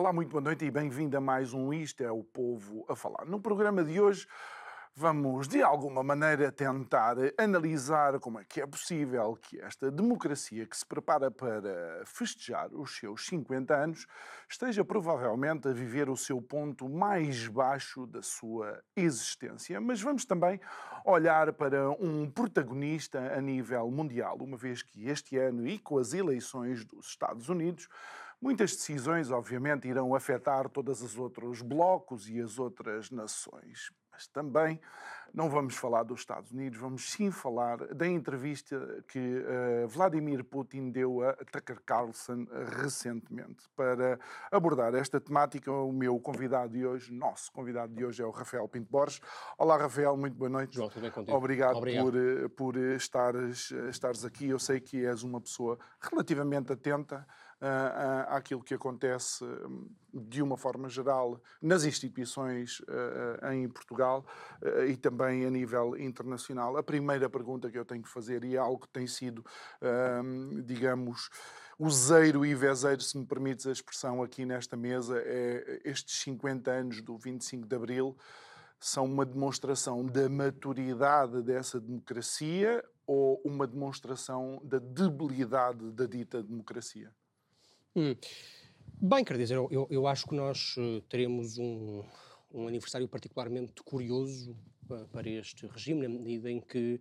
Olá, 0.00 0.14
muito 0.14 0.30
boa 0.30 0.40
noite 0.40 0.64
e 0.64 0.70
bem-vindo 0.70 1.14
a 1.18 1.20
mais 1.20 1.52
um 1.52 1.74
Isto 1.74 2.02
é 2.02 2.10
o 2.10 2.24
Povo 2.24 2.86
a 2.88 2.96
Falar. 2.96 3.26
No 3.26 3.38
programa 3.38 3.84
de 3.84 4.00
hoje 4.00 4.26
vamos, 4.96 5.46
de 5.46 5.62
alguma 5.62 6.02
maneira, 6.02 6.50
tentar 6.50 7.16
analisar 7.36 8.18
como 8.18 8.40
é 8.40 8.44
que 8.44 8.62
é 8.62 8.66
possível 8.66 9.36
que 9.36 9.60
esta 9.60 9.90
democracia 9.90 10.66
que 10.66 10.74
se 10.74 10.86
prepara 10.86 11.30
para 11.30 12.02
festejar 12.06 12.72
os 12.72 12.96
seus 12.96 13.26
50 13.26 13.74
anos 13.74 14.06
esteja 14.48 14.82
provavelmente 14.82 15.68
a 15.68 15.72
viver 15.72 16.08
o 16.08 16.16
seu 16.16 16.40
ponto 16.40 16.88
mais 16.88 17.46
baixo 17.46 18.06
da 18.06 18.22
sua 18.22 18.82
existência. 18.96 19.78
Mas 19.82 20.00
vamos 20.00 20.24
também 20.24 20.58
olhar 21.04 21.52
para 21.52 21.90
um 21.90 22.30
protagonista 22.30 23.18
a 23.36 23.40
nível 23.42 23.90
mundial, 23.90 24.38
uma 24.40 24.56
vez 24.56 24.82
que 24.82 25.10
este 25.10 25.36
ano 25.36 25.66
e 25.66 25.78
com 25.78 25.98
as 25.98 26.14
eleições 26.14 26.86
dos 26.86 27.06
Estados 27.08 27.50
Unidos, 27.50 27.86
Muitas 28.40 28.74
decisões, 28.74 29.30
obviamente, 29.30 29.86
irão 29.86 30.14
afetar 30.14 30.66
todos 30.70 31.02
os 31.02 31.18
outros 31.18 31.60
blocos 31.60 32.26
e 32.26 32.40
as 32.40 32.58
outras 32.58 33.10
nações. 33.10 33.92
Mas 34.10 34.26
também 34.28 34.80
não 35.32 35.48
vamos 35.48 35.76
falar 35.76 36.02
dos 36.02 36.20
Estados 36.20 36.50
Unidos, 36.50 36.78
vamos 36.78 37.10
sim 37.10 37.30
falar 37.30 37.76
da 37.94 38.06
entrevista 38.06 39.04
que 39.08 39.18
uh, 39.18 39.86
Vladimir 39.88 40.42
Putin 40.42 40.90
deu 40.90 41.22
a 41.22 41.34
Tucker 41.34 41.80
Carlson 41.84 42.46
recentemente. 42.80 43.68
Para 43.76 44.18
abordar 44.50 44.94
esta 44.94 45.20
temática, 45.20 45.70
o 45.70 45.92
meu 45.92 46.18
convidado 46.18 46.72
de 46.72 46.84
hoje, 46.84 47.12
nosso 47.12 47.52
convidado 47.52 47.94
de 47.94 48.04
hoje 48.04 48.22
é 48.22 48.26
o 48.26 48.30
Rafael 48.30 48.66
Pinto 48.68 48.90
Borges. 48.90 49.20
Olá, 49.58 49.76
Rafael, 49.76 50.16
muito 50.16 50.36
boa 50.36 50.50
noite. 50.50 50.76
João, 50.76 50.88
tudo 50.88 51.02
bem 51.02 51.10
contigo? 51.10 51.36
Obrigado, 51.36 51.76
Obrigado. 51.76 52.04
Por, 52.04 52.16
eh, 52.16 52.48
por 52.48 52.76
estares, 52.76 53.70
estares 53.90 54.24
aqui. 54.24 54.48
Eu 54.48 54.58
sei 54.58 54.80
que 54.80 55.04
és 55.04 55.22
uma 55.22 55.40
pessoa 55.40 55.78
relativamente 56.00 56.72
atenta 56.72 57.26
uh, 57.60 58.34
àquilo 58.34 58.62
que 58.62 58.74
acontece 58.74 59.44
hum, 59.44 59.88
de 60.12 60.42
uma 60.42 60.56
forma 60.56 60.88
geral 60.88 61.40
nas 61.60 61.84
instituições 61.84 62.80
uh, 62.80 63.52
em 63.52 63.68
Portugal 63.68 64.24
uh, 64.62 64.84
e 64.84 64.96
também 64.96 65.46
a 65.46 65.50
nível 65.50 65.96
internacional. 65.96 66.76
A 66.76 66.82
primeira 66.82 67.28
pergunta 67.28 67.70
que 67.70 67.78
eu 67.78 67.84
tenho 67.84 68.02
que 68.02 68.08
fazer, 68.08 68.44
e 68.44 68.56
é 68.56 68.58
algo 68.58 68.80
que 68.80 68.88
tem 68.88 69.06
sido, 69.06 69.38
uh, 69.40 70.62
digamos, 70.62 71.30
useiro 71.78 72.44
e 72.44 72.54
vezeiro, 72.54 73.00
se 73.00 73.16
me 73.16 73.24
permites 73.24 73.66
a 73.66 73.72
expressão 73.72 74.22
aqui 74.22 74.44
nesta 74.44 74.76
mesa, 74.76 75.18
é 75.24 75.80
estes 75.84 76.20
50 76.20 76.70
anos 76.70 77.02
do 77.02 77.16
25 77.16 77.66
de 77.66 77.76
Abril 77.76 78.16
são 78.80 79.04
uma 79.04 79.26
demonstração 79.26 80.06
da 80.06 80.26
maturidade 80.28 81.42
dessa 81.42 81.78
democracia 81.78 82.82
ou 83.06 83.40
uma 83.44 83.66
demonstração 83.66 84.58
da 84.64 84.78
debilidade 84.78 85.90
da 85.92 86.06
dita 86.06 86.42
democracia? 86.42 87.12
Hum. 87.96 88.14
Bem, 89.02 89.24
quer 89.24 89.36
dizer, 89.36 89.54
eu, 89.54 89.88
eu 89.90 90.06
acho 90.06 90.26
que 90.26 90.34
nós 90.34 90.76
uh, 90.76 91.00
teremos 91.08 91.58
um, 91.58 92.04
um 92.52 92.68
aniversário 92.68 93.08
particularmente 93.08 93.82
curioso 93.82 94.56
uh, 94.88 95.08
para 95.08 95.28
este 95.28 95.66
regime, 95.66 96.02
na 96.02 96.08
medida 96.08 96.48
em 96.48 96.60
que 96.60 97.00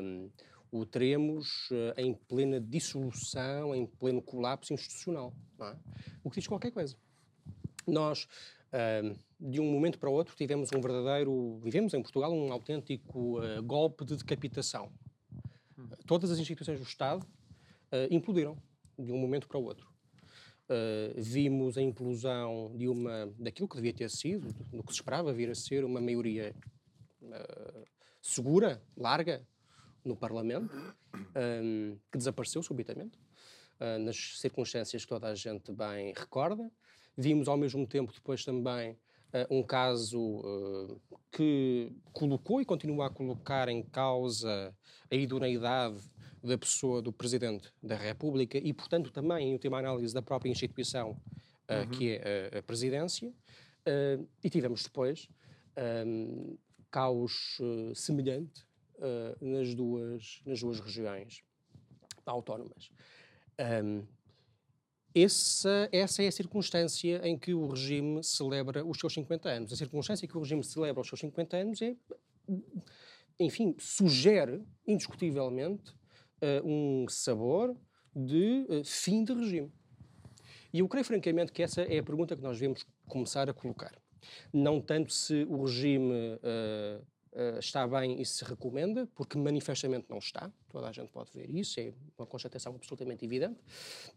um, 0.00 0.30
o 0.70 0.86
teremos 0.86 1.68
uh, 1.70 1.98
em 1.98 2.14
plena 2.14 2.60
dissolução, 2.60 3.74
em 3.74 3.84
pleno 3.84 4.22
colapso 4.22 4.72
institucional. 4.72 5.34
É? 5.60 5.76
O 6.22 6.30
que 6.30 6.38
diz 6.38 6.46
qualquer 6.46 6.70
coisa. 6.70 6.96
Nós, 7.84 8.28
de 9.40 9.60
um 9.60 9.64
momento 9.64 9.98
para 9.98 10.08
o 10.08 10.12
outro, 10.12 10.36
tivemos 10.36 10.70
um 10.72 10.80
verdadeiro. 10.80 11.58
Vivemos 11.64 11.92
em 11.94 12.00
Portugal 12.00 12.32
um 12.32 12.52
autêntico 12.52 13.40
golpe 13.64 14.04
de 14.04 14.16
decapitação. 14.16 14.92
Hum. 15.76 15.88
Todas 16.06 16.30
as 16.30 16.38
instituições 16.38 16.78
do 16.78 16.86
Estado 16.86 17.26
implodiram 18.08 18.56
de 18.96 19.10
um 19.10 19.18
momento 19.18 19.48
para 19.48 19.58
o 19.58 19.64
outro. 19.64 19.91
Uh, 20.72 21.12
vimos 21.20 21.76
a 21.76 21.82
implosão 21.82 22.72
de 22.74 22.88
uma 22.88 23.30
daquilo 23.38 23.68
que 23.68 23.76
devia 23.76 23.92
ter 23.92 24.08
sido, 24.08 24.50
do 24.72 24.82
que 24.82 24.90
se 24.90 25.00
esperava 25.00 25.30
vir 25.30 25.50
a 25.50 25.54
ser 25.54 25.84
uma 25.84 26.00
maioria 26.00 26.54
uh, 27.20 27.84
segura, 28.22 28.82
larga 28.96 29.46
no 30.02 30.16
Parlamento, 30.16 30.74
um, 31.14 31.98
que 32.10 32.16
desapareceu 32.16 32.62
subitamente, 32.62 33.18
uh, 33.80 33.98
nas 33.98 34.40
circunstâncias 34.40 35.04
que 35.04 35.08
toda 35.10 35.28
a 35.28 35.34
gente 35.34 35.70
bem 35.72 36.14
recorda. 36.16 36.70
Vimos 37.18 37.48
ao 37.48 37.58
mesmo 37.58 37.86
tempo 37.86 38.10
depois 38.10 38.42
também 38.42 38.96
um 39.50 39.62
caso 39.62 41.00
que 41.30 41.90
colocou 42.12 42.60
e 42.60 42.66
continua 42.66 43.06
a 43.06 43.10
colocar 43.10 43.66
em 43.68 43.82
causa 43.82 44.74
a 45.10 45.14
idoneidade 45.14 46.02
da 46.42 46.58
pessoa 46.58 47.00
do 47.00 47.12
Presidente 47.12 47.72
da 47.82 47.96
República 47.96 48.58
e, 48.58 48.72
portanto, 48.72 49.10
também 49.10 49.48
em 49.48 49.52
última 49.52 49.78
análise 49.78 50.12
da 50.12 50.22
própria 50.22 50.50
instituição 50.50 51.10
uh, 51.10 51.74
uhum. 51.74 51.90
que 51.90 52.10
é 52.10 52.58
a, 52.58 52.62
Presidência. 52.62 53.28
Uh, 53.28 54.28
e 54.42 54.50
tivemos 54.50 54.82
depois 54.82 55.28
um, 56.06 56.56
caos 56.90 57.58
uh, 57.60 57.94
semelhante 57.94 58.64
nas, 59.40 59.74
duas, 59.74 60.40
nas 60.46 60.60
duas 60.60 60.78
regiões 60.78 61.42
autónomas. 62.24 62.88
Um, 63.84 64.06
essa, 65.14 65.88
essa 65.90 66.22
é 66.22 66.28
a 66.28 66.32
circunstância 66.32 67.20
em 67.26 67.36
que 67.36 67.52
o 67.52 67.66
regime 67.66 68.22
celebra 68.22 68.84
os 68.84 68.98
seus 68.98 69.12
50 69.12 69.48
anos. 69.48 69.72
A 69.72 69.76
circunstância 69.76 70.24
em 70.24 70.28
que 70.28 70.36
o 70.36 70.40
regime 70.40 70.62
celebra 70.62 71.00
os 71.00 71.08
seus 71.08 71.20
50 71.20 71.56
anos 71.56 71.82
é, 71.82 71.96
enfim, 73.38 73.74
sugere 73.78 74.62
indiscutivelmente 74.86 75.92
um 76.64 77.06
sabor 77.08 77.76
de 78.14 78.66
uh, 78.68 78.84
fim 78.84 79.24
de 79.24 79.32
regime. 79.32 79.72
E 80.72 80.78
eu 80.78 80.88
creio 80.88 81.04
francamente 81.04 81.52
que 81.52 81.62
essa 81.62 81.82
é 81.82 81.98
a 81.98 82.02
pergunta 82.02 82.34
que 82.34 82.42
nós 82.42 82.58
devemos 82.58 82.84
começar 83.06 83.48
a 83.48 83.52
colocar. 83.52 83.92
Não 84.52 84.80
tanto 84.80 85.12
se 85.12 85.44
o 85.48 85.64
regime 85.64 86.12
uh, 86.12 87.02
uh, 87.32 87.58
está 87.58 87.86
bem 87.86 88.20
e 88.20 88.24
se 88.24 88.44
recomenda, 88.44 89.06
porque 89.14 89.36
manifestamente 89.36 90.06
não 90.08 90.18
está, 90.18 90.50
toda 90.70 90.88
a 90.88 90.92
gente 90.92 91.10
pode 91.10 91.30
ver 91.32 91.50
isso, 91.50 91.78
é 91.78 91.92
uma 92.16 92.26
constatação 92.26 92.74
absolutamente 92.74 93.24
evidente 93.24 93.60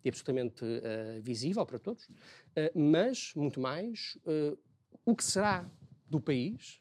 e 0.03 0.09
absolutamente 0.09 0.63
uh, 0.63 1.21
visível 1.21 1.65
para 1.65 1.79
todos, 1.79 2.07
mas, 2.73 3.33
muito 3.35 3.59
mais, 3.59 4.17
o 5.05 5.13
que 5.13 5.23
será 5.23 5.69
do 6.09 6.21
país 6.21 6.79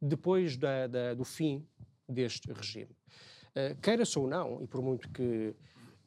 depois 0.00 0.56
da, 0.58 0.86
da, 0.86 1.14
do 1.14 1.24
fim 1.24 1.66
deste 2.06 2.52
regime. 2.52 2.94
Uh, 3.56 3.80
Queira-se 3.80 4.18
ou 4.18 4.26
não, 4.26 4.60
e 4.64 4.66
por 4.66 4.82
muito 4.82 5.08
que, 5.10 5.54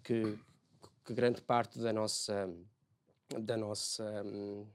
que, 0.03 0.37
que, 1.05 1.13
grande 1.13 1.41
parte 1.41 1.79
da 1.79 1.93
nossa, 1.93 2.53
da 3.39 3.55
nossa, 3.55 4.03
um, 4.25 4.67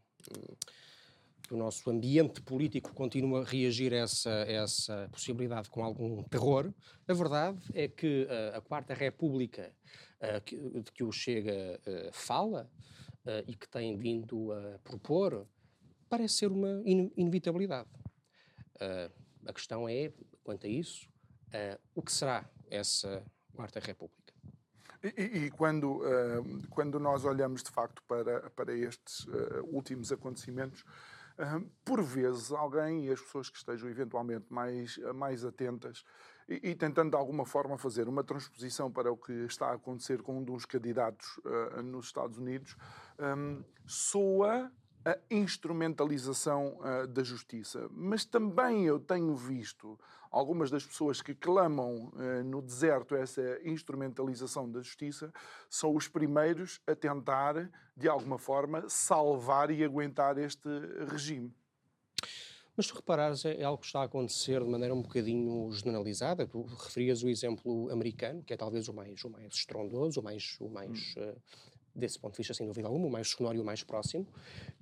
do 1.50 1.56
nosso 1.58 1.90
ambiente 1.90 2.40
político 2.40 2.94
continue 2.94 3.42
a 3.42 3.44
reagir 3.44 3.92
a 3.92 3.98
essa, 3.98 4.30
essa 4.30 5.06
possibilidade 5.12 5.68
com 5.68 5.84
algum 5.84 6.22
terror, 6.22 6.72
a 7.06 7.12
verdade 7.12 7.60
é 7.74 7.88
que 7.88 8.24
uh, 8.24 8.56
a 8.56 8.60
Quarta 8.62 8.94
República, 8.94 9.70
uh, 10.22 10.40
que, 10.40 10.56
de 10.56 10.92
que 10.92 11.04
o 11.04 11.12
Chega 11.12 11.78
fala 12.10 12.70
e 13.46 13.54
que 13.54 13.68
tem 13.68 13.96
vindo 13.96 14.50
a 14.50 14.78
propor, 14.82 15.46
parece 16.08 16.38
ser 16.38 16.50
uma 16.50 16.82
in 16.84 17.12
inevitabilidade. 17.16 17.88
a 19.46 19.52
questão 19.52 19.88
é, 19.88 20.12
quanto 20.42 20.66
a 20.66 20.68
isso, 20.68 21.08
o 21.94 22.02
que 22.02 22.10
será 22.10 22.50
essa 22.72 23.22
Quarta 23.54 23.78
República. 23.78 24.32
E, 25.02 25.46
e, 25.46 25.50
quando, 25.50 25.98
uh, 25.98 26.68
quando 26.70 26.98
nós 26.98 27.24
olhamos 27.24 27.62
de 27.62 27.70
facto 27.70 28.02
para, 28.04 28.48
para 28.50 28.72
estes 28.72 29.26
uh, 29.26 29.64
últimos 29.64 30.12
acontecimentos, 30.12 30.82
uh, 30.82 31.68
por 31.84 32.00
vezes 32.02 32.52
alguém 32.52 33.06
e 33.06 33.10
as 33.10 33.20
pessoas 33.20 33.50
que 33.50 33.58
estejam 33.58 33.90
eventualmente 33.90 34.46
mais, 34.48 34.96
mais 35.14 35.44
atentas 35.44 36.04
e, 36.48 36.70
e, 36.70 36.74
tentando 36.74 37.10
de 37.10 37.16
alguma 37.16 37.44
forma 37.44 37.76
fazer 37.76 38.08
uma 38.08 38.22
transposição 38.22 38.90
para 38.92 39.10
o 39.10 39.16
que 39.16 39.32
está 39.44 39.70
a 39.70 39.74
acontecer 39.74 40.22
com 40.22 40.38
um 40.38 40.44
dos 40.44 40.64
candidatos 40.64 41.40
nos 41.84 42.06
Estados 42.06 42.38
Unidos, 42.38 42.76
um, 43.18 43.62
soa 43.86 44.70
a 45.04 45.18
instrumentalização 45.30 46.78
uh, 46.80 47.06
da 47.06 47.22
justiça. 47.22 47.88
Mas 47.90 48.24
também 48.24 48.84
eu 48.84 48.98
tenho 49.00 49.34
visto 49.34 49.98
algumas 50.30 50.70
das 50.70 50.84
pessoas 50.84 51.20
que 51.20 51.34
clamam 51.34 52.12
uh, 52.14 52.44
no 52.44 52.62
deserto 52.62 53.14
essa 53.14 53.58
instrumentalização 53.64 54.70
da 54.70 54.80
justiça 54.80 55.32
são 55.68 55.94
os 55.94 56.08
primeiros 56.08 56.80
a 56.86 56.94
tentar, 56.94 57.70
de 57.96 58.08
alguma 58.08 58.38
forma, 58.38 58.88
salvar 58.88 59.70
e 59.70 59.84
aguentar 59.84 60.38
este 60.38 60.68
regime. 61.10 61.52
Mas 62.74 62.86
tu 62.86 62.94
reparares, 62.94 63.44
é, 63.44 63.60
é 63.60 63.64
algo 63.64 63.80
que 63.80 63.86
está 63.86 64.00
a 64.00 64.04
acontecer 64.04 64.62
de 64.62 64.70
maneira 64.70 64.94
um 64.94 65.02
bocadinho 65.02 65.70
generalizada. 65.72 66.46
Tu 66.46 66.62
referias 66.62 67.22
o 67.22 67.28
exemplo 67.28 67.90
americano, 67.90 68.42
que 68.42 68.54
é 68.54 68.56
talvez 68.56 68.88
o 68.88 68.94
mais, 68.94 69.22
o 69.24 69.30
mais 69.30 69.52
estrondoso, 69.52 70.20
o 70.20 70.22
mais, 70.22 70.56
o 70.58 70.68
mais 70.70 71.14
hum. 71.16 71.30
uh, 71.30 71.42
desse 71.94 72.18
ponto 72.18 72.32
de 72.32 72.38
vista, 72.38 72.54
sem 72.54 72.66
dúvida 72.66 72.88
alguma, 72.88 73.06
o 73.06 73.10
mais 73.10 73.28
sonoro 73.28 73.56
e 73.56 73.60
o 73.60 73.64
mais 73.64 73.82
próximo. 73.82 74.26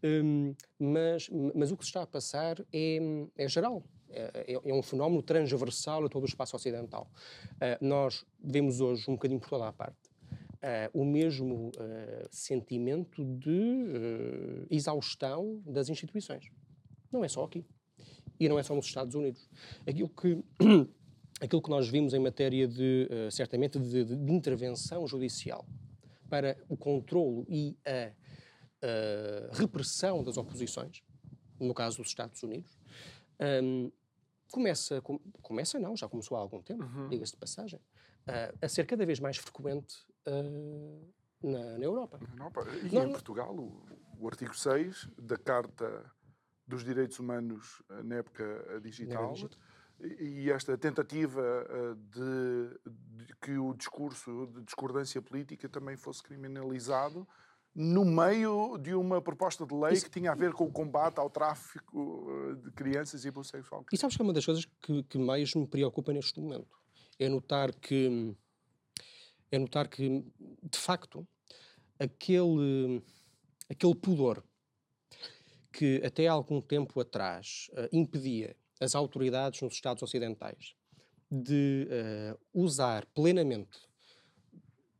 Um, 0.02 0.54
mas, 0.78 1.28
mas 1.54 1.70
o 1.70 1.76
que 1.76 1.84
se 1.84 1.90
está 1.90 2.02
a 2.02 2.06
passar 2.06 2.60
é, 2.72 2.98
é 3.36 3.48
geral. 3.48 3.82
É, 4.12 4.54
é, 4.54 4.70
é 4.70 4.74
um 4.74 4.82
fenómeno 4.82 5.22
transversal 5.22 6.04
a 6.04 6.08
todo 6.08 6.24
o 6.24 6.26
espaço 6.26 6.56
ocidental. 6.56 7.10
Uh, 7.54 7.84
nós 7.84 8.24
vemos 8.42 8.80
hoje, 8.80 9.08
um 9.08 9.14
bocadinho 9.14 9.40
por 9.40 9.48
toda 9.48 9.68
a 9.68 9.72
parte, 9.72 9.96
uh, 10.24 10.90
o 10.92 11.04
mesmo 11.04 11.68
uh, 11.68 12.28
sentimento 12.30 13.24
de 13.24 14.66
exaustão 14.68 15.62
das 15.64 15.88
instituições. 15.88 16.50
Não 17.12 17.24
é 17.24 17.28
só 17.28 17.44
aqui. 17.44 17.64
E 18.38 18.48
não 18.48 18.58
é 18.58 18.62
só 18.62 18.74
nos 18.74 18.86
Estados 18.86 19.14
Unidos. 19.14 19.48
Aquilo 19.86 20.08
que, 20.08 20.42
aquilo 21.40 21.62
que 21.62 21.70
nós 21.70 21.88
vimos 21.88 22.14
em 22.14 22.18
matéria 22.18 22.66
de, 22.66 23.08
certamente, 23.30 23.78
de, 23.78 24.04
de 24.04 24.32
intervenção 24.32 25.06
judicial 25.06 25.66
para 26.30 26.56
o 26.68 26.76
controlo 26.76 27.44
e 27.48 27.76
a, 27.84 28.12
a 29.52 29.56
repressão 29.56 30.22
das 30.22 30.36
oposições, 30.36 31.02
no 31.58 31.74
caso 31.74 31.98
dos 31.98 32.08
Estados 32.08 32.42
Unidos, 32.42 32.78
um, 33.62 33.90
começa, 34.50 35.00
com, 35.00 35.18
começa 35.42 35.78
não, 35.78 35.96
já 35.96 36.08
começou 36.08 36.36
há 36.36 36.40
algum 36.40 36.62
tempo, 36.62 36.84
uhum. 36.84 37.08
diga-se 37.08 37.32
de 37.32 37.38
passagem, 37.38 37.80
uh, 38.28 38.58
a 38.60 38.68
ser 38.68 38.86
cada 38.86 39.04
vez 39.06 39.20
mais 39.20 39.36
frequente 39.36 39.96
uh, 40.26 41.12
na, 41.42 41.78
na, 41.78 41.84
Europa. 41.84 42.18
Na 42.18 42.44
Europa. 42.44 42.66
E 42.82 42.94
não, 42.94 43.08
em 43.08 43.12
Portugal, 43.12 43.54
o, 43.54 43.82
o, 44.18 44.28
artigo 44.28 44.54
6 44.54 45.08
da 45.18 45.36
Carta 45.36 46.10
dos 46.66 46.84
Direitos 46.84 47.18
Humanos 47.18 47.80
uh, 47.90 48.02
na 48.04 48.16
época 48.16 48.80
digital, 48.82 49.34
e 50.18 50.50
esta 50.50 50.76
tentativa 50.78 51.42
de, 52.10 53.24
de, 53.26 53.34
que 53.40 53.58
o 53.58 53.74
discurso 53.74 54.46
de 54.54 54.62
discordância 54.62 55.20
política 55.20 55.68
também 55.68 55.96
fosse 55.96 56.22
criminalizado 56.22 57.26
no 57.74 58.04
meio 58.04 58.76
de 58.78 58.94
uma 58.94 59.22
proposta 59.22 59.64
de 59.64 59.74
lei 59.74 59.92
Isso... 59.92 60.04
que 60.04 60.10
tinha 60.10 60.32
a 60.32 60.34
ver 60.34 60.52
com 60.52 60.64
o 60.64 60.72
combate 60.72 61.18
ao 61.18 61.30
tráfico 61.30 62.26
eh, 62.28 62.54
de 62.56 62.70
crianças 62.72 63.24
e 63.24 63.28
abuso 63.28 63.50
sexual. 63.50 63.84
E 63.92 63.96
sabes 63.96 64.16
que 64.16 64.22
é 64.22 64.24
uma 64.24 64.32
das 64.32 64.44
coisas 64.44 64.64
que, 64.82 65.02
que 65.04 65.18
mais 65.18 65.54
me 65.54 65.66
preocupa 65.66 66.12
neste 66.12 66.40
momento 66.40 66.80
é 67.18 67.28
notar 67.28 67.72
que 67.74 68.34
é 69.52 69.58
notar 69.58 69.88
que 69.88 70.24
de 70.62 70.78
facto 70.78 71.26
aquele 71.98 73.02
aquele 73.68 73.94
pudor 73.94 74.42
que 75.72 76.02
até 76.04 76.26
algum 76.26 76.60
tempo 76.60 76.98
atrás 76.98 77.70
uh, 77.72 77.88
impedia 77.92 78.56
as 78.80 78.94
autoridades 78.94 79.60
nos 79.60 79.74
Estados 79.74 80.02
Ocidentais 80.02 80.74
de 81.30 81.86
uh, 81.90 82.38
usar 82.52 83.06
plenamente 83.06 83.78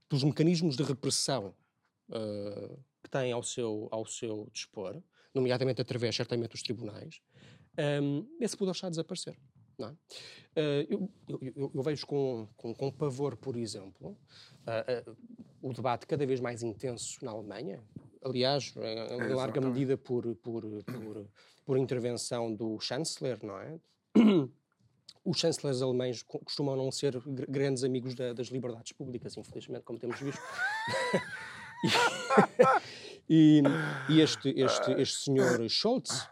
dos 0.09 0.23
mecanismos 0.23 0.77
de 0.77 0.83
repressão 0.83 1.55
uh, 2.09 2.85
que 3.03 3.11
têm 3.11 3.33
ao 3.33 3.43
seu, 3.43 3.89
ao 3.91 4.07
seu 4.07 4.49
dispor, 4.53 5.03
nomeadamente 5.35 5.81
através, 5.81 6.15
certamente, 6.15 6.51
dos 6.51 6.63
tribunais, 6.63 7.21
um, 8.03 8.27
esse 8.41 8.57
poder 8.57 8.73
está 8.73 8.89
a 8.89 8.91
desaparecer. 8.91 9.37
É? 9.79 9.87
Uh, 9.87 10.87
eu, 10.91 11.11
eu, 11.57 11.71
eu, 11.75 11.83
vejo 11.83 12.07
com, 12.07 12.47
com, 12.57 12.75
com, 12.75 12.93
pavor, 12.93 13.37
por 13.37 13.57
exemplo, 13.57 14.11
uh, 14.11 15.11
uh, 15.11 15.17
o 15.63 15.73
debate 15.73 16.07
cada 16.07 16.27
vez 16.27 16.39
mais 16.39 16.63
intenso 16.63 17.25
na 17.25 17.31
Alemanha, 17.31 17.83
aliás, 18.23 18.75
em, 18.77 19.27
em 19.27 19.35
larga 19.35 19.61
medida 19.61 19.97
por, 19.97 20.35
por, 20.37 20.63
por, 20.85 21.27
por, 21.65 21.79
intervenção 21.79 22.55
do 22.55 22.79
chanceler, 22.81 23.39
não 23.43 23.59
é? 23.59 23.79
Os 25.25 25.39
chancelers 25.39 25.83
alemães 25.83 26.23
costumam 26.23 26.77
não 26.77 26.91
ser 26.91 27.21
grandes 27.27 27.85
amigos 27.85 28.15
da, 28.15 28.33
das 28.33 28.49
liberdades 28.49 28.93
públicas, 28.93 29.37
infelizmente, 29.37 29.85
como 29.85 29.99
temos 29.99 30.19
visto. 30.19 30.41
e, 33.29 33.63
e 34.09 34.21
este, 34.21 34.49
este, 34.59 34.93
este 34.93 35.25
senhor 35.25 35.69
Scholz 35.69 36.29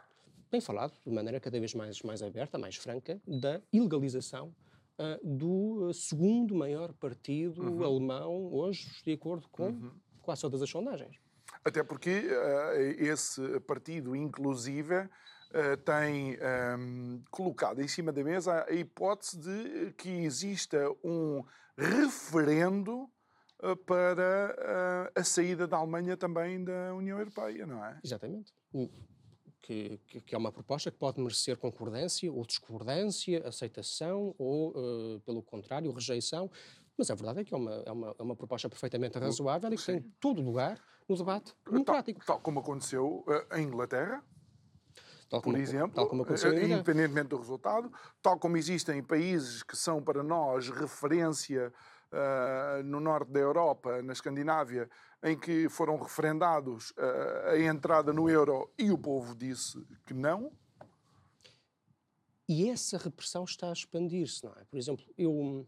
tem 0.50 0.60
falado 0.60 0.94
de 1.04 1.12
maneira 1.12 1.38
cada 1.38 1.58
vez 1.58 1.74
mais, 1.74 2.02
mais 2.02 2.22
aberta, 2.22 2.58
mais 2.58 2.76
franca, 2.76 3.20
da 3.26 3.60
ilegalização 3.70 4.54
uh, 4.98 5.18
do 5.22 5.92
segundo 5.92 6.54
maior 6.54 6.92
partido 6.94 7.62
uhum. 7.62 7.84
alemão 7.84 8.52
hoje, 8.52 8.88
de 9.04 9.12
acordo 9.12 9.46
com 9.50 9.68
uhum. 9.68 9.90
quase 10.22 10.42
todas 10.42 10.62
as 10.62 10.70
sondagens. 10.70 11.18
Até 11.64 11.82
porque 11.82 12.10
uh, 12.10 13.02
esse 13.02 13.60
partido, 13.60 14.14
inclusive, 14.14 14.96
uh, 14.96 15.76
tem 15.84 16.36
um, 16.36 16.42
ehm, 16.42 17.22
colocado 17.30 17.82
em 17.82 17.88
cima 17.88 18.12
da 18.12 18.22
mesa 18.22 18.64
a 18.68 18.72
hipótese 18.72 19.38
de 19.38 19.92
que 19.92 20.08
exista 20.08 20.78
um 21.02 21.44
referendo 21.76 23.08
eh, 23.62 23.74
para 23.74 24.56
eh, 25.14 25.20
a 25.20 25.24
saída 25.24 25.66
da 25.66 25.76
Alemanha 25.76 26.16
também 26.16 26.62
da 26.62 26.94
União 26.94 27.18
Europeia, 27.18 27.66
não 27.66 27.84
é? 27.84 27.98
Exatamente. 28.04 28.52
Que, 29.60 30.00
que, 30.06 30.20
que, 30.20 30.34
é 30.34 30.38
uma 30.38 30.52
proposta 30.52 30.90
que 30.90 30.96
pode 30.96 31.20
merecer 31.20 31.56
concordância 31.56 32.32
ou 32.32 32.46
discordância, 32.46 33.46
aceitação 33.46 34.34
ou, 34.38 34.70
uh, 34.70 35.20
pelo 35.20 35.42
contrário, 35.42 35.92
rejeição. 35.92 36.50
Mas 36.98 37.10
a 37.10 37.14
verdade 37.14 37.40
é 37.40 37.44
que 37.44 37.54
é 37.54 37.56
uma, 37.56 37.82
é 37.86 37.92
uma, 37.92 38.16
é 38.18 38.22
uma 38.22 38.34
proposta 38.34 38.68
perfeitamente 38.68 39.16
razoável 39.18 39.72
e 39.72 39.76
que 39.76 39.82
Sim. 39.82 40.00
tem 40.00 40.14
todo 40.20 40.42
lugar 40.42 40.82
no 41.08 41.16
debate 41.16 41.54
democrático. 41.64 42.18
Tal, 42.18 42.36
tal 42.36 42.40
como 42.40 42.58
aconteceu 42.58 43.24
uh, 43.26 43.56
em 43.56 43.62
Inglaterra, 43.62 44.22
Tal 45.28 45.42
como, 45.42 45.56
por 45.56 45.62
exemplo, 45.62 45.94
tal 45.94 46.08
como 46.08 46.22
aconteceu 46.22 46.54
independentemente 46.54 47.28
do 47.28 47.36
resultado, 47.36 47.92
tal 48.22 48.38
como 48.38 48.56
existem 48.56 49.02
países 49.02 49.62
que 49.62 49.76
são 49.76 50.02
para 50.02 50.22
nós 50.22 50.70
referência 50.70 51.70
uh, 52.12 52.82
no 52.82 52.98
norte 52.98 53.30
da 53.30 53.40
Europa, 53.40 54.00
na 54.02 54.14
Escandinávia, 54.14 54.88
em 55.22 55.38
que 55.38 55.68
foram 55.68 55.98
referendados 55.98 56.92
uh, 56.92 57.50
a 57.50 57.58
entrada 57.58 58.10
no 58.12 58.30
euro 58.30 58.72
e 58.78 58.90
o 58.90 58.96
povo 58.96 59.34
disse 59.34 59.78
que 60.06 60.14
não. 60.14 60.50
E 62.48 62.70
essa 62.70 62.96
repressão 62.96 63.44
está 63.44 63.68
a 63.68 63.72
expandir-se, 63.74 64.42
não 64.44 64.52
é? 64.52 64.64
Por 64.64 64.78
exemplo, 64.78 65.04
eu, 65.18 65.66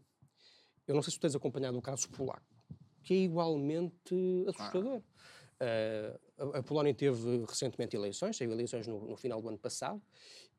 eu 0.91 0.95
não 0.95 1.01
sei 1.01 1.11
se 1.11 1.17
tu 1.17 1.21
tens 1.21 1.35
acompanhado 1.35 1.77
o 1.77 1.81
caso 1.81 2.09
polaco, 2.09 2.43
que 3.01 3.13
é 3.13 3.17
igualmente 3.17 4.45
assustador. 4.47 5.01
Ah. 5.59 6.17
Uh, 6.41 6.57
a 6.57 6.63
Polónia 6.63 6.93
teve 6.93 7.45
recentemente 7.47 7.95
eleições, 7.95 8.37
teve 8.37 8.51
eleições 8.51 8.87
no, 8.87 9.07
no 9.07 9.15
final 9.15 9.41
do 9.41 9.47
ano 9.47 9.59
passado, 9.59 10.01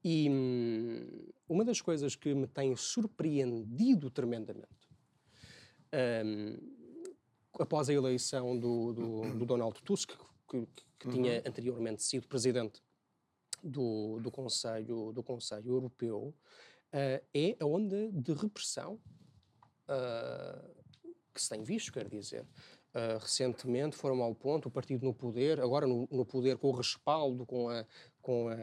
e 0.04 0.28
hum, 0.30 1.28
uma 1.48 1.64
das 1.64 1.80
coisas 1.80 2.14
que 2.16 2.34
me 2.34 2.46
tem 2.46 2.74
surpreendido 2.76 4.10
tremendamente 4.10 4.88
um, 6.24 6.56
após 7.60 7.88
a 7.88 7.92
eleição 7.92 8.58
do, 8.58 8.92
do, 8.92 9.38
do 9.38 9.44
Donald 9.44 9.80
Tusk, 9.82 10.12
que, 10.48 10.66
que 10.98 11.06
uhum. 11.06 11.12
tinha 11.14 11.42
anteriormente 11.46 12.02
sido 12.02 12.26
presidente 12.26 12.80
do, 13.62 14.18
do, 14.20 14.30
Conselho, 14.30 15.12
do 15.12 15.22
Conselho 15.22 15.72
Europeu, 15.72 16.34
uh, 16.92 17.26
é 17.34 17.56
a 17.60 17.66
onda 17.66 18.10
de 18.10 18.32
repressão 18.32 19.00
que 21.32 21.40
se 21.40 21.48
tem 21.48 21.62
visto, 21.62 21.92
quer 21.92 22.08
dizer. 22.08 22.46
Uh, 22.94 23.18
recentemente 23.18 23.96
foram 23.96 24.22
ao 24.22 24.34
ponto, 24.34 24.68
o 24.68 24.70
partido 24.70 25.04
no 25.04 25.14
poder, 25.14 25.58
agora 25.60 25.86
no, 25.86 26.06
no 26.10 26.26
poder 26.26 26.58
com 26.58 26.68
o 26.68 26.72
respaldo, 26.72 27.46
com 27.46 27.70
a, 27.70 27.86
com 28.20 28.48
a, 28.48 28.56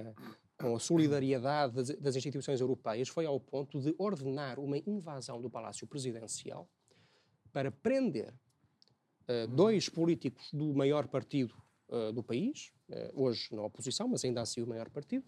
com 0.55 0.75
a 0.75 0.79
solidariedade 0.79 1.73
das, 1.73 1.89
das, 1.95 2.15
instituições 2.15 2.61
europeias, 2.61 3.09
foi 3.09 3.25
ao 3.25 3.39
ponto 3.39 3.81
de 3.81 3.95
ordenar 3.97 4.59
uma 4.59 4.77
invasão 4.77 5.41
do 5.41 5.49
Palácio 5.49 5.87
Presidencial 5.87 6.69
para 7.51 7.71
prender 7.71 8.31
uh, 8.31 9.47
dois 9.47 9.89
políticos 9.89 10.51
do 10.53 10.75
maior 10.75 11.07
partido 11.07 11.55
uh, 11.87 12.11
do 12.13 12.21
país, 12.21 12.71
uh, 12.89 13.23
hoje 13.23 13.47
na 13.51 13.63
oposição, 13.63 14.07
mas 14.07 14.23
ainda 14.23 14.41
assim 14.41 14.61
o 14.61 14.67
maior 14.67 14.91
partido, 14.91 15.25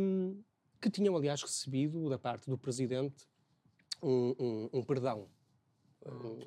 um, 0.00 0.42
que 0.80 0.88
tinham, 0.88 1.14
aliás, 1.14 1.42
recebido 1.42 2.08
da 2.08 2.18
parte 2.18 2.48
do 2.48 2.56
presidente 2.56 3.28
um, 4.02 4.34
um, 4.38 4.70
um 4.72 4.82
perdão, 4.82 5.28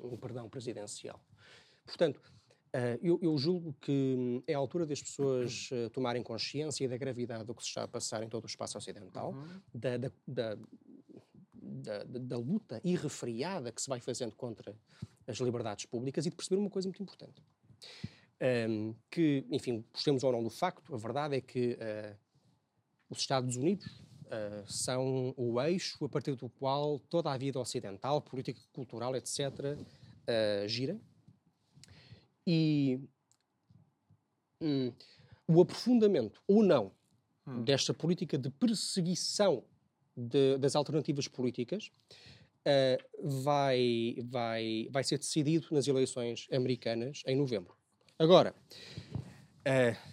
um, 0.02 0.16
perdão 0.16 0.48
presidencial. 0.48 1.20
Portanto, 1.84 2.20
eu, 3.02 3.18
eu, 3.20 3.36
julgo 3.36 3.74
que 3.80 4.42
é 4.46 4.54
a 4.54 4.58
altura 4.58 4.86
das 4.86 5.02
pessoas 5.02 5.68
tomarem 5.92 6.22
consciência 6.22 6.88
da 6.88 6.96
gravidade 6.96 7.44
do 7.44 7.54
que 7.54 7.62
se 7.62 7.68
está 7.68 7.82
a 7.82 7.88
passar 7.88 8.22
em 8.22 8.28
todo 8.28 8.44
o 8.44 8.46
espaço 8.46 8.78
ocidental, 8.78 9.32
uhum. 9.32 9.60
da, 9.74 9.96
da, 9.98 10.10
da 10.26 10.58
da, 11.62 12.02
da, 12.04 12.18
da, 12.18 12.36
luta 12.36 12.80
irrefriada 12.82 13.70
que 13.70 13.80
se 13.80 13.88
vai 13.88 14.00
fazendo 14.00 14.34
contra 14.34 14.74
as 15.26 15.38
liberdades 15.38 15.86
públicas 15.86 16.26
e 16.26 16.30
de 16.30 16.36
perceber 16.36 16.60
uma 16.60 16.70
coisa 16.70 16.88
muito 16.88 17.02
importante. 17.02 17.42
Um, 18.68 18.94
que, 19.08 19.46
enfim, 19.50 19.84
gostemos 19.92 20.24
ou 20.24 20.32
não 20.32 20.42
do 20.42 20.50
facto, 20.50 20.92
a 20.92 20.98
verdade 20.98 21.36
é 21.36 21.40
que 21.40 21.74
uh, 21.74 22.16
os 23.08 23.18
Estados 23.18 23.56
Unidos 23.56 24.02
uh, 24.32 24.70
são 24.70 25.34
o 25.36 25.60
eixo 25.60 26.04
a 26.04 26.08
partir 26.08 26.34
do 26.34 26.48
qual 26.48 26.98
toda 26.98 27.30
a 27.30 27.36
vida 27.36 27.60
ocidental, 27.60 28.20
política, 28.20 28.60
cultural, 28.72 29.14
etc., 29.14 29.38
uh, 29.48 30.68
gira. 30.68 30.98
E 32.46 32.98
um, 34.60 34.92
o 35.46 35.60
aprofundamento 35.60 36.42
ou 36.48 36.62
não 36.62 36.92
hum. 37.46 37.62
desta 37.62 37.92
política 37.92 38.38
de 38.38 38.50
perseguição 38.50 39.62
de, 40.16 40.58
das 40.58 40.74
alternativas 40.74 41.28
políticas 41.28 41.92
uh, 42.66 43.42
vai, 43.42 44.16
vai, 44.24 44.88
vai 44.90 45.04
ser 45.04 45.18
decidido 45.18 45.68
nas 45.70 45.86
eleições 45.86 46.48
americanas 46.50 47.22
em 47.26 47.36
novembro. 47.36 47.76
Agora, 48.18 48.54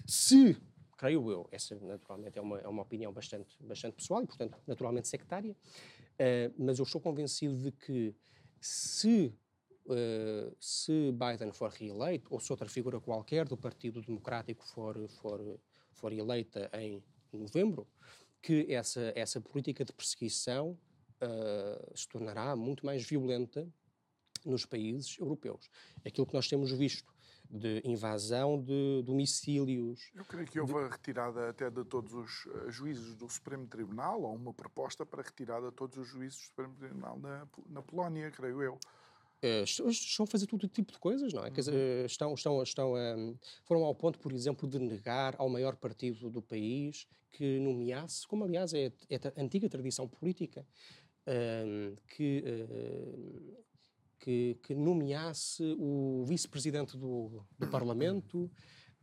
se, 0.05 0.57
creio 0.99 1.31
eu, 1.31 1.47
essa 1.49 1.79
naturalmente 1.79 2.37
é 2.37 2.41
uma, 2.41 2.59
é 2.59 2.67
uma 2.67 2.81
opinião 2.81 3.13
bastante, 3.13 3.55
bastante 3.63 3.95
pessoal 3.95 4.21
e, 4.21 4.27
portanto, 4.27 4.57
naturalmente 4.67 5.07
sectária, 5.07 5.53
uh, 5.53 6.53
mas 6.57 6.77
eu 6.77 6.83
estou 6.83 6.99
convencido 6.99 7.57
de 7.57 7.71
que 7.71 8.13
se 8.59 9.33
Uh, 9.91 10.55
se 10.59 11.11
Biden 11.13 11.51
for 11.51 11.71
reeleito, 11.71 12.31
ou 12.31 12.39
se 12.39 12.51
outra 12.51 12.69
figura 12.69 12.99
qualquer 12.99 13.47
do 13.47 13.57
Partido 13.57 14.03
Democrático 14.03 14.63
for, 14.63 14.95
for, 15.07 15.59
for 15.93 16.13
eleita 16.13 16.69
em 16.73 17.03
novembro, 17.33 17.87
que 18.39 18.71
essa, 18.71 19.11
essa 19.15 19.41
política 19.41 19.83
de 19.83 19.91
perseguição 19.91 20.77
uh, 21.23 21.97
se 21.97 22.07
tornará 22.07 22.55
muito 22.55 22.85
mais 22.85 23.03
violenta 23.03 23.67
nos 24.45 24.63
países 24.63 25.17
europeus. 25.17 25.67
Aquilo 26.05 26.27
que 26.27 26.35
nós 26.35 26.47
temos 26.47 26.71
visto 26.71 27.11
de 27.49 27.81
invasão 27.83 28.61
de 28.61 29.01
domicílios. 29.03 30.11
Eu 30.13 30.23
creio 30.23 30.47
que 30.47 30.59
houve 30.59 30.73
de... 30.73 30.79
a 30.79 30.87
retirada 30.89 31.49
até 31.49 31.69
de 31.69 31.83
todos 31.83 32.13
os 32.13 32.45
uh, 32.45 32.69
juízes 32.69 33.15
do 33.15 33.27
Supremo 33.27 33.65
Tribunal, 33.67 34.21
ou 34.21 34.35
uma 34.35 34.53
proposta 34.53 35.05
para 35.05 35.21
a 35.21 35.23
retirada 35.23 35.69
de 35.69 35.75
todos 35.75 35.97
os 35.97 36.07
juízes 36.07 36.37
do 36.37 36.45
Supremo 36.45 36.75
Tribunal 36.75 37.19
na, 37.19 37.47
na 37.67 37.81
Polónia, 37.81 38.29
creio 38.29 38.61
eu. 38.61 38.73
Uh, 39.41 39.63
estão 39.63 40.25
a 40.25 40.27
fazer 40.27 40.45
todo 40.47 40.67
tipo 40.67 40.91
de 40.91 40.99
coisas, 40.99 41.33
não 41.33 41.43
é? 41.43 41.47
Uhum. 41.47 41.53
Quer 41.53 41.61
dizer, 41.61 41.73
uhum. 41.73 42.05
estão, 42.05 42.33
estão, 42.33 42.63
estão, 42.63 42.93
um, 42.93 43.37
foram 43.63 43.83
ao 43.83 43.95
ponto, 43.95 44.19
por 44.19 44.31
exemplo, 44.31 44.67
de 44.67 44.77
negar 44.77 45.35
ao 45.37 45.49
maior 45.49 45.75
partido 45.75 46.29
do 46.29 46.41
país 46.41 47.07
que 47.31 47.59
nomeasse, 47.59 48.27
como 48.27 48.43
aliás 48.43 48.73
é, 48.73 48.91
é 49.09 49.15
a 49.15 49.41
antiga 49.41 49.69
tradição 49.69 50.07
política, 50.07 50.65
um, 51.27 51.95
que, 52.07 52.43
uh, 52.45 53.63
que, 54.19 54.57
que, 54.63 54.75
nomeasse 54.75 55.75
o 55.79 56.23
vice-presidente 56.25 56.97
do, 56.97 57.43
do 57.57 57.67
Parlamento. 57.67 58.51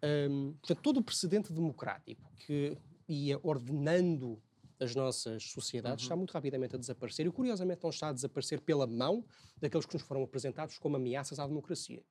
Um, 0.03 0.53
portanto, 0.55 0.83
todo 0.83 0.99
o 0.99 1.03
precedente 1.03 1.53
democrático 1.53 2.31
que 2.37 2.77
ia 3.09 3.39
ordenando 3.43 4.41
as 4.79 4.95
nossas 4.95 5.45
sociedades 5.45 6.05
uhum. 6.05 6.07
está 6.07 6.17
muito 6.17 6.33
rapidamente 6.33 6.77
a 6.77 6.79
desaparecer 6.79 7.27
e, 7.27 7.31
curiosamente, 7.31 7.83
não 7.83 7.91
está 7.91 8.09
a 8.09 8.13
desaparecer 8.13 8.61
pela 8.61 8.87
mão 8.87 9.25
daqueles 9.59 9.87
que 9.87 9.95
nos 9.95 10.03
foram 10.03 10.23
apresentados 10.23 10.79
como 10.79 10.97
ameaças 10.97 11.39
à 11.39 11.47
democracia. 11.47 12.03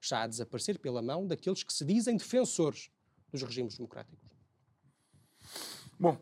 Está 0.00 0.22
a 0.22 0.26
desaparecer 0.26 0.78
pela 0.78 1.02
mão 1.02 1.26
daqueles 1.26 1.62
que 1.62 1.72
se 1.72 1.84
dizem 1.84 2.16
defensores 2.16 2.90
dos 3.32 3.42
regimes 3.42 3.76
democráticos. 3.76 4.33
Bom, 5.98 6.18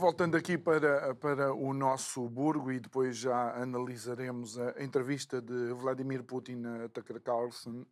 voltando 0.00 0.36
aqui 0.36 0.58
para, 0.58 1.14
para 1.14 1.54
o 1.54 1.72
nosso 1.72 2.28
Burgo 2.28 2.72
e 2.72 2.80
depois 2.80 3.16
já 3.16 3.54
analisaremos 3.54 4.58
a 4.58 4.82
entrevista 4.82 5.40
de 5.40 5.72
Vladimir 5.74 6.24
Putin 6.24 6.64
a 6.66 6.88
Tucker 6.88 7.20
Carlson. 7.20 7.86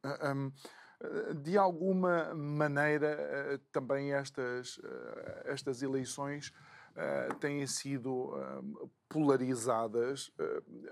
De 1.41 1.57
alguma 1.57 2.35
maneira, 2.35 3.61
também 3.71 4.13
estas, 4.13 4.81
estas 5.45 5.83
eleições 5.83 6.53
têm 7.39 7.65
sido 7.65 8.33
polarizadas. 9.09 10.33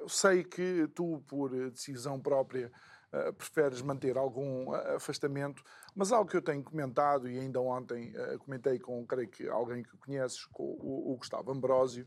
Sei 0.07 0.45
que 0.45 0.87
tu, 0.95 1.21
por 1.27 1.51
decisão 1.71 2.21
própria, 2.21 2.71
uh, 3.13 3.33
preferes 3.33 3.83
manter 3.83 4.17
algum 4.17 4.71
uh, 4.71 4.97
afastamento, 4.97 5.63
mas 5.95 6.13
algo 6.13 6.31
que 6.31 6.37
eu 6.37 6.43
tenho 6.43 6.63
comentado 6.63 7.29
e 7.29 7.39
ainda 7.39 7.61
ontem 7.61 8.15
uh, 8.17 8.39
comentei 8.39 8.79
com, 8.79 9.05
creio 9.07 9.29
que 9.29 9.49
alguém 9.49 9.83
que 9.83 9.97
conheces, 9.97 10.45
com 10.47 10.65
o, 10.65 11.13
o 11.13 11.17
Gustavo 11.17 11.53
Ambrósio, 11.53 12.07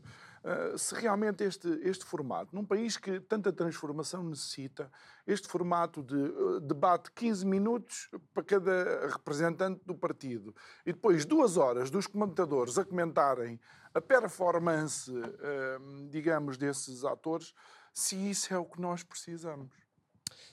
se 0.76 0.96
realmente 0.96 1.44
este, 1.44 1.68
este 1.84 2.04
formato, 2.04 2.52
num 2.52 2.64
país 2.64 2.96
que 2.96 3.20
tanta 3.20 3.52
transformação 3.52 4.24
necessita, 4.24 4.90
este 5.24 5.46
formato 5.46 6.02
de 6.02 6.66
debate 6.66 7.12
15 7.12 7.46
minutos 7.46 8.10
para 8.34 8.42
cada 8.42 9.06
representante 9.06 9.80
do 9.86 9.94
partido 9.94 10.52
e 10.84 10.92
depois 10.92 11.24
duas 11.24 11.56
horas 11.56 11.92
dos 11.92 12.08
comentadores 12.08 12.76
a 12.76 12.84
comentarem 12.84 13.60
a 13.94 14.00
performance, 14.00 15.12
digamos, 16.10 16.56
desses 16.56 17.04
atores, 17.04 17.54
se 17.94 18.16
isso 18.16 18.52
é 18.52 18.58
o 18.58 18.64
que 18.64 18.80
nós 18.80 19.04
precisamos. 19.04 19.81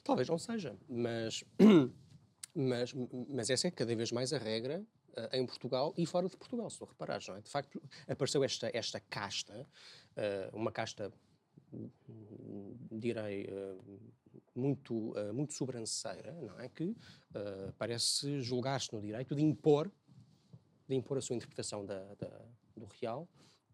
Talvez 0.09 0.29
não 0.29 0.37
seja, 0.37 0.77
mas, 0.87 1.43
mas, 2.55 2.93
mas 3.27 3.49
essa 3.49 3.67
é 3.67 3.71
cada 3.71 3.95
vez 3.95 4.11
mais 4.11 4.33
a 4.33 4.37
regra 4.37 4.83
uh, 5.11 5.35
em 5.35 5.45
Portugal 5.45 5.93
e 5.97 6.05
fora 6.05 6.27
de 6.27 6.35
Portugal, 6.35 6.69
se 6.69 6.79
tu 6.79 6.85
reparares, 6.85 7.27
não 7.27 7.35
é? 7.35 7.41
De 7.41 7.49
facto, 7.49 7.81
apareceu 8.07 8.43
esta, 8.43 8.71
esta 8.73 8.99
casta, 8.99 9.67
uh, 10.17 10.57
uma 10.57 10.71
casta, 10.71 11.11
direi, 12.91 13.45
uh, 13.45 14.01
muito, 14.55 15.13
muito 15.33 15.53
sobranceira, 15.53 16.33
não 16.41 16.59
é? 16.59 16.67
Que 16.67 16.93
parece 17.77 18.41
julgar-se 18.41 18.91
no 18.91 18.99
direito 18.99 19.33
de 19.33 19.41
impor, 19.41 19.89
de 20.87 20.95
impor 20.95 21.17
a 21.17 21.21
sua 21.21 21.35
interpretação 21.35 21.85
da, 21.85 22.13
da 22.15 22.45
do 22.75 22.87
real 22.99 23.27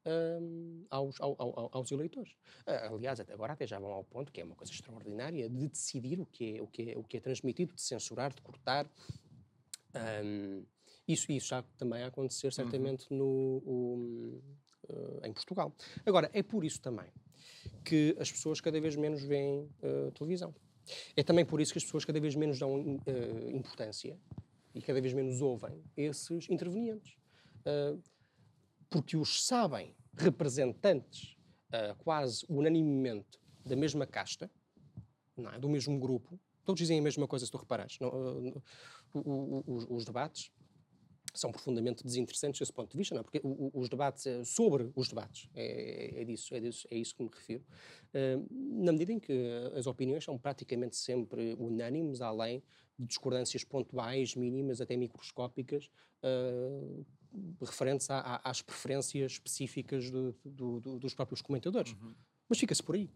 um, 0.06 0.86
aos, 0.90 1.20
ao, 1.20 1.36
ao, 1.40 1.70
aos, 1.72 1.92
eleitores. 1.92 2.32
Uh, 2.68 2.96
aliás, 2.96 3.20
até 3.20 3.34
agora 3.34 3.54
até 3.54 3.66
já 3.66 3.80
vão 3.80 3.92
ao 3.92 4.04
ponto, 4.04 4.32
que 4.32 4.42
é 4.42 4.44
uma 4.44 4.56
coisa 4.56 4.72
extraordinária, 4.72 5.50
de 5.50 5.68
decidir 5.68 6.20
o 6.20 6.26
que 6.26 6.58
é, 6.58 6.62
o 6.62 6.68
que 6.68 6.92
é, 6.92 6.98
o 6.98 7.04
que 7.04 7.18
é 7.18 7.20
transmitido, 7.20 7.74
de 7.74 7.82
censurar, 7.82 8.34
de 8.34 8.42
cortar. 8.42 8.90
Um, 10.24 10.64
isso, 11.08 11.32
isso 11.32 11.48
já 11.48 11.64
também 11.78 12.04
a 12.04 12.08
acontecer 12.08 12.52
certamente 12.52 13.08
uhum. 13.12 13.18
no, 13.18 14.42
uh, 14.90 15.22
em 15.24 15.34
Portugal. 15.34 15.74
Agora, 16.06 16.30
é 16.34 16.42
por 16.42 16.64
isso 16.64 16.82
também 16.82 17.08
que 17.84 18.16
as 18.20 18.32
pessoas 18.32 18.60
cada 18.60 18.80
vez 18.80 18.96
menos 18.96 19.24
veem 19.24 19.70
uh, 19.84 20.12
televisão. 20.12 20.54
É 21.16 21.24
também 21.24 21.46
por 21.46 21.60
isso 21.62 21.72
que 21.72 21.78
as 21.78 21.84
pessoas 21.84 22.06
cada 22.06 22.20
vez 22.20 22.36
menos 22.36 22.60
dão 22.60 22.76
uh, 22.76 23.50
importância 23.52 24.18
e 24.74 24.82
cada 24.82 25.02
vez 25.02 25.14
menos 25.14 25.42
ouvem 25.42 25.82
esses 25.96 26.50
intervenientes. 26.50 27.16
Uh, 27.62 28.02
porque 28.96 29.18
os 29.18 29.46
sabem 29.46 29.94
representantes 30.16 31.36
uh, 31.68 31.94
quase 31.98 32.46
unanimemente 32.48 33.38
da 33.66 33.76
mesma 33.76 34.08
casta, 34.08 34.50
é? 35.54 35.60
do 35.60 35.68
mesmo 35.68 36.00
grupo, 36.00 36.40
todos 36.64 36.80
dizem 36.80 37.00
a 37.00 37.02
mesma 37.02 37.28
coisa, 37.28 37.46
se 37.46 37.52
tu 37.52 37.58
reparares. 37.58 38.00
Não, 38.00 38.08
uh, 38.08 38.64
os, 39.14 39.86
os, 39.90 40.06
debates 40.06 40.50
são 41.34 41.52
profundamente 41.52 42.06
desinteressantes 42.06 42.58
desse 42.58 42.72
ponto 42.72 42.90
de 42.90 42.98
vista, 42.98 43.14
não 43.14 43.20
é? 43.20 43.24
porque 43.24 43.42
os 43.44 43.90
debates, 43.90 44.26
eh, 44.26 44.46
sobre 44.46 44.90
os 44.96 45.10
debates, 45.10 45.50
é, 45.54 46.22
é, 46.22 46.24
disso, 46.24 46.56
é, 46.56 46.62
disso, 46.62 46.88
é 46.90 46.96
isso 46.96 47.14
que 47.14 47.24
me 47.24 47.30
refiro, 47.30 47.66
na 48.50 48.94
medida 48.94 49.12
em 49.12 49.20
que 49.20 49.34
as 49.76 49.88
opiniões 49.88 50.24
são 50.24 50.38
praticamente 50.38 50.96
sempre 50.96 51.54
unânimes, 51.60 52.22
além 52.22 52.64
de 52.98 53.08
discordâncias 53.08 53.66
pontuais, 53.66 54.36
mínimas, 54.36 54.80
até 54.80 54.96
microscópicas, 54.96 55.90
referentes 57.62 58.08
às 58.10 58.62
preferências 58.62 59.34
específicas 59.34 60.10
do, 60.10 60.36
do, 60.44 60.80
do, 60.80 61.00
dos 61.00 61.14
próprios 61.14 61.42
comentadores. 61.42 61.94
Uhum. 61.94 62.14
Mas 62.50 62.60
fica-se 62.60 62.84
por 62.84 62.96
aí. 62.96 63.10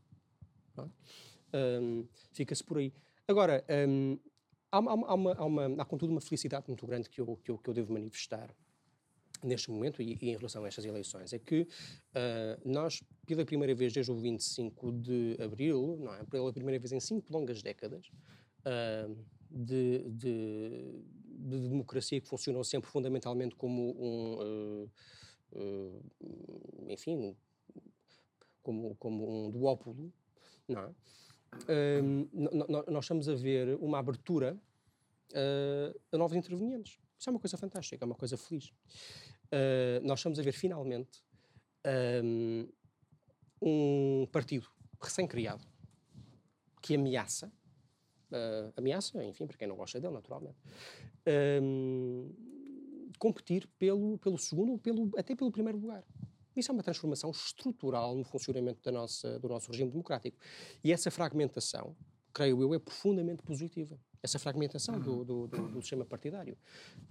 É? 0.78 1.80
Um, 1.82 2.08
fica-se 2.32 2.64
por 2.64 2.78
aí. 2.78 2.94
Agora, 3.28 3.64
um, 3.88 4.18
há, 4.72 4.78
há, 4.78 4.80
uma, 4.80 5.34
há, 5.34 5.46
uma, 5.46 5.82
há, 5.82 5.86
contudo, 5.86 6.12
uma 6.12 6.22
felicidade 6.22 6.66
muito 6.68 6.86
grande 6.86 7.10
que 7.10 7.22
eu, 7.22 7.38
que 7.44 7.52
eu, 7.52 7.58
que 7.58 7.70
eu 7.70 7.74
devo 7.74 7.94
manifestar 7.94 8.56
neste 9.44 9.72
momento 9.72 10.02
e, 10.02 10.18
e, 10.22 10.30
em 10.30 10.36
relação 10.36 10.64
a 10.64 10.68
estas 10.68 10.86
eleições. 10.86 11.34
É 11.34 11.40
que 11.40 11.62
uh, 11.62 12.70
nós, 12.70 13.02
pela 13.26 13.46
primeira 13.46 13.74
vez 13.74 13.94
desde 13.94 14.12
o 14.12 14.16
25 14.16 14.92
de 14.92 15.38
abril, 15.42 15.98
não 16.02 16.14
é? 16.14 16.24
pela 16.26 16.52
primeira 16.52 16.80
vez 16.80 16.92
em 16.92 17.00
cinco 17.00 17.32
longas 17.32 17.62
décadas, 17.62 18.10
uh, 18.66 19.16
de, 19.50 20.10
de 20.12 21.04
de 21.40 21.70
democracia 21.70 22.20
que 22.20 22.28
funcionou 22.28 22.64
sempre 22.64 22.90
fundamentalmente 22.90 23.56
como 23.56 23.96
um, 23.98 24.84
uh, 24.84 24.92
uh, 25.54 26.92
enfim, 26.92 27.36
como, 28.62 28.96
como 28.96 29.46
um 29.46 29.50
duópolo, 29.50 30.12
não 30.68 30.82
é? 30.82 30.94
Uh, 31.64 32.92
nós 32.92 33.06
estamos 33.06 33.28
a 33.28 33.34
ver 33.34 33.76
uma 33.78 33.98
abertura 33.98 34.60
a 36.12 36.18
novos 36.18 36.36
intervenientes. 36.36 37.00
Isso 37.18 37.30
é 37.30 37.32
uma 37.32 37.40
coisa 37.40 37.58
fantástica, 37.58 38.04
é 38.04 38.06
uma 38.06 38.16
coisa 38.16 38.38
feliz. 38.38 38.72
nós 40.04 40.20
estamos 40.20 40.40
a 40.40 40.44
ver 40.44 40.52
finalmente 40.52 41.24
um 43.62 44.28
partido 44.32 44.68
recém-criado 45.02 45.66
que 46.82 46.96
ameaça 46.96 47.52
uh, 48.32 48.74
ameaça, 48.76 49.24
enfim, 49.24 49.46
para 49.46 49.58
quem 49.58 49.68
não 49.68 49.76
gosta 49.76 50.00
dele, 50.00 50.14
naturalmente, 50.14 50.58
um, 51.62 52.32
competir 53.18 53.68
pelo, 53.78 54.18
pelo 54.18 54.38
segundo 54.38 54.78
pelo, 54.78 55.12
até 55.18 55.36
pelo 55.36 55.52
primeiro 55.52 55.78
lugar. 55.78 56.04
Isso 56.56 56.72
é 56.72 56.74
uma 56.74 56.84
transformação 56.84 57.32
estrutural 57.32 58.16
no 58.16 58.24
funcionamento 58.24 58.82
da 58.84 58.92
nossa, 58.92 59.40
do 59.40 59.48
nosso 59.48 59.72
regime 59.72 59.92
democrático. 59.92 60.38
E 60.84 60.92
essa 60.92 61.10
fragmentação, 61.10 61.96
creio 62.34 62.62
eu, 62.62 62.74
é 62.74 62.80
profundamente 62.80 63.44
positiva. 63.44 63.98
Essa 64.22 64.40
fragmentação 64.40 65.00
do, 65.00 65.24
do, 65.24 65.48
do, 65.48 65.68
do 65.70 65.82
sistema 65.82 66.04
partidário. 66.04 66.58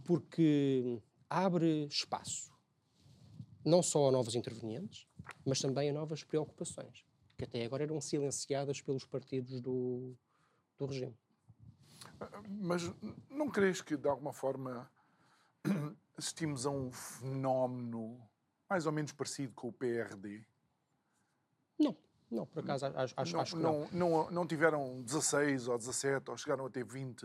Porque 0.04 1.00
abre 1.30 1.86
espaço 1.86 2.52
não 3.64 3.82
só 3.82 4.08
a 4.08 4.12
novos 4.12 4.34
intervenientes, 4.34 5.06
mas 5.44 5.60
também 5.60 5.90
a 5.90 5.92
novas 5.92 6.24
preocupações, 6.24 7.04
que 7.36 7.44
até 7.44 7.64
agora 7.64 7.84
eram 7.84 8.00
silenciadas 8.00 8.80
pelos 8.80 9.04
partidos 9.04 9.60
do, 9.60 10.16
do 10.78 10.86
regime. 10.86 11.16
Mas 12.48 12.90
não 13.30 13.48
crees 13.48 13.80
que, 13.80 13.96
de 13.96 14.08
alguma 14.08 14.32
forma, 14.32 14.90
assistimos 16.16 16.66
a 16.66 16.70
um 16.70 16.90
fenómeno 16.90 18.20
mais 18.68 18.86
ou 18.86 18.92
menos 18.92 19.12
parecido 19.12 19.52
com 19.54 19.68
o 19.68 19.72
PRD? 19.72 20.44
Não, 21.78 21.96
não, 22.30 22.46
por 22.46 22.60
acaso 22.60 22.86
acho, 22.86 23.14
acho, 23.16 23.36
não, 23.36 23.44
que 23.44 23.56
não. 23.56 23.88
Não, 23.92 24.30
não. 24.30 24.46
Tiveram 24.46 25.00
16 25.02 25.68
ou 25.68 25.78
17 25.78 26.30
ou 26.30 26.36
chegaram 26.36 26.66
a 26.66 26.70
ter 26.70 26.84
20 26.84 27.24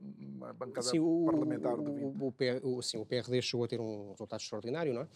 uma 0.00 0.52
bancada 0.52 0.86
sim, 0.88 0.98
o, 1.00 1.24
parlamentar 1.26 1.76
de 1.76 1.90
20. 1.90 2.62
O, 2.62 2.76
o, 2.76 2.82
sim, 2.82 2.98
o 2.98 3.06
PRD 3.06 3.42
chegou 3.42 3.64
a 3.64 3.68
ter 3.68 3.80
um 3.80 4.10
resultado 4.10 4.40
extraordinário, 4.40 4.94
não 4.94 5.02
é? 5.02 5.08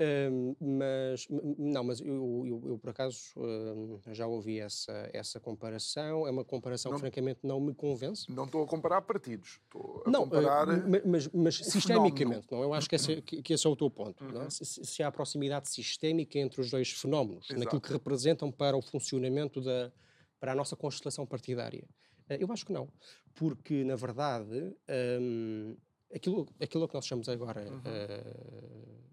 Um, 0.00 0.56
mas, 0.60 1.26
não, 1.56 1.84
mas 1.84 2.00
eu, 2.00 2.44
eu, 2.46 2.62
eu 2.70 2.78
por 2.78 2.90
acaso 2.90 3.18
um, 3.36 4.00
já 4.12 4.26
ouvi 4.26 4.58
essa, 4.58 5.08
essa 5.12 5.38
comparação. 5.38 6.26
É 6.26 6.30
uma 6.30 6.44
comparação 6.44 6.90
não, 6.90 6.98
que, 6.98 7.02
francamente, 7.02 7.40
não 7.42 7.60
me 7.60 7.74
convence. 7.74 8.30
Não 8.30 8.44
estou 8.44 8.64
a 8.64 8.66
comparar 8.66 9.02
partidos. 9.02 9.60
Estou 9.64 10.02
a 10.04 10.10
não, 10.10 10.24
comparar. 10.24 10.68
Uh, 10.68 11.02
mas, 11.06 11.28
mas 11.28 11.56
sistemicamente, 11.56 12.46
não? 12.50 12.62
Eu 12.62 12.74
acho 12.74 12.88
que 12.88 12.96
esse, 12.96 13.22
que, 13.22 13.42
que 13.42 13.52
esse 13.52 13.66
é 13.66 13.70
o 13.70 13.76
teu 13.76 13.88
ponto. 13.88 14.24
Uhum. 14.24 14.42
É? 14.42 14.50
se, 14.50 14.64
se, 14.64 15.02
há 15.02 15.12
proximidade 15.12 15.68
sistémica 15.68 16.38
entre 16.38 16.60
os 16.60 16.70
dois 16.70 16.90
fenómenos, 16.90 17.46
Exato. 17.50 17.60
naquilo 17.60 17.80
que 17.80 17.92
representam 17.92 18.50
para 18.50 18.76
o 18.76 18.82
funcionamento 18.82 19.60
da. 19.60 19.92
para 20.40 20.52
a 20.52 20.54
nossa 20.54 20.74
constelação 20.74 21.24
partidária. 21.24 21.84
Uh, 22.28 22.34
eu 22.40 22.52
acho 22.52 22.66
que 22.66 22.72
não 22.72 22.88
porque, 23.34 23.84
na 23.84 23.96
verdade, 23.96 24.74
um, 25.20 25.76
aquilo, 26.14 26.46
aquilo 26.60 26.88
que 26.88 26.94
nós 26.94 27.06
chamamos 27.06 27.28
agora 27.28 27.68
uhum. 27.68 27.78
uh, 27.78 29.04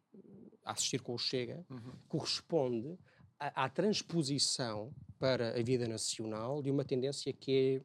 a 0.64 0.72
assistir 0.72 1.02
com 1.02 1.14
o 1.14 1.18
Chega 1.18 1.66
uhum. 1.70 1.94
corresponde 2.08 2.98
à, 3.40 3.66
à, 3.66 3.70
transposição 3.70 4.94
para 5.20 5.58
a 5.60 5.64
vida 5.64 5.88
nacional 5.88 6.62
de 6.62 6.70
uma 6.70 6.86
tendência 6.86 7.32
que 7.34 7.82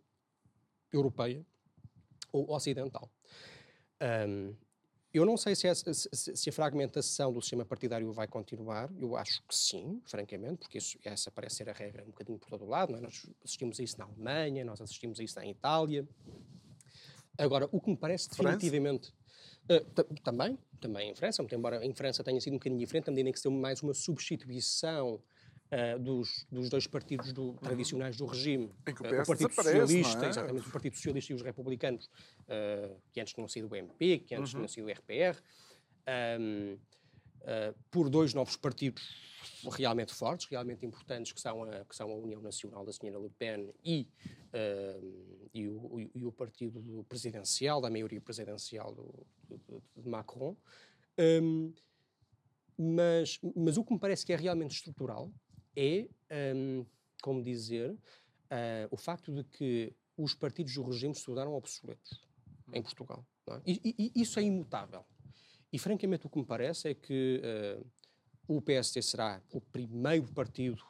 é 0.92 0.97
europeia 0.97 1.45
ou 2.33 2.50
ocidental. 2.50 3.11
Um, 4.28 4.54
eu 5.12 5.25
não 5.25 5.38
sei 5.38 5.56
se, 5.56 5.66
se, 6.12 6.50
a 6.50 6.52
fragmentação 6.52 7.33
do 7.33 7.40
sistema 7.40 7.64
partidário 7.64 8.12
vai 8.12 8.28
continuar. 8.28 8.90
Eu 8.99 9.16
acho 9.16 9.42
que 9.49 9.56
sim, 9.56 10.02
francamente, 10.04 10.59
porque 10.59 10.76
isso, 10.76 10.99
essa 11.02 11.30
parece 11.30 11.56
ser 11.56 11.71
a 11.71 11.73
regra 11.73 12.02
um 12.02 12.09
bocadinho 12.09 12.38
por 12.38 12.50
todo 12.50 12.66
o 12.66 12.68
lado. 12.68 12.95
É? 12.95 13.00
Nós 13.00 13.26
assistimos 13.42 13.80
a 13.80 13.83
isso 13.83 13.99
na 13.99 14.04
Alemanha, 14.04 14.62
nós 14.62 14.78
assistimos 14.78 15.18
a 15.18 15.25
isso 15.25 15.37
na 15.37 15.47
Itália. 15.47 16.06
Agora, 17.38 17.66
o 17.73 17.80
que 17.80 17.88
me 17.88 17.97
parece 17.97 18.28
definitivamente. 18.28 19.14
Uh, 19.68 20.14
também, 20.23 20.58
também 20.80 21.11
em 21.11 21.14
França, 21.14 21.44
embora 21.52 21.85
em 21.85 21.92
França 21.92 22.23
tenha 22.23 22.40
sido 22.40 22.52
um 22.52 22.56
bocadinho 22.56 22.78
diferente, 22.78 23.08
à 23.08 23.11
medida 23.11 23.28
em 23.28 23.32
que 23.32 23.38
se 23.38 23.44
deu 23.44 23.52
mais 23.52 23.82
uma 23.82 23.94
substituição 23.94 25.20
Uh, 25.66 25.99
dos, 25.99 26.46
dos, 26.49 26.70
dois 26.70 26.87
partidos 26.87 27.32
do, 27.32 27.54
tradicionais 27.54 28.16
do 28.16 28.25
regime, 28.25 28.66
uh, 28.66 29.20
o 29.20 29.26
Partido 29.26 29.52
Socialista, 29.52 30.25
é? 30.25 30.28
exatamente, 30.28 30.68
o 30.68 30.70
Partido 30.70 30.94
Socialista 30.94 31.32
e 31.32 31.35
os 31.35 31.42
Republicanos, 31.42 32.08
que 33.12 33.20
antes 33.20 33.35
tinham 33.35 33.49
sido 33.49 33.68
o 33.68 33.75
MP, 33.75 34.20
que 34.20 34.37
antes 34.37 34.52
uhum. 34.52 34.61
tinham 34.61 34.68
sido 34.68 34.87
o 34.87 34.92
RPR, 34.92 35.37
um, 36.40 36.78
por 37.90 38.09
dois 38.09 38.35
novos 38.35 38.57
partidos 38.57 39.02
realmente 39.71 40.12
fortes, 40.12 40.47
realmente 40.49 40.85
importantes, 40.85 41.33
que 41.33 41.40
são 41.40 41.62
a, 41.62 41.85
que 41.85 41.95
são 41.95 42.11
a 42.11 42.14
União 42.14 42.40
Nacional 42.40 42.85
da 42.85 42.93
Senhora 42.93 43.19
Le 43.19 43.31
Pen 43.31 43.73
e, 43.85 44.09
e 45.55 45.69
o, 45.69 46.11
e, 46.14 46.25
o, 46.25 46.33
partido 46.33 47.05
presidencial, 47.09 47.81
da 47.81 47.90
maioria 47.90 48.21
presidencial 48.21 48.95
do, 48.95 49.26
do, 49.49 49.83
de 49.97 50.09
Macron. 50.09 50.57
Um, 51.19 51.73
mas, 52.79 53.40
mas 53.55 53.77
o 53.77 53.85
que 53.85 53.92
me 53.92 53.99
parece 53.99 54.25
que 54.27 54.33
é 54.33 54.37
realmente 54.37 54.72
estrutural 54.72 55.33
é, 55.75 56.09
um, 56.55 56.85
como 57.22 57.42
dizer, 57.42 57.90
uh, 57.90 58.88
o 58.90 58.96
facto 58.96 59.33
de 59.33 59.44
que 59.44 59.94
os 60.16 60.35
partidos 60.35 60.75
do 60.75 60.83
regime 60.83 61.14
se 61.14 61.25
tornaram 61.25 61.55
obsoletos 61.55 62.20
em 62.72 62.83
Portugal. 62.83 63.25
É? 63.49 63.61
E, 63.66 64.12
e, 64.14 64.22
isso 64.22 64.38
é 64.38 64.42
imutável. 64.42 65.05
E, 65.76 65.78
francamente, 65.78 66.26
o 66.26 66.30
que 66.30 66.38
me 66.38 66.44
parece 66.46 66.88
é 66.88 66.94
que 66.94 67.42
uh, 67.44 67.86
o 68.48 68.62
PSD 68.62 69.02
será 69.02 69.42
o 69.52 69.60
primeiro 69.60 70.26
partido, 70.32 70.82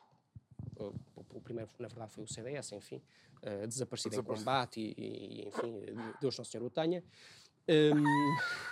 uh, 0.76 0.94
o 1.16 1.40
primeiro, 1.40 1.68
na 1.80 1.88
verdade, 1.88 2.12
foi 2.12 2.22
o 2.22 2.28
CDS, 2.28 2.70
enfim, 2.70 3.02
uh, 3.42 3.66
desaparecido 3.66 4.14
em 4.14 4.22
combate 4.22 4.80
e, 4.80 5.40
e, 5.42 5.48
enfim, 5.48 5.80
Deus 6.20 6.38
Nosso 6.38 6.52
Senhor 6.52 6.64
o 6.64 6.70
tenha. 6.70 7.02
Um, 7.68 8.04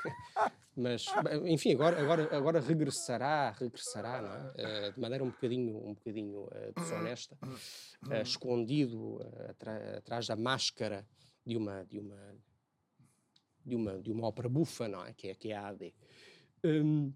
mas, 0.77 1.07
enfim, 1.47 1.73
agora, 1.73 2.01
agora, 2.01 2.37
agora 2.37 2.61
regressará, 2.61 3.51
regressará, 3.51 4.23
não 4.23 4.33
é? 4.33 4.89
Uh, 4.89 4.93
de 4.93 5.01
maneira 5.01 5.25
um 5.25 5.31
bocadinho, 5.31 5.77
um 5.85 5.95
bocadinho 5.95 6.49
desonesta, 6.77 7.37
uh, 7.43 8.23
escondido 8.23 9.19
atrás 9.97 10.29
da 10.29 10.37
máscara 10.37 11.05
de 11.45 11.57
uma, 11.57 11.85
de 11.87 11.99
uma, 11.99 12.37
de 13.65 13.75
uma, 13.75 13.99
de 13.99 14.13
uma 14.13 14.29
ópera 14.29 14.49
bufa, 14.49 14.87
não 14.87 15.05
é? 15.05 15.13
Que 15.13 15.29
é, 15.29 15.35
que 15.35 15.51
é 15.51 15.57
a 15.57 15.69
AD. 15.69 15.93
Um, 16.65 17.13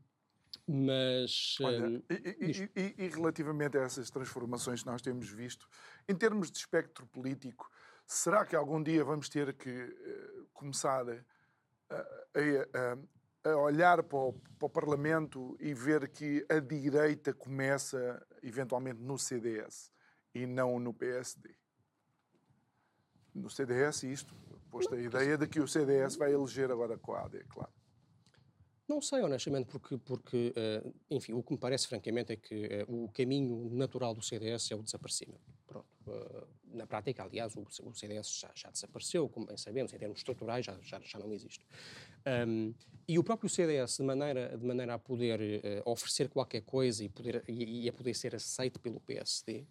mas. 0.66 1.56
Olha, 1.62 2.02
e, 2.11 2.70
e, 2.76 2.94
e, 2.98 3.08
relativamente 3.08 3.78
a 3.78 3.82
essas 3.82 4.11
transformações 4.11 4.82
que 4.82 4.87
nós 4.87 5.00
temos 5.00 5.30
visto, 5.30 5.66
em 6.06 6.14
termos 6.14 6.50
de 6.50 6.58
espectro 6.58 7.06
político, 7.06 7.70
será 8.06 8.44
que 8.44 8.54
algum 8.54 8.82
dia 8.82 9.02
vamos 9.02 9.28
ter 9.30 9.54
que 9.54 9.96
começar 10.52 11.06
a, 11.08 11.96
a, 13.44 13.50
a 13.50 13.56
olhar 13.56 14.02
para 14.02 14.18
o, 14.18 14.32
para 14.32 14.66
o, 14.66 14.70
Parlamento 14.70 15.56
e 15.58 15.72
ver 15.72 16.08
que 16.08 16.44
a 16.50 16.58
direita 16.58 17.32
começa 17.32 18.26
eventualmente 18.42 19.00
no 19.00 19.18
CDS 19.18 19.90
e 20.34 20.46
não 20.46 20.78
no 20.78 20.92
PSD. 20.92 21.54
No 23.34 23.48
CDS, 23.48 24.02
isto, 24.02 24.34
posto 24.70 24.94
a 24.94 25.00
ideia 25.00 25.38
de 25.38 25.46
que 25.46 25.61
o 25.61 25.68
CDS 25.68 26.16
vai 26.16 26.32
eleger 26.32 26.70
agora 26.70 26.98
com 26.98 27.14
a 27.14 27.24
AD, 27.24 27.44
claro. 27.44 27.78
Não 28.88 29.03
sei, 29.03 29.20
honestamente, 29.20 29.66
porque, 29.66 29.98
porque 29.98 30.55
uh, 30.57 30.94
enfim, 31.11 31.35
o 31.35 31.42
que 31.42 31.53
me 31.53 31.59
parece, 31.59 31.87
francamente, 31.87 32.33
é 32.33 32.37
que 32.37 32.85
uh, 32.88 33.05
o 33.05 33.09
caminho 33.11 33.68
natural 33.70 34.14
do 34.14 34.22
CDS 34.22 34.70
é 34.72 34.74
o 34.74 34.83
desaparecimento. 34.83 35.42
Pronto. 35.66 35.87
Uh, 36.07 36.48
na 36.74 36.87
prática, 36.87 37.22
aliás, 37.22 37.55
o, 37.55 37.61
o 37.61 37.94
CDS 37.94 38.40
já, 38.40 38.51
já, 38.55 38.70
desapareceu, 38.70 39.29
como 39.29 39.44
bem 39.44 39.59
sabemos, 39.59 39.92
em 39.92 39.98
termos 39.98 40.18
estruturais 40.18 40.64
já, 40.64 40.74
já, 40.81 40.98
já 41.01 41.18
não 41.18 41.31
existe. 41.35 41.66
Um, 42.46 42.72
e 43.07 43.18
o 43.18 43.24
próprio 43.24 43.51
CDS, 43.51 43.98
de 43.98 44.05
maneira, 44.05 44.57
de 44.57 44.66
maneira 44.66 44.94
a 44.94 44.98
poder 44.98 45.62
oferecer 45.85 46.29
qualquer 46.29 46.62
coisa 46.62 47.05
e, 47.05 47.09
poder, 47.09 47.42
e, 47.46 47.85
e, 47.85 47.88
a 47.88 47.92
poder 47.92 48.14
ser 48.14 48.35
aceito 48.35 48.79
pelo 48.81 49.01
PSD, 49.01 49.64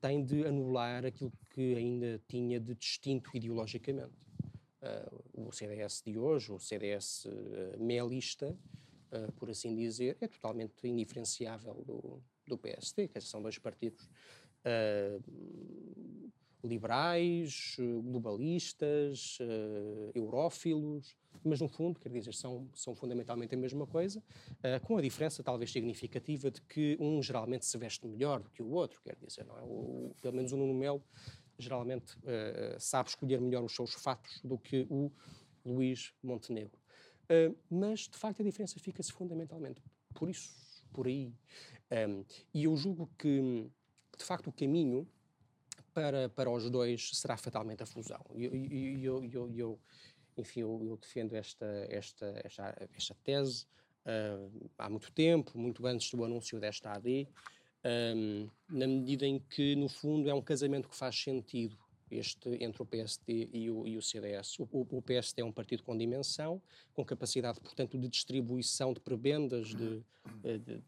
tem 0.00 0.24
de 0.24 0.46
anular 0.46 1.04
aquilo 1.04 1.32
que 1.50 1.74
ainda 1.74 2.18
tinha 2.26 2.58
de 2.58 2.74
distinto 2.74 3.30
ideologicamente. 3.34 4.12
Uh, 4.84 5.48
o 5.48 5.50
CDS 5.52 6.02
de 6.04 6.18
hoje, 6.18 6.52
o 6.52 6.58
CDS 6.58 7.24
uh, 7.24 7.30
ah, 7.30 7.76
melista, 7.78 8.50
uh, 8.50 9.32
por 9.32 9.48
assim 9.48 9.74
dizer, 9.74 10.18
é 10.20 10.28
totalmente 10.28 10.86
indiferenciável 10.86 11.82
do, 11.86 12.22
do 12.46 12.58
PSD, 12.58 13.08
que 13.08 13.18
são 13.20 13.40
dois 13.40 13.58
partidos 13.58 14.08
liberais, 16.62 17.76
globalistas, 18.02 19.38
eurófilos, 20.14 21.14
mas 21.44 21.60
no 21.60 21.68
fundo, 21.68 22.00
quer 22.00 22.08
dizer, 22.08 22.32
são, 22.32 22.66
são 22.74 22.94
fundamentalmente 22.94 23.54
a 23.54 23.58
mesma 23.58 23.86
coisa, 23.86 24.22
com 24.84 24.96
a 24.96 25.02
diferença 25.02 25.42
talvez 25.42 25.70
significativa 25.70 26.50
de 26.50 26.62
que 26.62 26.96
um 26.98 27.22
geralmente 27.22 27.66
se 27.66 27.76
veste 27.76 28.06
melhor 28.06 28.42
do 28.42 28.48
que 28.48 28.62
o 28.62 28.70
outro, 28.70 29.02
quer 29.02 29.16
dizer, 29.16 29.44
não 29.44 29.58
é? 29.58 29.62
O, 29.62 30.16
pelo 30.22 30.34
menos 30.34 30.52
o 30.52 30.56
Nuno 30.56 30.72
Melo 30.72 31.02
geralmente 31.58 32.16
uh, 32.18 32.78
sabe 32.78 33.08
escolher 33.08 33.40
melhor 33.40 33.64
os 33.64 33.74
seus 33.74 33.94
fatos 33.94 34.40
do 34.42 34.58
que 34.58 34.86
o 34.90 35.10
Luís 35.64 36.12
Montenegro. 36.22 36.78
Uh, 37.24 37.56
mas, 37.70 38.00
de 38.00 38.16
facto, 38.16 38.40
a 38.40 38.44
diferença 38.44 38.78
fica-se 38.78 39.12
fundamentalmente 39.12 39.82
por 40.14 40.28
isso, 40.28 40.54
por 40.92 41.06
aí. 41.06 41.34
Um, 41.90 42.24
e 42.52 42.64
eu 42.64 42.76
julgo 42.76 43.10
que, 43.18 43.70
de 44.16 44.24
facto, 44.24 44.48
o 44.48 44.52
caminho 44.52 45.06
para, 45.92 46.28
para 46.28 46.50
os 46.50 46.68
dois 46.70 47.10
será 47.14 47.36
fatalmente 47.36 47.82
a 47.82 47.86
fusão. 47.86 48.24
E 48.34 48.44
eu, 49.04 49.24
eu, 49.24 49.30
eu, 49.32 49.52
eu, 49.54 49.80
enfim, 50.36 50.60
eu, 50.60 50.98
defendo 51.00 51.34
esta, 51.34 51.66
esta, 51.88 52.40
esta, 52.44 52.88
esta 52.94 53.14
tese 53.22 53.66
uh, 54.04 54.70
há 54.78 54.88
muito 54.88 55.12
tempo, 55.12 55.58
muito 55.58 55.86
antes 55.86 56.10
do 56.10 56.24
anúncio 56.24 56.58
desta 56.58 56.92
AD, 56.92 57.28
um, 57.84 58.48
na 58.68 58.86
medida 58.86 59.26
em 59.26 59.38
que, 59.38 59.76
no 59.76 59.88
fundo, 59.88 60.28
é 60.28 60.34
um 60.34 60.42
casamento 60.42 60.88
que 60.88 60.96
faz 60.96 61.16
sentido 61.16 61.76
este, 62.10 62.48
entre 62.62 62.82
o 62.82 62.86
PSD 62.86 63.48
e 63.52 63.70
o, 63.70 63.86
e 63.86 63.96
o 63.96 64.02
CDS. 64.02 64.58
O, 64.60 64.68
o, 64.72 65.02
PSD 65.02 65.42
é 65.42 65.44
um 65.44 65.52
partido 65.52 65.82
com 65.82 65.96
dimensão, 65.96 66.62
com 66.92 67.04
capacidade, 67.04 67.60
portanto, 67.60 67.98
de 67.98 68.08
distribuição 68.08 68.92
de 68.92 69.00
prebendas, 69.00 69.68
de, 69.68 70.02
eh, 70.44 70.58
de, 70.58 70.82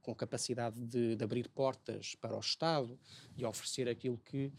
com 0.00 0.14
capacidade 0.14 0.78
de, 0.78 1.16
de, 1.16 1.24
abrir 1.24 1.48
portas 1.48 2.14
para 2.14 2.36
o 2.36 2.40
Estado, 2.40 2.98
de 3.36 3.44
oferecer 3.44 3.88
aquilo 3.88 4.18
que, 4.18 4.52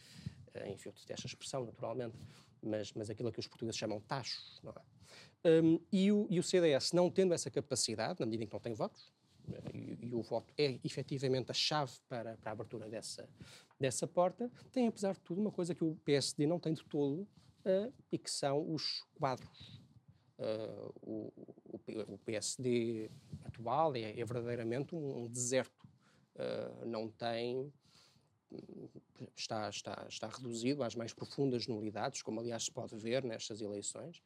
eh, 0.54 0.72
enfim, 0.72 0.90
eu 0.90 0.94
detesto 0.94 1.28
a 1.28 1.30
expressão, 1.30 1.66
naturalmente, 1.66 2.16
mas, 2.62 2.92
mas 2.94 3.10
aquilo 3.10 3.32
que 3.32 3.40
os 3.40 3.48
portugueses 3.48 3.78
chamam 3.78 4.00
tachos, 4.02 4.60
não 4.64 4.72
é? 4.72 4.82
Um, 5.44 5.80
e, 5.92 6.12
o, 6.12 6.28
e 6.30 6.40
o 6.40 6.44
CDS, 6.44 6.92
não 6.94 7.10
tendo 7.10 7.34
essa 7.34 7.50
capacidade, 7.50 8.20
na 8.20 8.28
medida 8.28 8.44
em 8.44 8.48
que 8.48 8.54
não 8.54 8.60
tem 8.60 8.74
votos, 8.74 9.12
e, 9.74 10.14
o 10.14 10.22
voto 10.22 10.54
é 10.58 10.80
efetivamente 10.84 11.52
a 11.52 11.54
chave 11.54 11.94
para, 12.08 12.38
para 12.38 12.52
a 12.52 12.54
abertura 12.54 12.90
dessa, 12.90 13.28
dessa 13.80 14.06
porta, 14.06 14.52
tem, 14.72 14.88
apesar 14.88 15.14
de 15.14 15.22
tudo, 15.22 15.42
uma 15.42 15.52
coisa 15.52 15.74
que 15.74 15.84
o 15.84 15.96
PSD 16.04 16.46
não 16.46 16.60
tem 16.60 16.74
de 16.74 16.84
todo 16.86 17.22
uh, 17.66 17.94
e 18.12 18.18
que 18.18 18.30
são 18.30 18.74
os 18.74 19.04
quadros. 19.16 19.82
Uh, 20.38 20.94
o, 21.02 21.34
o, 21.66 22.14
o, 22.14 22.18
PSD 22.20 23.12
atual 23.46 23.96
é, 23.96 24.20
é 24.20 24.26
verdadeiramente 24.26 24.96
um, 24.96 25.24
um 25.24 25.28
deserto. 25.28 25.88
Uh, 26.36 26.86
não 26.86 27.10
tem. 27.10 27.72
Está, 29.36 29.70
está, 29.70 30.06
está 30.10 30.28
reduzido 30.28 30.84
às 30.84 30.96
mais 30.96 31.14
profundas 31.14 31.68
nulidades, 31.68 32.22
como 32.22 32.40
aliás 32.40 32.66
se 32.66 32.72
pode 32.72 32.98
ver 32.98 33.24
nestas 33.24 33.62
eleições 33.62 34.22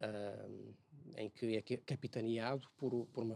uh, 0.00 0.74
em 1.16 1.30
que 1.30 1.56
é 1.56 1.76
capitaneado 1.78 2.68
por, 2.76 3.06
por, 3.06 3.24
uma, 3.24 3.34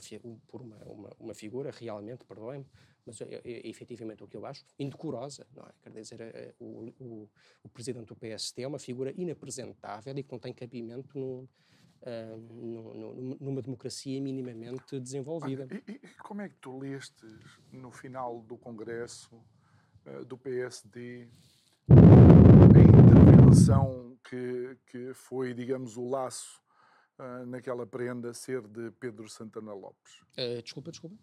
por 0.48 0.62
uma, 0.62 0.76
uma, 0.84 1.16
uma 1.18 1.34
figura 1.34 1.70
realmente, 1.70 2.24
perdoem-me, 2.24 2.66
mas 3.06 3.20
é, 3.20 3.24
é, 3.24 3.40
é, 3.44 3.68
efetivamente 3.68 4.22
o 4.22 4.28
que 4.28 4.36
eu 4.36 4.46
acho, 4.46 4.64
indecorosa, 4.78 5.46
não 5.54 5.64
é? 5.64 5.72
Quer 5.82 5.90
dizer, 5.90 6.20
é, 6.20 6.24
é, 6.28 6.54
o, 6.58 6.92
o, 7.00 7.30
o, 7.64 7.68
presidente 7.68 8.06
do 8.06 8.16
PST 8.16 8.62
é 8.62 8.66
uma 8.66 8.78
figura 8.78 9.12
inapresentável 9.16 10.16
e 10.16 10.22
que 10.22 10.30
não 10.30 10.38
tem 10.38 10.52
cabimento 10.52 11.18
num, 11.18 11.48
uh, 12.02 13.36
numa 13.40 13.60
democracia 13.60 14.20
minimamente 14.20 14.98
desenvolvida. 15.00 15.66
E, 15.88 15.92
e, 15.92 15.98
como 16.22 16.42
é 16.42 16.48
que 16.48 16.56
tu 16.56 16.78
leste 16.78 17.26
no 17.72 17.90
final 17.90 18.40
do 18.42 18.56
Congresso 18.56 19.34
uh, 20.06 20.24
do 20.24 20.38
PSD 20.38 21.28
a 21.88 22.80
intervenção 22.80 24.16
que, 24.24 24.78
que 24.86 25.12
foi, 25.14 25.52
digamos, 25.52 25.96
o 25.96 26.08
laço 26.08 26.61
uh, 27.22 27.46
naquela 27.46 27.86
prenda 27.86 28.34
ser 28.34 28.66
de 28.66 28.90
Pedro 28.92 29.28
Santana 29.28 29.72
Lopes. 29.72 30.20
Uh, 30.36 30.62
desculpa, 30.62 30.90
desculpa. 30.90 31.16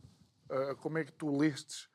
Uh, 0.49 0.75
como 0.77 0.97
é 0.97 1.03
que 1.05 1.11
tu 1.11 1.35
lestes 1.35 1.89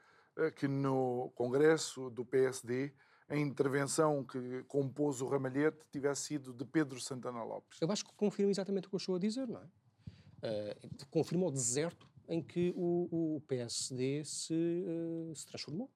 que 0.56 0.66
no 0.66 1.30
Congresso 1.36 2.10
do 2.10 2.24
PSD 2.24 2.92
a 3.28 3.36
intervenção 3.36 4.24
que 4.24 4.64
compôs 4.64 5.20
o 5.20 5.28
ramalhete 5.28 5.78
tivesse 5.92 6.22
sido 6.22 6.52
de 6.52 6.64
Pedro 6.64 7.00
Santana 7.00 7.44
Lopes? 7.44 7.78
Eu 7.80 7.90
acho 7.90 8.04
que 8.04 8.12
confirma 8.14 8.50
exatamente 8.50 8.88
o 8.88 8.90
que 8.90 8.96
eu 8.96 8.98
estou 8.98 9.14
a 9.14 9.18
dizer, 9.18 9.46
não 9.46 9.60
é? 9.60 10.76
confirma 11.08 11.46
o 11.46 11.52
deserto 11.52 12.06
em 12.28 12.42
que 12.42 12.74
o, 12.76 13.36
o 13.36 13.40
PSD 13.42 14.24
se, 14.24 14.84
se 15.34 15.46
transformou. 15.46 15.88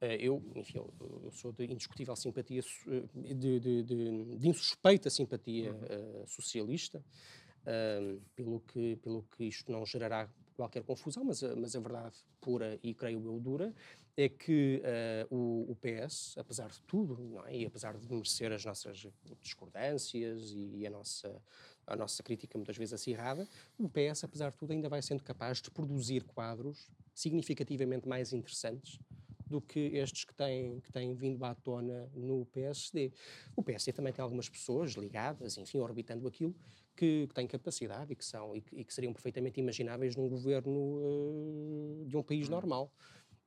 Eh, 0.00 0.16
eu, 0.20 0.42
enfim, 0.54 0.78
eu, 0.78 1.30
sou 1.32 1.52
de 1.52 1.64
indiscutível 1.64 2.14
simpatia, 2.14 2.62
eh, 2.86 3.34
de, 3.34 3.60
de, 3.60 3.82
de, 3.82 4.36
de 4.36 4.48
insuspeita 4.48 5.10
simpatia 5.10 5.72
uh, 5.72 6.26
socialista, 6.26 6.98
uh, 6.98 8.20
pelo, 8.36 8.60
que, 8.60 8.96
pelo 8.96 9.24
que 9.36 9.44
isto 9.44 9.72
não 9.72 9.84
gerará 9.84 10.28
qualquer 10.54 10.84
confusão, 10.84 11.24
mas, 11.24 11.42
mas 11.56 11.74
a 11.74 11.80
verdade 11.80 12.16
pura 12.40 12.78
e 12.82 12.94
creio 12.94 13.24
eu 13.24 13.40
dura 13.40 13.74
é 14.16 14.28
que 14.28 14.82
uh, 15.30 15.34
o, 15.34 15.72
o, 15.72 15.76
PS, 15.76 16.36
apesar 16.38 16.68
de 16.68 16.80
tudo, 16.82 17.40
é? 17.46 17.56
e 17.56 17.66
apesar 17.66 17.96
de 17.96 18.12
merecer 18.12 18.52
as 18.52 18.64
nossas 18.64 19.06
discordâncias 19.40 20.50
e, 20.52 20.78
e, 20.78 20.86
a, 20.86 20.90
nossa, 20.90 21.40
a 21.86 21.96
nossa 21.96 22.22
crítica 22.22 22.56
muitas 22.58 22.76
vezes 22.76 22.94
acirrada, 22.94 23.48
o 23.78 23.88
PS, 23.88 24.24
apesar 24.24 24.50
de 24.50 24.56
tudo, 24.56 24.72
ainda 24.72 24.88
vai 24.88 25.02
sendo 25.02 25.22
capaz 25.22 25.62
de 25.62 25.70
produzir 25.70 26.24
quadros 26.24 26.88
significativamente 27.14 28.08
mais 28.08 28.32
interessantes 28.32 28.98
do 29.48 29.60
que 29.60 29.80
estes 29.96 30.24
que 30.24 30.34
têm, 30.34 30.80
que 30.80 30.92
têm 30.92 31.14
vindo 31.14 31.44
à 31.44 31.54
tona 31.54 32.10
no 32.14 32.46
PSD. 32.46 33.12
O 33.56 33.62
PSD 33.62 33.92
também 33.92 34.12
tem 34.12 34.22
algumas 34.22 34.48
pessoas 34.48 34.92
ligadas, 34.92 35.56
enfim, 35.56 35.78
orbitando 35.78 36.28
aquilo, 36.28 36.54
que, 36.94 37.26
que 37.26 37.34
têm 37.34 37.46
capacidade 37.46 38.12
e 38.12 38.16
que, 38.16 38.24
são, 38.24 38.54
e 38.56 38.60
que, 38.60 38.76
e 38.76 38.84
que 38.84 38.92
seriam 38.92 39.12
perfeitamente 39.12 39.60
imagináveis 39.60 40.16
num 40.16 40.28
governo 40.28 40.70
uh, 40.72 42.04
de 42.06 42.16
um 42.16 42.22
país 42.22 42.48
normal. 42.48 42.92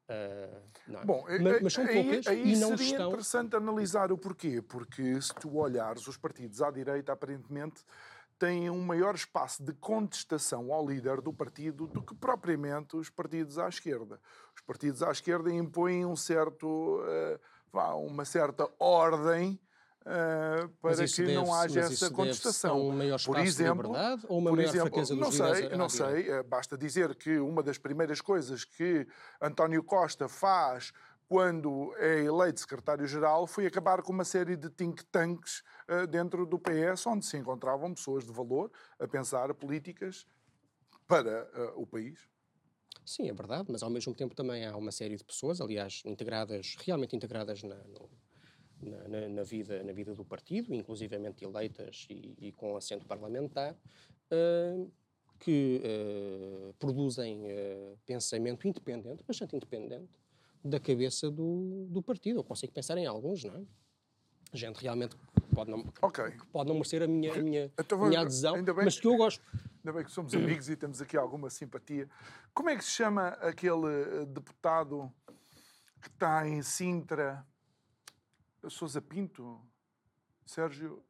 Uh? 0.09 1.05
Bom, 1.05 1.23
mas, 1.41 1.61
mas, 1.61 1.73
são 1.73 1.85
poucas 1.85 2.27
aí, 2.27 2.41
aí 2.41 2.53
e 2.53 2.57
não 2.57 2.69
seria 2.77 2.91
estão... 2.91 3.07
interessante 3.09 3.55
analisar 3.55 4.11
o 4.11 4.17
porquê, 4.17 4.61
porque 4.61 5.21
se 5.21 5.33
tu 5.35 5.55
olhares 5.55 6.05
os 6.07 6.17
partidos 6.17 6.61
à 6.61 6.69
direita, 6.69 7.13
aparentemente 7.13 7.83
têm 8.41 8.71
um 8.71 8.81
maior 8.81 9.13
espaço 9.13 9.63
de 9.63 9.71
contestação 9.73 10.73
ao 10.73 10.83
líder 10.83 11.21
do 11.21 11.31
partido 11.31 11.85
do 11.85 12.01
que 12.01 12.15
propriamente 12.15 12.97
os 12.97 13.07
partidos 13.07 13.59
à 13.59 13.69
esquerda. 13.69 14.19
Os 14.55 14.61
partidos 14.63 15.03
à 15.03 15.11
esquerda 15.11 15.53
impõem 15.53 16.03
um 16.07 16.15
certo, 16.15 17.03
uh, 17.71 17.97
uma 18.07 18.25
certa 18.25 18.67
ordem 18.79 19.59
Uh, 20.01 20.67
para 20.81 21.05
que 21.05 21.21
não 21.31 21.53
haja 21.53 21.81
essa 21.81 22.09
contestação. 22.09 22.87
Um 22.87 22.91
maior 22.91 23.23
por 23.23 23.37
exemplo, 23.37 23.91
liberdade, 23.91 24.25
ou 24.27 24.39
uma 24.39 24.49
por 24.49 24.55
maior 24.57 24.69
exemplo, 24.69 24.89
fraqueza 24.89 25.15
não 25.15 25.31
sei, 25.31 25.69
não 25.77 25.89
sei. 25.89 26.39
Uh, 26.39 26.43
basta 26.43 26.75
dizer 26.75 27.13
que 27.13 27.37
uma 27.37 27.61
das 27.61 27.77
primeiras 27.77 28.19
coisas 28.19 28.65
que 28.65 29.05
António 29.39 29.83
Costa 29.83 30.27
faz 30.27 30.91
quando 31.31 31.95
é 31.95 32.25
eleito 32.25 32.59
secretário-geral, 32.59 33.47
foi 33.47 33.65
acabar 33.65 34.01
com 34.01 34.11
uma 34.11 34.25
série 34.25 34.57
de 34.57 34.69
think 34.69 35.05
tanks 35.05 35.63
uh, 35.87 36.05
dentro 36.05 36.45
do 36.45 36.59
PS, 36.59 37.07
onde 37.07 37.25
se 37.25 37.37
encontravam 37.37 37.93
pessoas 37.93 38.25
de 38.25 38.33
valor 38.33 38.69
a 38.99 39.07
pensar 39.07 39.53
políticas 39.53 40.27
para 41.07 41.49
uh, 41.53 41.81
o 41.81 41.87
país. 41.87 42.19
Sim, 43.05 43.29
é 43.29 43.33
verdade, 43.33 43.71
mas 43.71 43.81
ao 43.81 43.89
mesmo 43.89 44.13
tempo 44.13 44.35
também 44.35 44.65
há 44.65 44.75
uma 44.75 44.91
série 44.91 45.15
de 45.15 45.23
pessoas, 45.23 45.61
aliás, 45.61 46.01
integradas, 46.05 46.75
realmente 46.83 47.15
integradas 47.15 47.63
na, 47.63 47.75
no, 47.75 48.09
na, 48.81 49.29
na, 49.29 49.43
vida, 49.43 49.81
na 49.83 49.93
vida 49.93 50.13
do 50.13 50.25
partido, 50.25 50.75
inclusivamente 50.75 51.45
eleitas 51.45 52.07
e, 52.09 52.35
e 52.39 52.51
com 52.51 52.75
assento 52.75 53.05
parlamentar, 53.05 53.73
uh, 53.73 54.91
que 55.39 55.81
produzem 56.77 57.45
pensamento 58.05 58.67
independente, 58.67 59.23
bastante 59.23 59.55
independente, 59.55 60.20
da 60.63 60.79
cabeça 60.79 61.29
do, 61.29 61.87
do 61.89 62.01
partido. 62.01 62.39
Eu 62.39 62.43
consigo 62.43 62.71
pensar 62.71 62.97
em 62.97 63.05
alguns, 63.05 63.43
não 63.43 63.55
é? 63.55 63.63
Gente 64.53 64.81
realmente 64.81 65.15
pode 65.55 65.71
não, 65.71 65.85
okay. 66.01 66.37
pode 66.51 66.67
não 66.67 66.75
merecer 66.75 67.01
a 67.01 67.07
minha, 67.07 67.33
a 67.33 67.37
minha, 67.37 67.71
então, 67.79 67.97
minha 68.05 68.19
adesão, 68.19 68.55
mas 68.83 68.99
que 68.99 69.07
eu 69.07 69.15
gosto. 69.15 69.41
Ainda 69.77 69.93
bem 69.93 70.03
que 70.03 70.11
somos 70.11 70.33
amigos 70.35 70.69
e 70.69 70.75
temos 70.75 71.01
aqui 71.01 71.15
alguma 71.15 71.49
simpatia. 71.49 72.09
Como 72.53 72.69
é 72.69 72.75
que 72.75 72.83
se 72.83 72.91
chama 72.91 73.29
aquele 73.29 73.87
eh, 73.87 74.25
deputado 74.25 75.11
que 76.01 76.09
está 76.09 76.47
em 76.47 76.61
Sintra? 76.61 77.45
Sousa 78.67 79.01
Pinto? 79.01 79.59
Sérgio 80.45 81.01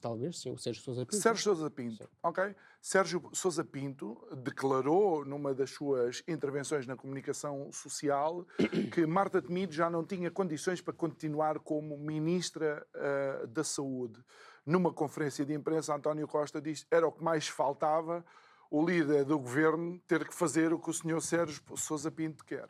Talvez, 0.00 0.38
sim, 0.40 0.50
o 0.50 0.58
Sérgio 0.58 0.82
Sousa 0.82 1.04
Pinto. 1.04 1.16
Sérgio 1.22 1.42
Sousa 1.42 1.70
Pinto, 1.70 2.04
sim. 2.04 2.10
ok. 2.22 2.56
Sérgio 2.80 3.30
Sousa 3.32 3.64
Pinto 3.64 4.16
declarou 4.36 5.24
numa 5.24 5.54
das 5.54 5.70
suas 5.70 6.22
intervenções 6.26 6.86
na 6.86 6.96
comunicação 6.96 7.70
social 7.72 8.46
que 8.92 9.06
Marta 9.06 9.40
Temido 9.42 9.72
já 9.72 9.90
não 9.90 10.04
tinha 10.04 10.30
condições 10.30 10.80
para 10.80 10.94
continuar 10.94 11.58
como 11.58 11.96
Ministra 11.96 12.86
uh, 12.94 13.46
da 13.46 13.62
Saúde. 13.62 14.22
Numa 14.64 14.92
conferência 14.92 15.44
de 15.44 15.52
imprensa, 15.52 15.94
António 15.94 16.26
Costa 16.26 16.60
disse 16.60 16.86
era 16.90 17.06
o 17.06 17.12
que 17.12 17.22
mais 17.22 17.46
faltava 17.46 18.24
o 18.70 18.84
líder 18.84 19.24
do 19.24 19.38
governo 19.38 20.00
ter 20.06 20.26
que 20.26 20.34
fazer 20.34 20.72
o 20.72 20.78
que 20.78 20.90
o 20.90 20.92
senhor 20.92 21.20
Sérgio 21.20 21.62
Sousa 21.76 22.10
Pinto 22.10 22.44
quer. 22.44 22.68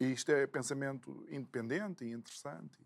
E 0.00 0.12
isto 0.12 0.32
é 0.32 0.46
pensamento 0.46 1.26
independente 1.30 2.04
e 2.04 2.12
interessante. 2.12 2.78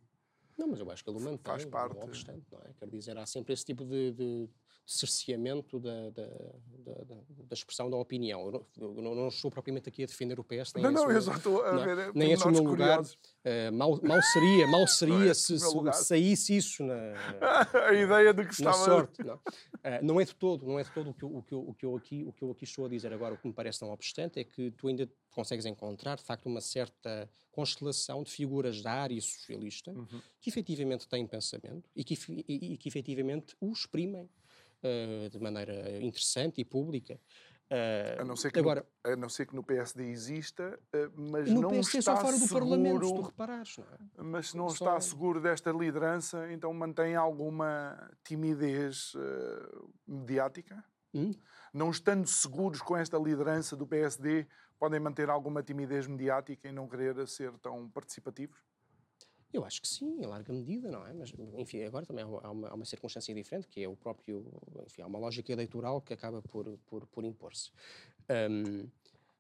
Não, 0.57 0.69
mas 0.69 0.81
eu 0.81 0.91
acho 0.91 1.03
que 1.03 1.11
ele 1.11 1.21
mantém, 1.21 1.39
faz 1.43 1.65
parte. 1.65 1.97
não 1.97 2.05
obstante, 2.05 2.47
não 2.51 2.61
é? 2.61 2.73
Quer 2.79 2.89
dizer, 2.89 3.19
há 3.19 3.27
sempre 3.27 3.53
esse 3.53 3.65
tipo 3.65 3.85
de, 3.85 4.13
de 4.13 4.49
cerceamento 4.87 5.81
da, 5.81 6.11
da, 6.11 6.27
da, 6.27 7.05
da, 7.49 7.55
expressão 7.55 7.91
da 7.91 7.97
opinião. 7.97 8.47
Eu 8.47 8.53
não, 8.79 9.05
eu 9.05 9.15
não, 9.15 9.29
estou 9.29 9.51
propriamente 9.51 9.89
aqui 9.89 10.03
a 10.03 10.07
defender 10.07 10.39
o 10.39 10.45
PS, 10.45 10.75
nem 10.75 10.85
não, 10.85 10.93
não, 10.93 11.11
eu 11.11 11.23
só 11.23 11.35
estou 11.35 11.65
a 11.65 11.73
não, 11.73 11.85
ver 11.85 12.13
nem 12.15 12.33
esse 12.33 12.47
o 12.47 12.51
meu 12.51 12.63
lugar. 12.63 13.01
Uh, 13.01 13.73
mal, 13.73 13.99
mal 14.03 14.23
seria, 14.23 14.67
mal 14.67 14.87
seria 14.89 15.31
é 15.31 15.35
se, 15.35 15.59
se 15.59 16.05
saísse 16.05 16.57
isso 16.57 16.85
na, 16.85 16.95
a 17.89 17.95
ideia 17.95 18.35
de 18.35 18.45
que 18.45 18.53
estava 18.53 18.77
sorte. 18.77 19.25
Não. 19.25 19.37
Uh, 19.37 19.41
não 20.03 20.21
é 20.21 20.25
de 20.25 20.35
todo, 20.35 20.67
não 20.67 20.79
é 20.79 20.83
de 20.83 20.91
todo 20.91 21.11
o 21.11 21.15
que, 21.15 21.25
o, 21.25 21.43
que, 21.43 21.55
o, 21.55 21.75
que 21.75 21.87
eu 21.87 21.97
aqui, 21.97 22.25
o 22.27 22.33
que 22.33 22.43
eu 22.43 22.51
aqui 22.51 22.65
estou 22.65 22.85
a 22.85 22.89
dizer. 22.89 23.13
Agora, 23.13 23.35
o 23.35 23.39
que 23.39 23.47
me 23.47 23.55
parece 23.55 23.81
não 23.83 23.91
obstante 23.91 24.39
é 24.39 24.45
que 24.45 24.71
tu 24.73 24.89
ainda 24.89 25.09
consegues 25.35 25.67
encontrar, 25.67 26.17
de 26.17 26.23
facto, 26.23 26.47
uma 26.47 26.61
certa 26.61 27.29
constelação 27.51 28.23
de 28.23 28.31
figuras 28.31 28.83
da 28.83 28.93
área 28.93 29.21
socialista 29.21 29.91
uhum. 29.93 30.21
que 30.41 30.51
efetivamente 30.51 31.09
têm 31.09 31.27
pensamento 31.27 31.91
e 31.95 32.03
que, 32.03 32.17
e, 32.49 32.75
e 32.75 32.77
que 32.79 32.89
efetivamente 32.89 33.57
o 33.61 33.73
exprimem 33.73 34.29
uh, 34.85 35.31
de 35.31 35.39
maneira 35.39 36.03
interessante 36.03 36.61
e 36.61 36.65
pública. 36.65 37.19
Uh, 37.71 38.21
a, 38.21 38.25
não 38.25 38.37
ser 38.37 38.53
que 38.53 38.59
agora, 38.59 38.87
no, 39.05 39.13
a 39.13 39.17
não 39.17 39.29
ser 39.29 39.47
que 39.47 39.55
no 39.55 39.65
PSD 39.65 40.11
exista, 40.11 40.79
uh, 40.95 41.13
mas 41.17 41.51
no 41.51 41.63
não 41.63 41.71
PSD 41.71 41.99
está 41.99 42.15
só 42.15 42.23
fora 42.23 42.37
do 42.37 42.47
seguro, 42.47 42.69
Parlamento, 42.69 43.07
se 43.07 43.15
tu 43.15 43.21
reparares. 43.23 43.77
Não 43.79 43.85
é? 43.85 44.23
Mas 44.23 44.51
se 44.51 44.57
não 44.57 44.69
Só- 44.69 44.75
está 44.75 45.01
seguro 45.01 45.41
desta 45.41 45.73
liderança, 45.73 46.53
então 46.53 46.73
mantém 46.75 47.17
alguma 47.17 48.11
timidez 48.23 49.13
mediática? 50.07 50.85
Hum? 51.15 51.33
Não 51.73 51.91
estando 51.91 52.27
seguros 52.27 52.83
com 52.83 52.97
esta 52.97 53.17
liderança 53.17 53.77
do 53.77 53.87
PSD, 53.87 54.47
podem 54.79 55.01
manter 55.01 55.29
alguma 55.31 55.63
timidez 55.63 56.07
mediática 56.07 56.69
e 56.69 56.73
não 56.73 56.89
querer 56.89 57.27
ser 57.29 57.53
tão 57.59 57.89
participativos? 57.89 58.59
Eu 59.53 59.65
acho 59.65 59.81
que 59.81 59.87
sim, 59.87 60.21
em 60.21 60.27
larga 60.27 60.53
medida, 60.53 60.91
não 60.91 61.07
é? 61.07 61.13
Mas, 61.13 61.33
enfim, 61.57 61.83
agora 61.85 62.05
também 62.05 62.25
há 62.25 62.27
uma, 62.51 62.69
há 62.69 62.75
uma- 62.75 62.85
circunstância 62.85 63.33
diferente, 63.33 63.69
que 63.69 63.83
é 63.85 63.89
o 63.89 63.95
próprio, 63.95 64.45
enfim, 64.85 65.03
há 65.03 65.07
uma 65.07 65.19
lógica 65.19 65.53
eleitoral 65.53 66.01
que 66.01 66.13
acaba 66.13 66.43
por, 66.43 66.67
por, 66.87 67.07
por 67.07 67.25
impor-se. 67.25 67.71
Ahm, 68.29 68.89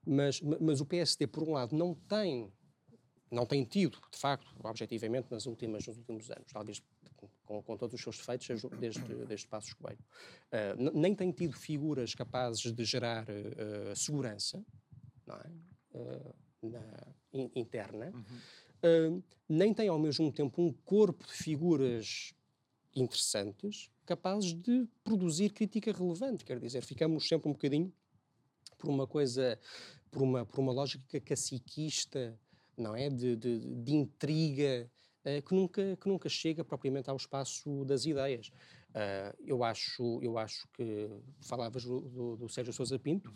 mas, 0.07 0.41
ma- 0.41 0.59
mas 0.61 0.81
o 0.81 0.87
PSD, 0.87 1.27
por 1.27 1.43
um 1.43 1.53
lado, 1.53 1.75
não 1.77 1.95
tem, 1.95 2.53
não 3.29 3.45
tem 3.45 3.65
tido, 3.65 3.99
de 4.13 4.17
facto, 4.19 4.47
objetivamente, 4.63 5.33
nas 5.33 5.47
últimas, 5.47 5.85
nos 5.85 5.97
últimos 5.99 6.31
anos, 6.31 6.53
talvez 6.53 6.81
com, 7.45 7.61
com 7.61 7.77
todos 7.77 7.95
os 7.95 8.01
seus 8.01 8.17
defeitos, 8.19 8.63
desde, 8.79 9.27
desde 9.27 9.49
Passos 9.49 9.73
Coelho, 9.75 9.99
n- 10.79 10.93
nem 10.95 11.13
tem 11.15 11.33
tido 11.33 11.57
figuras 11.57 12.15
capazes 12.15 12.73
de 12.73 12.85
gerar 12.85 13.27
ah, 13.29 13.95
segurança, 13.97 14.65
é? 15.33 15.51
Ah, 15.95 16.35
na- 16.63 17.15
in- 17.33 17.51
interna, 17.55 18.13
Uh, 18.85 19.25
nem 19.49 19.73
tem 19.73 19.89
ao 19.89 19.99
mesmo 19.99 20.31
tempo 20.31 20.61
um 20.61 20.71
corpo 20.71 21.25
de 21.27 21.33
figuras 21.33 22.35
interessantes 22.95 23.89
capazes 24.05 24.53
de 24.53 24.87
produzir 25.03 25.55
crítica 25.55 25.91
relevante. 25.91 26.45
Quer 26.45 26.61
dizer, 26.61 26.83
ficamos 26.83 27.27
sempre 27.27 27.49
um 27.49 27.53
bocadinho 27.53 27.91
por 28.77 28.91
uma 28.91 29.07
coisa, 29.07 29.59
por 30.11 30.21
uma, 30.21 30.45
por 30.45 30.61
uma 30.61 30.71
lógica 30.71 31.19
caciquista, 31.19 32.39
não 32.77 32.95
é? 32.95 33.09
De, 33.09 33.37
de, 33.37 33.75
de 33.77 33.95
intriga 33.95 34.91
uh, 35.25 35.43
que, 35.43 35.55
nunca, 35.55 35.97
que 35.97 36.07
nunca 36.07 36.29
chega 36.29 36.63
propriamente 36.63 37.09
ao 37.09 37.17
espaço 37.17 37.87
das 37.87 38.05
ideias. 38.05 38.49
Uh, 38.91 39.35
eu, 39.41 39.65
acho, 39.65 40.21
eu 40.23 40.37
acho 40.37 40.69
que 40.75 41.09
falavas 41.41 41.85
do, 41.85 42.01
do, 42.03 42.37
do 42.37 42.49
Sérgio 42.51 42.73
Sousa 42.75 42.99
Pinto, 42.99 43.33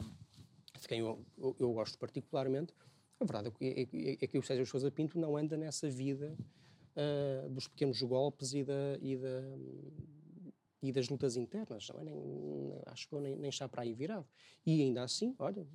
de 0.81 0.88
quem 0.88 1.01
eu, 1.01 1.25
eu, 1.37 1.57
eu 1.59 1.73
gosto 1.73 1.99
particularmente. 1.99 2.73
A 3.21 3.25
verdade 3.25 3.49
é, 3.49 3.85
que- 3.87 4.09
é- 4.21 4.25
é 4.25 4.27
que 4.27 4.38
o 4.38 4.43
Sérgio 4.43 4.64
Sousa 4.67 4.91
Pinto 4.91 5.19
não 5.19 5.37
anda 5.37 5.57
nessa 5.57 5.88
vida 5.91 6.37
ah, 6.97 7.49
dos 7.49 7.67
pequenos 7.69 8.01
golpes 8.03 8.53
e, 8.55 8.64
da, 8.64 8.99
e, 9.01 9.17
da, 9.17 9.43
e 10.83 10.93
das 10.93 11.09
lutas 11.09 11.37
internas. 11.37 11.88
Não 11.88 12.01
é? 12.01 12.05
Nem- 12.05 12.83
acho 12.87 13.09
que 13.09 13.14
eu 13.14 13.21
nem, 13.21 13.37
nem 13.37 13.51
está 13.51 13.69
para 13.69 13.83
aí 13.83 13.93
virado. 13.93 14.27
E 14.64 14.83
ainda 14.83 15.03
assim, 15.03 15.35
olha, 15.38 15.67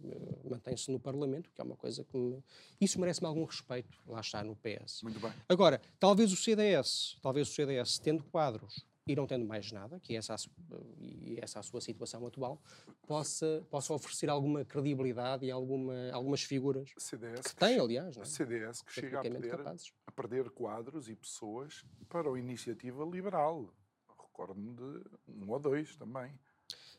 mantém-se 0.49 0.89
no 0.91 0.99
Parlamento, 0.99 1.51
que 1.53 1.59
é 1.61 1.63
uma 1.63 1.75
coisa 1.75 2.03
que 2.03 2.15
me... 2.17 2.41
Isso 2.79 2.99
merece-me 2.99 3.27
algum 3.27 3.43
respeito, 3.43 3.97
lá 4.07 4.21
está, 4.21 4.43
no 4.43 4.55
PS. 4.55 5.03
Muito 5.03 5.19
bem. 5.19 5.31
Agora, 5.49 5.81
talvez 5.99 6.31
o 6.31 6.35
CDS, 6.37 7.17
talvez 7.21 7.49
o 7.49 7.51
CDS, 7.53 7.99
tendo 7.99 8.23
quadros 8.23 8.85
e 9.05 9.15
não 9.15 9.27
tendo 9.27 9.45
mais 9.45 9.71
nada, 9.71 9.99
que 9.99 10.13
é 10.15 10.17
essa 10.17 10.33
a, 10.33 10.37
su- 10.37 10.49
e 10.97 11.37
essa 11.41 11.59
a 11.59 11.63
sua 11.63 11.81
situação 11.81 12.25
atual, 12.25 12.61
possa, 13.05 13.65
possa 13.69 13.93
oferecer 13.93 14.29
alguma 14.29 14.63
credibilidade 14.63 15.45
e 15.45 15.51
alguma, 15.51 15.93
algumas 16.11 16.41
figuras 16.43 16.91
CDS 16.97 17.47
que 17.47 17.55
tem, 17.55 17.79
aliás, 17.79 18.15
não 18.15 18.23
é? 18.23 18.25
CDS 18.25 18.81
que 18.81 18.93
chega 18.93 19.19
a 19.19 19.21
perder, 19.21 19.49
capazes. 19.57 19.91
a 20.07 20.11
perder 20.11 20.49
quadros 20.51 21.09
e 21.09 21.15
pessoas 21.15 21.83
para 22.07 22.29
a 22.29 22.39
iniciativa 22.39 23.03
liberal. 23.03 23.73
Recordo-me 24.07 24.73
de 24.73 25.03
um 25.27 25.49
ou 25.51 25.59
dois 25.59 25.95
também. 25.97 26.31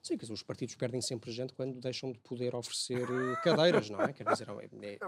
Sim, 0.07 0.19
quer 0.19 0.25
dizer, 0.25 0.35
os 0.35 0.43
partidos 0.43 0.75
perdem 0.75 1.01
sempre 1.01 1.33
gente 1.33 1.55
quando 1.55 1.81
deixam 1.81 2.13
de 2.13 2.19
poder 2.19 2.55
oferecer 2.55 3.09
eh, 3.11 3.37
cadeiras, 3.43 3.89
não 3.89 4.03
é? 4.03 4.13
Quer 4.13 4.25
dizer, 4.25 4.47
é, 4.51 4.87
é- 4.87 4.99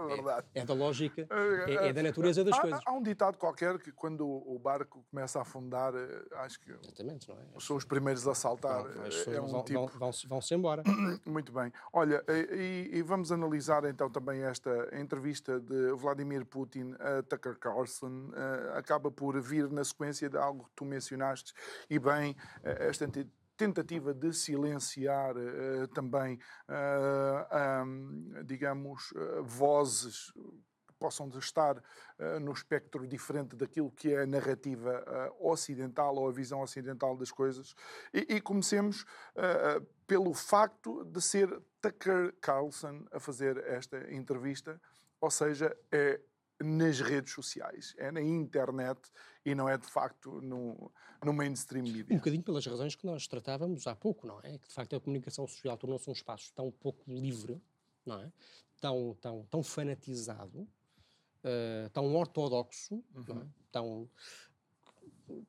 É 0.55 0.61
é 0.61 0.65
da 0.65 0.73
lógica, 0.73 1.27
é, 1.67 1.89
é 1.89 1.93
da 1.93 2.01
natureza 2.01 2.43
das 2.43 2.57
há, 2.57 2.61
coisas. 2.61 2.79
há 2.83 2.91
um 2.93 3.03
ditado 3.03 3.37
qualquer 3.37 3.77
que 3.77 3.91
quando 3.91 4.25
o 4.27 4.57
barco 4.57 5.05
começa 5.11 5.37
a 5.37 5.43
afundar, 5.43 5.93
eh, 5.93 6.25
acho 6.37 6.59
que 6.59 6.71
Exatamente, 6.71 7.29
não 7.29 7.35
é? 7.37 7.59
são 7.59 7.75
os 7.75 7.85
primeiros 7.85 8.27
a 8.27 8.33
saltar. 8.33 8.87
As 9.05 9.27
É 9.27 9.39
um 9.39 9.45
vão- 9.45 9.63
tipo. 9.63 9.85
vão- 9.99 10.11
vão-se 10.27 10.55
embora. 10.55 10.81
Muito 11.27 11.51
bem. 11.51 11.71
Olha, 11.93 12.23
e, 12.27 12.89
e 12.93 13.01
vamos 13.03 13.31
analisar 13.31 13.85
então 13.85 14.09
também 14.09 14.41
esta 14.41 14.89
entrevista 14.93 15.59
de 15.59 15.91
Vladimir 15.93 16.43
Putin 16.43 16.95
a 16.99 17.21
Tucker 17.21 17.59
Carlson. 17.59 18.31
Eh, 18.35 18.77
acaba 18.79 19.11
por 19.11 19.39
vir 19.39 19.69
na 19.69 19.83
sequência 19.83 20.27
de 20.27 20.37
algo 20.37 20.63
que 20.63 20.71
tu 20.75 20.85
mencionaste 20.85 21.53
e 21.87 21.99
bem, 21.99 22.35
eh, 22.63 22.87
esta 22.89 23.05
tentativa 23.57 24.13
de 24.13 24.31
silenciar 24.31 25.35
eh, 25.35 25.87
também, 25.87 26.39
eh, 26.69 27.47
ahm, 27.51 28.43
digamos, 28.45 29.11
eh, 29.15 29.41
vozes 29.41 30.31
que 30.87 30.93
possam 30.99 31.27
estar 31.37 31.83
eh, 32.19 32.39
no 32.39 32.51
espectro 32.51 33.05
diferente 33.07 33.55
daquilo 33.55 33.91
que 33.91 34.13
é 34.13 34.21
a 34.21 34.27
narrativa 34.27 35.03
eh, 35.05 35.31
ocidental 35.39 36.15
ou 36.15 36.29
a 36.29 36.31
visão 36.31 36.61
ocidental 36.61 37.17
das 37.17 37.31
coisas. 37.31 37.75
E, 38.13 38.35
e 38.35 38.41
comecemos 38.41 39.05
eh, 39.35 39.81
pelo 40.05 40.33
facto 40.33 41.03
de 41.03 41.21
ser 41.21 41.49
Tucker 41.81 42.33
Carlson 42.39 43.05
a 43.11 43.19
fazer 43.19 43.57
esta 43.65 44.13
entrevista, 44.13 44.79
ou 45.19 45.31
seja, 45.31 45.75
é 45.91 46.21
nas 46.59 46.99
redes 47.01 47.33
sociais, 47.33 47.93
é 47.97 48.11
na 48.11 48.21
internet 48.21 48.99
e 49.47 49.55
não 49.55 49.69
é 49.69 49.77
de 49.77 49.87
facto 49.87 50.41
no, 50.41 50.91
no 51.23 51.31
mainstream 51.33 51.85
Um 51.85 51.91
media. 51.91 52.17
bocadinho 52.17 52.43
pelas 52.43 52.65
razões 52.65 52.95
que 52.95 53.05
nós 53.05 53.27
tratávamos 53.27 53.87
há 53.87 53.95
pouco, 53.95 54.27
não 54.27 54.39
é? 54.43 54.57
Que 54.57 54.67
de 54.67 54.73
facto 54.73 54.93
a 54.95 54.99
comunicação 54.99 55.47
social 55.47 55.77
tornou-se 55.77 56.09
um 56.09 56.13
espaço 56.13 56.51
tão 56.53 56.69
pouco 56.69 57.01
livre, 57.07 57.61
não 58.05 58.19
é? 58.19 58.31
Tão, 58.81 59.17
tão, 59.21 59.45
tão 59.49 59.63
fanatizado, 59.63 60.67
eh, 61.43 61.89
tão 61.93 62.13
ortodoxo, 62.13 63.01
não 63.27 63.41
é? 63.41 63.47
Tão 63.71 64.09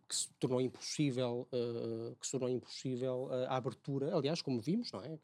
que 0.08 0.14
se 0.16 0.28
tornou 0.40 0.60
impossível, 0.60 1.46
eh, 1.52 2.14
que 2.20 2.26
se 2.26 2.32
tornou 2.32 2.48
impossível 2.48 3.28
eh, 3.32 3.46
a 3.46 3.56
abertura, 3.56 4.14
aliás, 4.16 4.40
como 4.42 4.60
vimos, 4.60 4.90
não 4.92 5.02
é? 5.02 5.18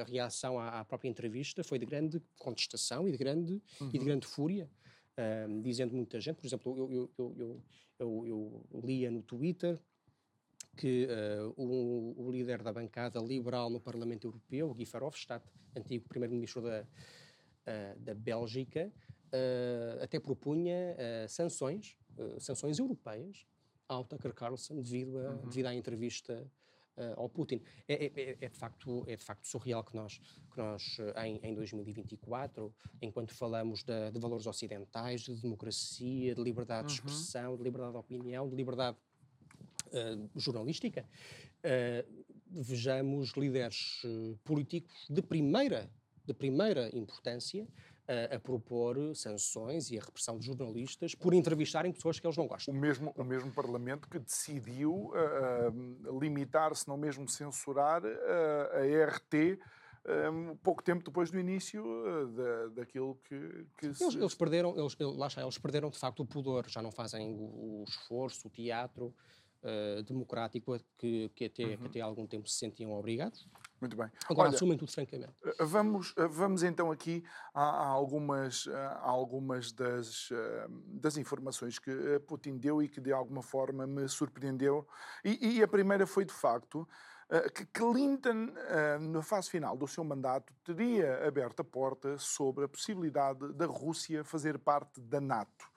A 0.00 0.04
reação 0.04 0.58
à, 0.58 0.80
à 0.80 0.84
própria 0.84 1.08
entrevista 1.08 1.62
foi 1.62 1.78
de 1.78 1.86
grande 1.86 2.22
contestação 2.38 3.06
e 3.06 3.12
de 3.12 3.18
grande, 3.18 3.62
e 3.80 3.98
de 3.98 4.04
grande 4.04 4.26
fúria, 4.26 4.68
eh, 5.16 5.46
dizendo 5.62 5.94
muita 5.94 6.20
gente, 6.20 6.36
por 6.36 6.46
exemplo, 6.46 6.76
eu, 6.76 7.10
eu, 7.18 7.62
eu, 7.98 8.26
eu, 8.26 8.80
lia 8.82 9.10
no 9.10 9.22
Twitter 9.22 9.78
que 10.76 11.06
eh, 11.08 11.52
o, 11.56 12.14
o 12.16 12.30
líder 12.30 12.62
da 12.62 12.72
bancada 12.72 13.20
liberal 13.20 13.70
no 13.70 13.80
Parlamento 13.80 14.26
Europeu, 14.26 14.74
Guy 14.74 14.84
Verhofstadt, 14.84 15.46
antigo 15.76 16.08
primeiro-ministro 16.08 16.62
da, 16.62 16.86
eh, 17.66 17.94
da 17.98 18.14
Bélgica, 18.14 18.92
eh, 19.32 19.98
até 20.02 20.18
propunha 20.18 20.96
sanções, 21.28 21.96
sanções 22.38 22.78
europeias 22.78 23.46
ao 23.88 24.04
Tucker 24.04 24.32
Carlson 24.32 24.80
devido, 24.80 25.18
a, 25.18 25.32
devido 25.32 25.66
à 25.66 25.74
entrevista 25.74 26.44
eh, 26.96 27.14
ao 27.16 27.28
Putin. 27.28 27.60
É, 27.88 28.06
é- 28.06 28.12
é- 28.16 28.36
é 28.40 28.48
de 28.48 28.56
facto, 28.56 29.04
é 29.06 29.16
de 29.16 29.24
facto 29.24 29.46
surreal 29.46 29.82
que 29.84 29.94
nós, 29.96 30.18
que 30.50 30.56
nós 30.58 30.96
eh, 31.00 31.26
em, 31.28 31.40
em 31.42 31.54
2024, 31.54 32.72
enquanto 33.02 33.34
falamos 33.34 33.82
da- 33.82 34.10
de 34.10 34.18
valores 34.18 34.46
ocidentais, 34.46 35.22
de 35.22 35.34
democracia, 35.40 36.34
de 36.34 36.42
liberdade 36.42 36.88
de 36.88 36.94
expressão, 36.94 37.56
de 37.56 37.62
liberdade 37.62 37.92
de 37.92 37.98
opinião, 37.98 38.48
de 38.48 38.54
liberdade 38.56 38.96
eh, 39.92 40.16
jornalística, 40.36 41.04
eh, 41.62 42.04
vejamos 42.50 43.30
líderes 43.32 44.02
eh, 44.04 44.34
políticos 44.44 45.06
de 45.10 45.22
primeira, 45.22 45.90
de 46.24 46.32
primeira 46.34 46.88
importância 46.96 47.66
eh, 48.06 48.34
a 48.36 48.38
propor 48.40 48.96
sanções 49.14 49.90
e 49.90 49.98
a 49.98 50.02
repressão 50.02 50.38
de 50.38 50.46
jornalistas 50.46 51.14
por 51.14 51.32
entrevistarem 51.34 51.92
pessoas 51.92 52.20
que 52.20 52.26
eles 52.26 52.36
não 52.36 52.44
O 52.44 52.48
gostam. 52.48 52.74
mesmo, 52.74 53.12
o 53.16 53.24
mesmo 53.24 53.50
Parlamento 53.52 54.08
que 54.08 54.18
decidiu 54.18 55.10
ah, 55.14 55.18
ah, 55.68 56.18
limitar-se, 56.20 56.86
não 56.88 56.96
mesmo 56.96 57.28
censurar, 57.28 58.02
ah, 58.04 58.78
a 58.78 58.86
RT 58.86 59.58
ah, 60.06 60.56
pouco 60.62 60.82
tempo 60.82 61.02
depois 61.04 61.30
do 61.30 61.38
início 61.38 61.82
da, 62.36 62.66
daquilo 62.80 63.18
que, 63.28 63.66
que 63.78 63.94
se... 63.94 64.04
Eles, 64.04 64.14
eles 64.16 64.34
perderam, 64.34 64.78
eles, 64.78 64.94
eles- 65.00 65.16
lá 65.16 65.26
está, 65.28 65.42
eles 65.42 65.56
perderam 65.58 65.88
de 65.90 65.98
facto 65.98 66.20
o 66.20 66.26
pudor, 66.26 66.68
já 66.68 66.82
não 66.82 66.92
fazem 66.92 67.32
o, 67.32 67.80
o 67.80 67.84
esforço, 67.88 68.48
o 68.48 68.50
teatro 68.50 69.14
eh, 69.62 70.02
democrático 70.02 70.74
a 70.74 70.80
que, 70.98 71.30
que, 71.34 71.46
até, 71.46 71.76
que 71.78 71.86
até 71.86 72.00
há 72.02 72.04
algum 72.04 72.26
tempo 72.26 72.46
se 72.46 72.58
sentiam 72.58 72.92
obrigados. 72.92 73.46
Muito 73.84 73.98
bem. 73.98 74.10
Agora, 74.30 74.48
Olha, 74.48 74.56
assumem 74.56 74.78
tudo 74.78 74.90
francamente. 74.90 75.34
Uh, 75.44 75.66
Vamos, 75.66 76.12
uh, 76.12 76.26
vamos 76.26 76.62
então 76.62 76.90
aqui 76.90 77.22
a, 77.52 77.62
a 77.62 77.86
algumas, 77.86 78.66
a 78.66 79.06
algumas 79.06 79.72
das, 79.72 80.30
das 80.86 81.18
informações 81.18 81.78
que 81.78 81.90
Putin 82.26 82.56
deu 82.56 82.82
e 82.82 82.88
que 82.88 82.98
de 82.98 83.12
alguma 83.12 83.42
forma 83.42 83.86
me 83.86 84.08
surpreendeu. 84.08 84.88
E, 85.22 85.58
e 85.58 85.62
a 85.62 85.68
primeira 85.68 86.06
foi 86.06 86.24
de 86.24 86.32
facto 86.32 86.88
que 87.54 87.64
Clinton, 87.66 88.52
na 89.00 89.22
fase 89.22 89.48
final 89.50 89.76
do 89.76 89.88
seu 89.88 90.04
mandato, 90.04 90.52
teria 90.62 91.26
aberto 91.26 91.60
a 91.60 91.64
porta 91.64 92.18
sobre 92.18 92.66
a 92.66 92.68
possibilidade 92.68 93.52
da 93.54 93.64
Rússia 93.66 94.22
fazer 94.22 94.58
parte 94.58 95.00
da 95.00 95.20
NATO. 95.20 95.73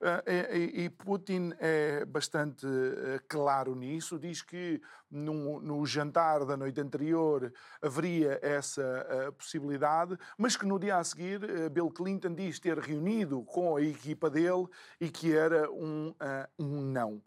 Uh, 0.00 0.30
e, 0.30 0.84
e, 0.84 0.90
Putin 0.90 1.52
é 1.58 2.04
bastante 2.04 2.64
uh, 2.64 3.20
claro 3.28 3.74
nisso, 3.74 4.18
diz 4.18 4.42
que 4.42 4.80
no, 5.10 5.60
no, 5.60 5.84
jantar 5.84 6.44
da 6.44 6.56
noite 6.56 6.80
anterior 6.80 7.52
haveria 7.82 8.38
essa 8.40 9.32
possibilidade, 9.36 10.16
mas 10.36 10.56
que 10.56 10.66
no 10.66 10.78
dia 10.78 10.98
a 10.98 11.04
seguir 11.04 11.40
Bill 11.70 11.90
Clinton 11.90 12.34
diz 12.34 12.60
ter 12.60 12.78
reunido 12.78 13.42
com 13.44 13.76
a 13.76 13.82
equipa 13.82 14.30
dele 14.30 14.66
e 15.00 15.08
que 15.08 15.34
era 15.34 15.70
um, 15.70 16.14
um 16.58 16.80
não. 16.82 17.22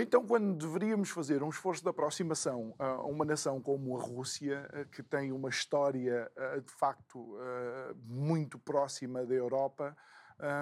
Então, 0.00 0.24
quando 0.24 0.54
deveríamos 0.56 1.10
fazer 1.10 1.42
um 1.42 1.48
esforço 1.48 1.82
de 1.82 1.88
aproximação 1.88 2.72
a 2.78 3.02
uma 3.02 3.24
nação 3.24 3.60
como 3.60 3.98
a 3.98 4.00
Rússia, 4.00 4.68
eh, 4.72 4.84
que 4.92 5.02
tem 5.02 5.32
uma 5.32 5.48
história 5.48 6.30
eh, 6.36 6.60
de 6.60 6.72
facto 6.72 7.36
eh, 7.40 7.94
muito 8.04 8.60
próxima 8.60 9.26
da 9.26 9.34
Europa, 9.34 9.96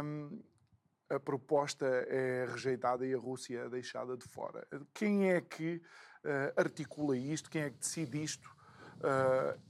hum, 0.02 0.40
a 1.08 1.20
proposta 1.20 1.86
é 1.86 2.46
rejeitada 2.46 3.06
e 3.06 3.14
a 3.14 3.18
Rússia 3.18 3.60
é 3.60 3.68
deixada 3.68 4.16
de 4.16 4.24
fora. 4.24 4.66
Quem 4.92 5.30
é 5.30 5.40
que 5.40 5.80
articula 6.56 7.16
isto? 7.16 7.48
Quem 7.48 7.62
é 7.62 7.70
que 7.70 7.78
decide 7.78 8.22
isto? 8.22 8.50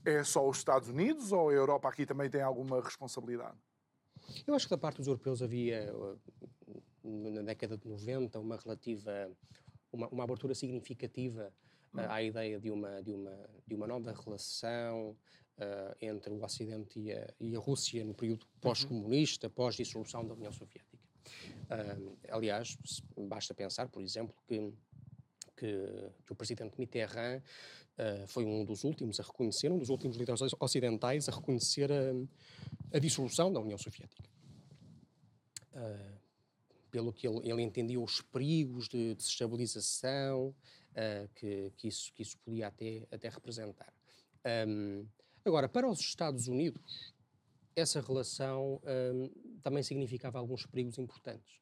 É 0.04 0.24
só 0.24 0.48
os 0.48 0.56
Estados 0.56 0.88
Unidos 0.88 1.32
ou 1.32 1.50
a 1.50 1.52
Europa 1.52 1.88
aqui 1.88 2.06
também 2.06 2.30
tem 2.30 2.40
alguma 2.40 2.80
responsabilidade? 2.80 3.58
Eu 4.46 4.54
acho 4.54 4.66
que 4.66 4.70
da 4.70 4.78
parte 4.78 4.96
dos 4.96 5.06
europeus 5.06 5.42
havia 5.42 5.92
na 7.02 7.42
década 7.42 7.76
de 7.76 7.86
90 7.86 8.38
uma 8.38 8.56
relativa 8.56 9.30
uma, 9.92 10.08
uma 10.08 10.24
abertura 10.24 10.54
significativa 10.54 11.52
uh, 11.94 12.00
à 12.10 12.22
ideia 12.22 12.60
de 12.60 12.70
uma 12.70 13.02
de 13.02 13.12
uma 13.12 13.48
de 13.66 13.74
uma 13.74 13.86
nova 13.86 14.12
relação 14.12 15.10
uh, 15.10 15.96
entre 16.00 16.32
o 16.32 16.42
Ocidente 16.42 16.98
e 16.98 17.12
a, 17.12 17.34
e 17.40 17.56
a, 17.56 17.58
Rússia 17.58 18.04
no 18.04 18.14
período 18.14 18.42
uhum. 18.42 18.60
pós-comunista, 18.60 19.48
pós-dissolução 19.48 20.26
da 20.26 20.34
União 20.34 20.52
Soviética. 20.52 21.05
Uh, 21.70 22.16
aliás, 22.30 22.76
basta 23.16 23.54
pensar, 23.54 23.88
por 23.88 24.02
exemplo, 24.02 24.34
que 24.46 24.72
que, 25.56 26.12
que, 26.26 26.32
o 26.32 26.36
presidente 26.36 26.78
Mitterrand 26.78 27.40
uh, 27.40 28.26
foi 28.26 28.44
um 28.44 28.64
dos 28.64 28.84
últimos 28.84 29.18
a 29.18 29.22
reconhecer, 29.22 29.72
um 29.72 29.78
dos 29.78 29.88
últimos 29.88 30.16
líderes 30.16 30.40
ocidentais 30.60 31.28
a 31.28 31.32
reconhecer 31.32 31.90
a, 31.90 32.12
a 32.92 32.98
dissolução 32.98 33.52
da 33.52 33.58
União 33.58 33.78
Soviética. 33.78 34.28
Uh, 35.72 36.16
pelo 36.90 37.12
que 37.12 37.26
ele, 37.26 37.50
ele 37.50 37.62
entendia 37.62 38.00
os 38.00 38.20
perigos 38.20 38.88
de 38.88 39.14
desestabilização 39.14 40.48
uh, 40.48 41.28
que, 41.34 41.72
que, 41.76 41.88
isso, 41.88 42.12
que 42.12 42.22
isso 42.22 42.38
podia 42.38 42.68
até, 42.68 43.06
até 43.10 43.28
representar. 43.28 43.92
Um, 44.68 45.06
agora, 45.44 45.68
para 45.68 45.88
os 45.88 46.00
Estados 46.00 46.48
Unidos, 46.48 47.14
essa 47.76 48.00
relação 48.00 48.80
um, 48.84 49.30
também 49.62 49.82
significava 49.82 50.38
alguns 50.38 50.64
perigos 50.64 50.98
importantes. 50.98 51.60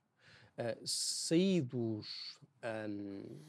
Uh, 0.56 0.86
saídos, 0.86 2.06
um, 2.88 3.40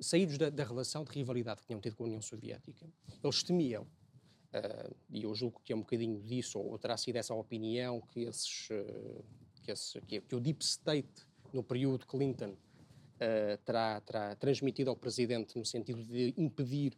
saídos 0.00 0.38
da, 0.38 0.48
da, 0.48 0.62
relação 0.62 1.02
de 1.02 1.10
rivalidade 1.10 1.60
que 1.60 1.66
tinham 1.66 1.80
tido 1.80 1.96
com 1.96 2.04
a 2.04 2.06
União 2.06 2.22
Soviética, 2.22 2.86
eles 3.22 3.42
temiam, 3.42 3.82
uh, 3.82 4.96
e 5.10 5.24
eu 5.24 5.34
julgo 5.34 5.60
que 5.64 5.72
é 5.72 5.76
um 5.76 5.80
bocadinho 5.80 6.22
disso, 6.22 6.60
ou 6.60 6.78
terá 6.78 6.96
sido 6.96 7.16
essa 7.16 7.34
opinião 7.34 8.00
que 8.00 8.20
esses 8.20 8.70
uh, 8.70 9.24
que, 9.64 9.72
esse, 9.72 10.00
que, 10.02 10.20
que 10.20 10.36
o 10.36 10.40
Deep 10.40 10.64
State, 10.64 11.26
no 11.52 11.64
período 11.64 12.06
Clinton, 12.06 12.56
terá, 13.64 14.00
terá 14.02 14.36
transmitido 14.36 14.90
ao 14.90 14.96
Presidente 14.96 15.58
no 15.58 15.64
sentido 15.64 16.04
de 16.04 16.32
impedir 16.36 16.96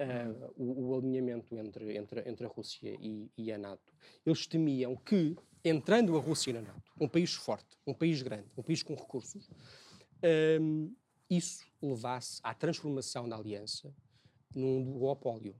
uh, 0.00 0.52
o, 0.56 0.88
o, 0.88 0.98
alinhamento 0.98 1.56
entre, 1.56 1.96
entre, 1.96 2.28
entre 2.28 2.46
a 2.46 2.48
Rússia 2.48 2.96
e, 3.00 3.30
e, 3.36 3.52
a 3.52 3.58
NATO. 3.58 3.92
Eles 4.24 4.46
temiam 4.46 4.96
que, 4.96 5.36
entrando 5.64 6.16
a 6.16 6.20
Rússia 6.20 6.52
na 6.54 6.62
NATO, 6.62 6.92
um 6.98 7.08
país 7.08 7.34
forte, 7.34 7.78
um 7.86 7.94
país 7.94 8.22
grande, 8.22 8.48
um 8.56 8.62
país 8.62 8.82
com 8.82 8.94
recursos, 8.94 9.48
um, 10.60 10.94
isso 11.28 11.64
levasse 11.82 12.40
à 12.42 12.54
transformação 12.54 13.28
da 13.28 13.36
aliança 13.36 13.94
num 14.54 14.82
duopólio. 14.82 15.54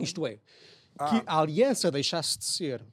Isto 0.00 0.26
é, 0.26 0.40
ah. 0.98 1.08
que 1.08 1.22
a 1.26 1.40
aliança 1.40 1.90
deixasse 1.90 2.38
de 2.38 2.44
ser 2.44 2.84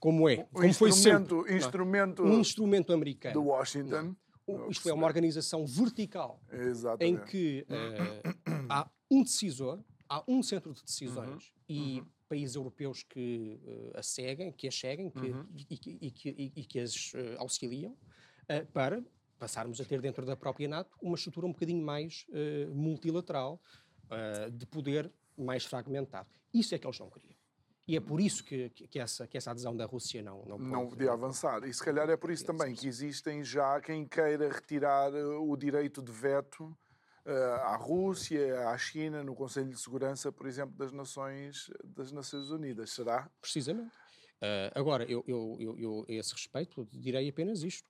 como 0.00 0.28
é, 0.28 0.44
como 0.52 0.72
foi 0.74 0.92
sempre. 0.92 1.34
É? 1.48 1.56
Instrumento, 1.56 2.22
um 2.22 2.38
instrumento 2.38 2.92
americano. 2.92 3.40
De 3.40 3.48
Washington. 3.48 4.02
Não. 4.02 4.16
Isto 4.70 4.88
é 4.88 4.94
uma 4.94 5.06
organização 5.06 5.66
vertical 5.66 6.40
Exatamente. 6.50 7.04
em 7.04 7.24
que 7.26 7.66
uh, 7.68 8.47
há 8.68 8.90
um 9.10 9.22
decisor, 9.22 9.82
há 10.08 10.22
um 10.26 10.42
centro 10.42 10.72
de 10.72 10.82
decisões 10.82 11.48
uhum. 11.48 11.62
e 11.68 12.00
uhum. 12.00 12.06
países 12.28 12.56
europeus 12.56 13.02
que 13.02 13.60
uh, 13.64 13.98
a 13.98 14.02
seguem, 14.02 14.52
que 14.52 14.68
a 14.68 14.72
seguem 14.72 15.10
que, 15.10 15.30
uhum. 15.30 15.46
e, 15.54 15.66
e, 15.70 16.06
e, 16.06 16.10
que, 16.10 16.52
e, 16.56 16.64
que 16.64 16.80
as 16.80 17.12
uh, 17.14 17.36
auxiliam 17.38 17.96
para 18.72 19.04
passarmos 19.38 19.78
a 19.78 19.84
ter 19.84 20.00
dentro 20.00 20.24
da 20.24 20.34
própria 20.34 20.66
NATO 20.66 20.96
uma 21.02 21.16
estrutura 21.16 21.46
um 21.46 21.52
bocadinho 21.52 21.84
mais 21.84 22.24
multilateral, 22.70 23.60
de 24.50 24.64
poder 24.64 25.12
mais 25.36 25.66
fragmentado. 25.66 26.30
Isso 26.52 26.74
é 26.74 26.78
que 26.78 26.86
eles 26.86 26.98
não 26.98 27.10
queriam. 27.10 27.36
E 27.88 27.96
é 27.96 28.00
por 28.00 28.20
isso 28.20 28.44
que, 28.44 28.68
que, 28.68 28.98
essa, 28.98 29.26
que 29.26 29.38
essa 29.38 29.50
adesão 29.50 29.74
da 29.74 29.86
Rússia 29.86 30.22
não 30.22 30.44
não, 30.44 30.58
pode, 30.58 30.70
não 30.70 30.88
podia 30.88 31.10
avançar. 31.10 31.64
E 31.64 31.72
se 31.72 31.82
calhar 31.82 32.08
é 32.10 32.18
por 32.18 32.30
isso 32.30 32.44
também 32.44 32.74
que 32.74 32.86
existem 32.86 33.42
já 33.42 33.80
quem 33.80 34.06
queira 34.06 34.50
retirar 34.50 35.10
o 35.14 35.56
direito 35.56 36.02
de 36.02 36.12
veto 36.12 36.76
à 37.62 37.76
Rússia, 37.76 38.68
à 38.68 38.78
China, 38.78 39.22
no 39.22 39.34
Conselho 39.34 39.70
de 39.70 39.78
Segurança, 39.78 40.32
por 40.32 40.46
exemplo, 40.46 40.76
das 40.76 40.92
Nações, 40.92 41.70
das 41.84 42.12
Nações 42.12 42.50
Unidas. 42.50 42.90
Será? 42.90 43.30
Precisamente. 43.40 43.92
Uh, 44.38 44.70
agora, 44.74 45.04
eu, 45.04 45.24
eu, 45.26 45.56
eu, 45.60 45.78
eu, 45.78 46.06
a 46.08 46.12
esse 46.12 46.32
respeito, 46.32 46.86
direi 46.92 47.28
apenas 47.28 47.62
isto. 47.62 47.88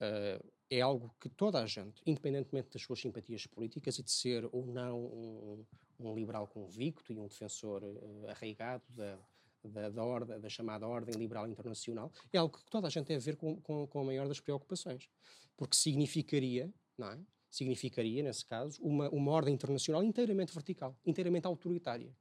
Uh, 0.00 0.52
é 0.70 0.80
algo 0.80 1.14
que 1.20 1.28
toda 1.28 1.62
a 1.62 1.66
gente, 1.66 2.00
independentemente 2.06 2.70
das 2.70 2.82
suas 2.82 2.98
simpatias 2.98 3.46
políticas 3.46 3.98
e 3.98 4.02
de 4.02 4.10
ser 4.10 4.48
ou 4.52 4.64
não 4.66 4.98
um, 4.98 5.66
um 6.00 6.14
liberal 6.14 6.48
convicto 6.48 7.12
e 7.12 7.18
um 7.18 7.28
defensor 7.28 7.82
uh, 7.84 8.28
arraigado 8.30 8.82
da, 8.88 9.18
da, 9.62 9.90
da, 9.90 10.38
da 10.38 10.48
chamada 10.48 10.88
ordem 10.88 11.14
liberal 11.14 11.46
internacional, 11.46 12.10
é 12.32 12.38
algo 12.38 12.56
que 12.56 12.64
toda 12.70 12.86
a 12.86 12.90
gente 12.90 13.12
a 13.12 13.18
ver 13.18 13.36
com, 13.36 13.60
com, 13.60 13.86
com 13.86 14.00
a 14.00 14.04
maior 14.04 14.26
das 14.26 14.40
preocupações. 14.40 15.08
Porque 15.56 15.76
significaria, 15.76 16.72
não 16.96 17.10
é? 17.10 17.18
Significaria, 17.52 18.22
nesse 18.22 18.44
caso, 18.44 18.82
uma, 18.82 19.08
uma 19.10 19.30
ordem 19.30 19.54
internacional 19.54 20.02
inteiramente 20.02 20.52
vertical, 20.52 20.96
inteiramente 21.04 21.46
autoritária. 21.46 22.12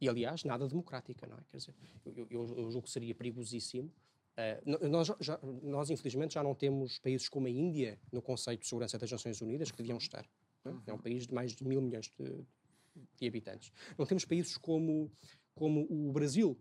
E, 0.00 0.08
aliás, 0.08 0.44
nada 0.44 0.68
democrática, 0.68 1.26
não 1.26 1.38
é? 1.38 1.40
Quer 1.50 1.56
dizer, 1.56 1.74
eu, 2.04 2.26
eu, 2.30 2.46
eu 2.58 2.70
julgo 2.70 2.82
que 2.82 2.90
seria 2.90 3.14
perigosíssimo 3.14 3.90
Uh, 4.36 4.88
nós, 4.88 5.10
já, 5.18 5.40
nós, 5.62 5.88
infelizmente, 5.88 6.34
já 6.34 6.42
não 6.42 6.54
temos 6.54 6.98
países 6.98 7.26
como 7.26 7.46
a 7.46 7.50
Índia 7.50 7.98
no 8.12 8.20
conceito 8.20 8.60
de 8.60 8.66
segurança 8.66 8.98
das 8.98 9.10
Nações 9.10 9.40
Unidas, 9.40 9.70
que 9.70 9.78
deviam 9.78 9.96
estar. 9.96 10.26
É? 10.66 10.90
é 10.90 10.92
um 10.92 10.98
país 10.98 11.26
de 11.26 11.32
mais 11.32 11.52
de 11.52 11.64
mil 11.64 11.80
milhões 11.80 12.12
de, 12.18 12.44
de 13.18 13.26
habitantes. 13.26 13.72
Não 13.96 14.04
temos 14.04 14.26
países 14.26 14.58
como, 14.58 15.10
como 15.54 15.86
o 15.88 16.12
Brasil 16.12 16.58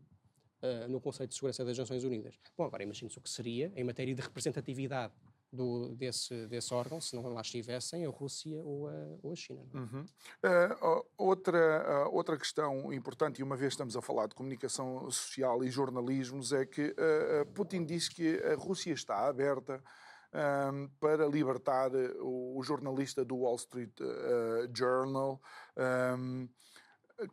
uh, 0.61 0.87
no 0.87 1.01
conceito 1.01 1.31
de 1.31 1.35
segurança 1.35 1.65
das 1.65 1.77
Nações 1.77 2.05
Unidas. 2.05 2.39
Bom, 2.57 2.63
agora 2.63 2.81
imagine-se 2.81 3.17
o 3.17 3.21
que 3.21 3.29
seria 3.29 3.73
em 3.75 3.83
matéria 3.83 4.15
de 4.15 4.21
representatividade 4.21 5.13
do, 5.51 5.95
desse, 5.95 6.47
desse 6.47 6.73
órgão, 6.73 6.99
se 6.99 7.15
não 7.15 7.33
lá 7.33 7.41
estivessem 7.41 8.05
a 8.05 8.09
Rússia 8.09 8.57
ou 8.63 8.87
a, 8.87 8.93
ou 9.23 9.31
a 9.31 9.35
China. 9.35 9.61
É? 9.73 9.77
Uhum. 9.77 10.01
Uh, 10.01 11.05
outra, 11.17 12.07
uh, 12.07 12.15
outra 12.15 12.37
questão 12.37 12.91
importante, 12.93 13.39
e 13.39 13.43
uma 13.43 13.55
vez 13.55 13.73
estamos 13.73 13.95
a 13.95 14.01
falar 14.01 14.27
de 14.27 14.35
comunicação 14.35 15.09
social 15.09 15.63
e 15.63 15.69
jornalismos, 15.69 16.51
é 16.51 16.65
que 16.65 16.87
uh, 16.87 17.45
Putin 17.53 17.85
diz 17.85 18.09
que 18.09 18.37
a 18.43 18.55
Rússia 18.55 18.93
está 18.93 19.27
aberta 19.27 19.83
para 20.99 21.25
libertar 21.27 21.91
o, 22.19 22.61
jornalista 22.61 23.23
do 23.23 23.37
Wall 23.37 23.55
Street 23.55 23.93
Journal. 24.75 25.41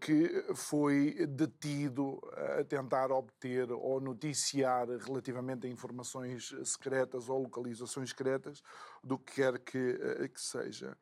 Que 0.00 0.44
foi 0.54 1.26
detido 1.26 2.20
a 2.58 2.64
tentar 2.64 3.10
obter 3.10 3.70
ou 3.72 4.00
noticiar 4.00 4.86
relativamente 4.88 5.66
a 5.66 5.70
informações 5.70 6.54
secretas 6.64 7.28
ou 7.28 7.42
localizações 7.42 8.10
secretas, 8.10 8.62
do 9.02 9.18
que 9.18 9.34
quer 9.34 9.58
que, 9.58 9.98
eh, 10.00 10.28
que 10.28 10.40
seja. 10.40 10.96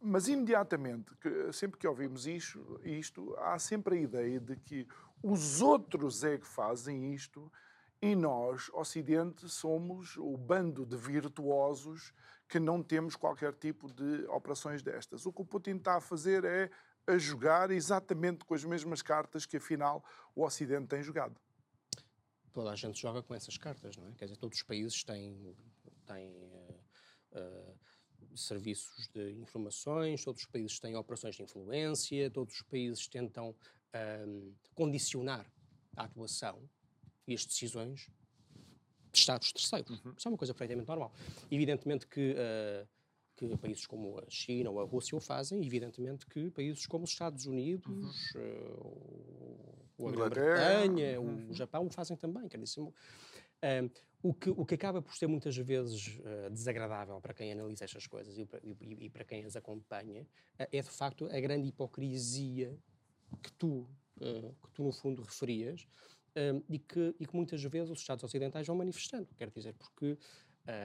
mas 0.00 0.28
imediatamente, 0.28 1.10
sempre 1.52 1.78
que 1.78 1.86
ouvimos 1.86 2.26
isto, 2.26 2.80
isto, 2.84 3.34
há 3.38 3.58
sempre 3.58 3.98
a 3.98 4.00
ideia 4.00 4.40
de 4.40 4.56
que 4.56 4.86
os 5.22 5.60
outros 5.60 6.24
é 6.24 6.38
que 6.38 6.46
fazem 6.46 7.12
isto 7.12 7.52
e 8.00 8.16
nós, 8.16 8.70
Ocidente, 8.72 9.46
somos 9.48 10.16
o 10.16 10.36
bando 10.36 10.86
de 10.86 10.96
virtuosos 10.96 12.14
que 12.48 12.58
não 12.58 12.82
temos 12.82 13.14
qualquer 13.14 13.52
tipo 13.52 13.92
de 13.92 14.24
operações 14.28 14.82
destas. 14.82 15.26
O 15.26 15.32
que 15.32 15.42
o 15.42 15.44
Putin 15.44 15.76
está 15.76 15.96
a 15.96 16.00
fazer 16.00 16.44
é 16.44 16.70
a 17.10 17.18
jogar 17.18 17.70
exatamente 17.70 18.44
com 18.44 18.54
as 18.54 18.64
mesmas 18.64 19.02
cartas 19.02 19.46
que, 19.46 19.56
afinal, 19.56 20.04
o 20.34 20.44
Ocidente 20.44 20.86
tem 20.88 21.02
jogado. 21.02 21.38
Toda 22.52 22.70
a 22.70 22.76
gente 22.76 23.00
joga 23.00 23.22
com 23.22 23.34
essas 23.34 23.56
cartas, 23.56 23.96
não 23.96 24.08
é? 24.08 24.12
Quer 24.12 24.24
dizer, 24.26 24.36
todos 24.36 24.58
os 24.58 24.62
países 24.62 25.04
têm, 25.04 25.56
têm 26.06 26.30
uh, 26.30 26.80
uh, 27.32 28.36
serviços 28.36 29.08
de 29.08 29.32
informações, 29.32 30.24
todos 30.24 30.42
os 30.42 30.48
países 30.48 30.78
têm 30.80 30.96
operações 30.96 31.36
de 31.36 31.42
influência, 31.42 32.30
todos 32.30 32.54
os 32.54 32.62
países 32.62 33.06
tentam 33.06 33.50
uh, 33.50 34.54
condicionar 34.74 35.50
a 35.96 36.04
atuação 36.04 36.68
e 37.26 37.34
as 37.34 37.44
decisões 37.44 38.08
de 39.12 39.18
Estados 39.18 39.52
terceiros. 39.52 40.04
Uhum. 40.04 40.14
Isso 40.16 40.28
é 40.28 40.30
uma 40.30 40.38
coisa 40.38 40.54
perfeitamente 40.54 40.88
normal. 40.88 41.12
Evidentemente 41.50 42.06
que, 42.06 42.32
uh, 42.32 42.88
que 43.48 43.56
países 43.56 43.86
como 43.86 44.18
a 44.18 44.28
China 44.28 44.70
ou 44.70 44.80
a 44.80 44.84
Rússia 44.84 45.16
o 45.16 45.20
fazem, 45.20 45.64
evidentemente 45.64 46.26
que 46.26 46.50
países 46.50 46.86
como 46.86 47.04
os 47.04 47.10
Estados 47.10 47.46
Unidos, 47.46 48.34
uhum. 48.34 48.42
uh, 48.42 49.86
ou 49.96 50.08
a 50.08 50.12
Grã-Bretanha, 50.12 51.18
uhum. 51.18 51.48
o 51.48 51.54
Japão 51.54 51.86
o 51.86 51.90
fazem 51.90 52.16
também. 52.18 52.46
Quer 52.48 52.58
dizer, 52.58 52.82
uh, 52.82 52.92
o, 54.22 54.34
que, 54.34 54.50
o 54.50 54.66
que 54.66 54.74
acaba 54.74 55.00
por 55.00 55.16
ser 55.16 55.26
muitas 55.26 55.56
vezes 55.56 56.20
desagradável 56.52 57.18
para 57.22 57.32
quem 57.32 57.50
analisa 57.52 57.86
estas 57.86 58.06
coisas 58.06 58.36
e, 58.36 58.46
e, 58.62 59.06
e 59.06 59.08
para 59.08 59.24
quem 59.24 59.46
as 59.46 59.56
acompanha 59.56 60.26
é 60.58 60.82
de 60.82 60.90
facto 60.90 61.24
a 61.24 61.40
grande 61.40 61.68
hipocrisia 61.68 62.78
que 63.42 63.50
tu, 63.52 63.88
que 64.18 64.70
tu 64.74 64.82
no 64.82 64.92
fundo 64.92 65.22
referias, 65.22 65.86
um, 66.36 66.62
e, 66.68 66.78
que, 66.78 67.14
e 67.18 67.26
que 67.26 67.34
muitas 67.34 67.62
vezes 67.64 67.90
os 67.90 67.98
Estados 67.98 68.22
Ocidentais 68.22 68.66
vão 68.66 68.76
manifestando. 68.76 69.28
Quero 69.36 69.50
dizer, 69.50 69.74
porque 69.74 70.12
uh, 70.12 70.18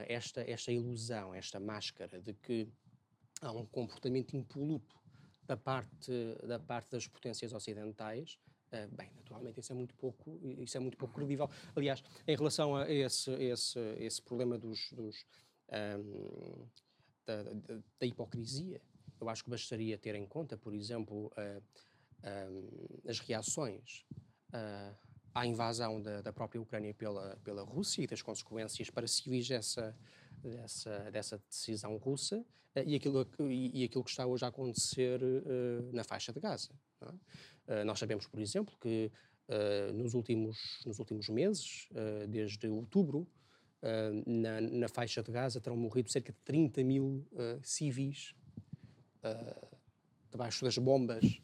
esta, 0.08 0.40
esta 0.50 0.72
ilusão, 0.72 1.34
esta 1.34 1.60
máscara 1.60 2.20
de 2.20 2.32
que 2.34 2.68
há 3.40 3.52
um 3.52 3.66
comportamento 3.66 4.36
impoluto 4.36 4.96
da 5.46 5.56
parte, 5.56 6.12
da 6.46 6.58
parte 6.58 6.90
das 6.90 7.06
potências 7.06 7.52
ocidentais, 7.52 8.38
uh, 8.72 8.94
bem, 8.96 9.10
naturalmente 9.14 9.60
isso 9.60 9.72
é 9.72 9.74
muito 9.74 9.94
pouco, 9.94 10.38
isso 10.58 10.76
é 10.76 10.80
muito 10.80 10.96
pouco 10.96 11.14
credível. 11.14 11.48
Aliás, 11.74 12.02
em 12.26 12.36
relação 12.36 12.76
a 12.76 12.90
esse, 12.90 13.30
esse, 13.32 13.78
esse 13.98 14.20
problema 14.20 14.58
dos, 14.58 14.90
dos 14.92 15.24
um, 15.98 16.66
da, 17.24 17.42
da, 17.42 17.82
da, 17.98 18.06
hipocrisia, 18.06 18.80
eu 19.20 19.28
acho 19.28 19.44
que 19.44 19.50
bastaria 19.50 19.96
ter 19.98 20.14
em 20.14 20.26
conta, 20.26 20.56
por 20.56 20.74
exemplo, 20.74 21.26
uh, 21.26 21.62
um, 22.50 23.08
as 23.08 23.18
reações 23.20 24.04
uh, 24.52 24.96
à 25.36 25.46
invasão 25.46 26.00
da, 26.00 26.22
da, 26.22 26.32
própria 26.32 26.60
Ucrânia 26.60 26.94
pela, 26.94 27.36
pela 27.44 27.62
Rússia 27.62 28.02
e 28.02 28.06
das 28.06 28.22
consequências 28.22 28.88
para 28.88 29.06
civis 29.06 29.46
dessa, 29.46 29.94
dessa, 30.42 31.10
dessa 31.10 31.38
decisão 31.46 31.94
russa 31.98 32.38
uh, 32.38 32.82
e, 32.86 32.94
aquilo, 32.94 33.28
e, 33.40 33.82
e, 33.82 33.84
aquilo 33.84 34.02
que 34.02 34.08
está 34.08 34.24
hoje 34.24 34.46
a 34.46 34.48
acontecer 34.48 35.22
uh, 35.22 35.92
na 35.92 36.02
faixa 36.02 36.32
de 36.32 36.40
Gaza. 36.40 36.70
É? 37.02 37.82
Uh, 37.82 37.84
nós 37.84 37.98
sabemos, 37.98 38.26
por 38.26 38.40
exemplo, 38.40 38.74
que 38.80 39.12
nos, 39.94 40.14
últimos, 40.14 40.82
nos 40.84 40.98
últimos 40.98 41.28
meses, 41.28 41.88
desde 42.28 42.66
outubro, 42.66 43.28
na, 44.26 44.60
na, 44.60 44.88
faixa 44.88 45.22
de 45.22 45.30
Gaza 45.30 45.60
terão 45.60 45.76
morrido 45.76 46.10
cerca 46.10 46.32
de 46.32 46.38
30 46.40 46.82
mil 46.82 47.24
civis 47.62 48.34
debaixo 50.32 50.64
das 50.64 50.76
bombas, 50.78 51.40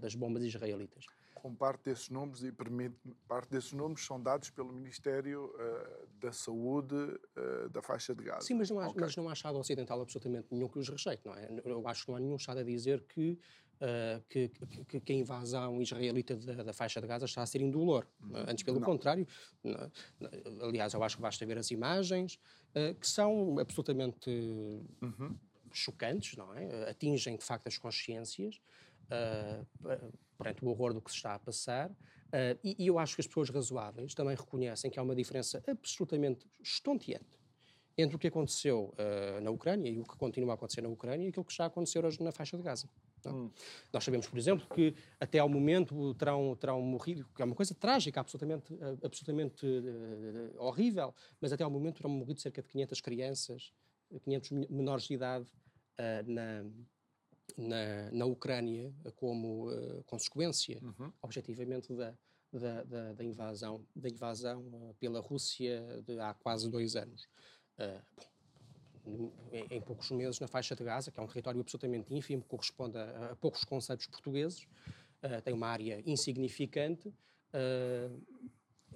das 0.00 0.14
bombas 0.14 0.44
israelitas 0.44 1.06
com 1.44 1.54
parte 1.54 1.90
desses 1.90 2.08
números 2.08 2.42
e 2.42 2.50
permite 2.50 2.96
parte 3.28 3.50
desses 3.50 3.70
números 3.74 4.06
são 4.06 4.18
dados 4.18 4.48
pelo 4.48 4.72
Ministério 4.72 5.54
uh, 5.54 6.06
da 6.18 6.32
Saúde 6.32 6.94
uh, 6.94 7.68
da 7.68 7.82
faixa 7.82 8.14
de 8.14 8.24
Gaza. 8.24 8.46
Sim, 8.46 8.54
mas 8.54 8.70
não, 8.70 8.80
há, 8.80 8.88
okay. 8.88 9.02
mas 9.02 9.14
não 9.14 9.28
há 9.28 9.34
Estado 9.34 9.58
ocidental 9.58 10.00
absolutamente 10.00 10.46
nenhum 10.50 10.68
que 10.68 10.78
os 10.78 10.88
rejeite, 10.88 11.20
não 11.22 11.34
é? 11.34 11.46
Eu 11.66 11.86
acho 11.86 12.06
que 12.06 12.10
não 12.10 12.16
há 12.16 12.20
nenhum 12.20 12.36
Estado 12.36 12.60
a 12.60 12.62
dizer 12.62 13.02
que, 13.02 13.38
uh, 13.74 14.24
que, 14.26 14.48
que, 14.88 15.00
que, 15.00 15.12
a 15.12 15.16
invasão 15.16 15.82
israelita 15.82 16.34
da, 16.34 16.62
da, 16.62 16.72
faixa 16.72 16.98
de 16.98 17.06
Gaza 17.06 17.26
está 17.26 17.42
a 17.42 17.46
ser 17.46 17.60
indolor. 17.60 18.06
Uhum. 18.22 18.36
Antes, 18.48 18.64
pelo 18.64 18.80
não. 18.80 18.86
contrário. 18.86 19.28
Não, 19.62 19.90
aliás, 20.62 20.94
eu 20.94 21.02
acho 21.04 21.16
que 21.16 21.22
basta 21.22 21.44
ver 21.44 21.58
as 21.58 21.70
imagens, 21.70 22.38
que 22.98 23.06
são 23.06 23.58
absolutamente 23.58 24.30
uhum. 25.02 25.36
chocantes, 25.70 26.38
não 26.38 26.54
é? 26.54 26.88
Atingem, 26.88 27.36
de 27.36 27.44
facto, 27.44 27.66
as 27.66 27.76
consciências 27.76 28.58
uh, 29.04 29.66
perante 30.38 30.64
o 30.64 30.68
horror 30.68 30.92
do 30.92 31.00
que 31.00 31.10
se 31.10 31.16
está 31.16 31.34
a 31.34 31.38
passar. 31.38 31.90
Uh, 31.90 32.58
e, 32.64 32.76
e, 32.78 32.86
eu 32.86 32.98
acho 32.98 33.14
que 33.14 33.20
as 33.20 33.26
pessoas 33.26 33.48
razoáveis 33.50 34.14
também 34.14 34.34
reconhecem 34.34 34.90
que 34.90 34.98
há 34.98 35.02
uma 35.02 35.14
diferença 35.14 35.62
absolutamente 35.68 36.46
estonteante 36.60 37.38
entre 37.96 38.16
o 38.16 38.18
que 38.18 38.26
aconteceu 38.26 38.92
uh, 38.98 39.40
na 39.40 39.50
Ucrânia 39.50 39.88
e 39.88 40.00
o 40.00 40.04
que 40.04 40.16
continua 40.16 40.52
a 40.52 40.54
acontecer 40.54 40.80
na 40.80 40.88
Ucrânia 40.88 41.26
e 41.26 41.28
aquilo 41.28 41.44
que 41.44 41.52
está 41.52 41.64
a 41.64 41.66
acontecer 41.68 42.04
hoje 42.04 42.22
na 42.22 42.32
faixa 42.32 42.56
de 42.56 42.62
Gaza. 42.62 42.88
É? 43.24 43.30
Hum. 43.30 43.50
Nós 43.92 44.04
sabemos, 44.04 44.26
por 44.26 44.38
exemplo, 44.38 44.66
que 44.74 44.94
até 45.20 45.38
ao 45.38 45.48
momento 45.48 46.14
terão, 46.14 46.56
terão 46.56 46.80
morrido, 46.82 47.26
que 47.34 47.40
é 47.40 47.44
uma 47.44 47.54
coisa 47.54 47.74
trágica, 47.74 48.20
absolutamente, 48.20 48.76
absolutamente 49.02 49.64
uh, 49.64 50.62
horrível, 50.62 51.14
mas 51.40 51.52
até 51.52 51.62
ao 51.62 51.70
momento 51.70 51.98
terão 51.98 52.10
morrido 52.10 52.40
cerca 52.40 52.60
de 52.60 52.68
500 52.68 53.00
crianças, 53.00 53.72
500 54.22 54.50
menores 54.68 55.04
de 55.04 55.14
idade 55.14 55.46
uh, 55.46 56.30
na, 56.30 56.64
na, 57.56 58.10
na 58.10 58.24
Ucrânia 58.24 58.92
como 59.16 59.70
uh, 59.70 60.02
consequência, 60.04 60.78
uhum. 60.82 61.12
objetivamente, 61.22 61.94
da, 61.94 62.14
da, 62.52 62.82
da, 62.84 63.12
da, 63.12 63.24
invasão, 63.24 63.86
da 63.94 64.08
invasão 64.08 64.60
uh, 64.60 64.94
pela 64.98 65.20
Rússia 65.20 66.02
de 66.06 66.18
há 66.18 66.34
quase 66.34 66.68
dois 66.70 66.96
anos. 66.96 67.28
Uh, 67.78 68.02
bom, 69.04 69.32
em, 69.52 69.76
em, 69.76 69.80
poucos 69.80 70.10
meses, 70.10 70.40
na 70.40 70.48
faixa 70.48 70.74
de 70.74 70.82
Gaza, 70.84 71.10
que 71.10 71.20
é 71.20 71.22
um 71.22 71.26
território 71.26 71.60
absolutamente 71.60 72.12
ínfimo, 72.14 72.42
corresponde 72.44 72.98
a, 72.98 73.32
a 73.32 73.36
poucos 73.36 73.64
conceitos 73.64 74.06
portugueses, 74.06 74.66
tem 75.42 75.54
uma 75.54 75.68
área 75.68 76.02
insignificante 76.04 77.10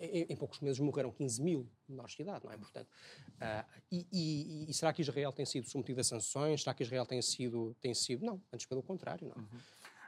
em, 0.01 0.27
em, 0.31 0.37
poucos 0.37 0.61
meses 0.61 0.79
morreram 0.79 1.11
15 1.11 1.43
mil 1.43 1.69
menores 1.89 2.15
de 2.15 2.23
idade, 2.23 2.45
não 2.45 2.53
é? 2.53 2.57
Portanto, 2.57 2.89
uh, 2.89 3.65
e, 3.91 4.07
e, 4.13 4.71
e, 4.71 4.75
será 4.75 4.93
que 4.93 5.03
Israel 5.03 5.33
tem 5.33 5.45
sido 5.45 5.69
submetido 5.69 6.01
a 6.01 6.05
sanções? 6.05 6.63
Será 6.63 6.75
que 6.75 6.83
Israel 6.83 7.07
tem 7.07 7.21
sido, 7.23 7.77
tem 7.81 7.95
sido? 7.95 8.25
Não, 8.25 8.41
antes 8.53 8.67
pelo 8.67 8.83
contrário, 8.83 9.29
não. 9.29 9.37
Uhum. 9.37 9.59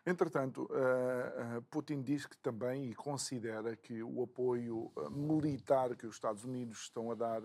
Entretanto, 0.07 0.63
uh, 0.65 1.59
uh, 1.59 1.63
Putin 1.71 2.03
diz 2.03 2.25
que 2.27 2.37
também 2.39 2.91
e 2.91 2.95
considera 2.95 3.77
que 3.77 4.03
o 4.03 4.23
apoio 4.23 4.91
militar 5.11 5.95
que 5.95 6.07
os 6.07 6.15
Estados 6.15 6.45
Unidos 6.45 6.83
estão 6.83 7.11
a 7.11 7.15
dar 7.15 7.43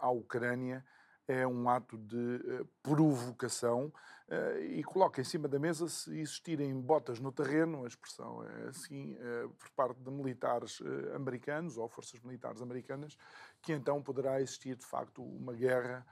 à 0.00 0.10
Ucrânia 0.10 0.84
é 1.26 1.46
um 1.46 1.68
ato 1.68 1.96
de 1.96 2.16
uh, 2.16 2.68
provocação 2.82 3.92
uh, 4.28 4.58
e 4.60 4.82
coloca 4.82 5.20
em 5.20 5.24
cima 5.24 5.48
da 5.48 5.58
mesa 5.58 5.88
se 5.88 6.18
existirem 6.18 6.78
botas 6.80 7.20
no 7.20 7.30
terreno, 7.30 7.84
a 7.84 7.88
expressão 7.88 8.44
é 8.44 8.68
assim, 8.68 9.14
uh, 9.14 9.48
por 9.50 9.70
parte 9.70 10.00
de 10.00 10.10
militares 10.10 10.80
americanos 11.14 11.78
ou 11.78 11.88
forças 11.88 12.20
militares 12.20 12.60
americanas, 12.60 13.16
que 13.60 13.72
então 13.72 14.02
poderá 14.02 14.40
existir 14.40 14.76
de 14.76 14.84
facto 14.84 15.22
uma 15.22 15.52
guerra 15.52 16.04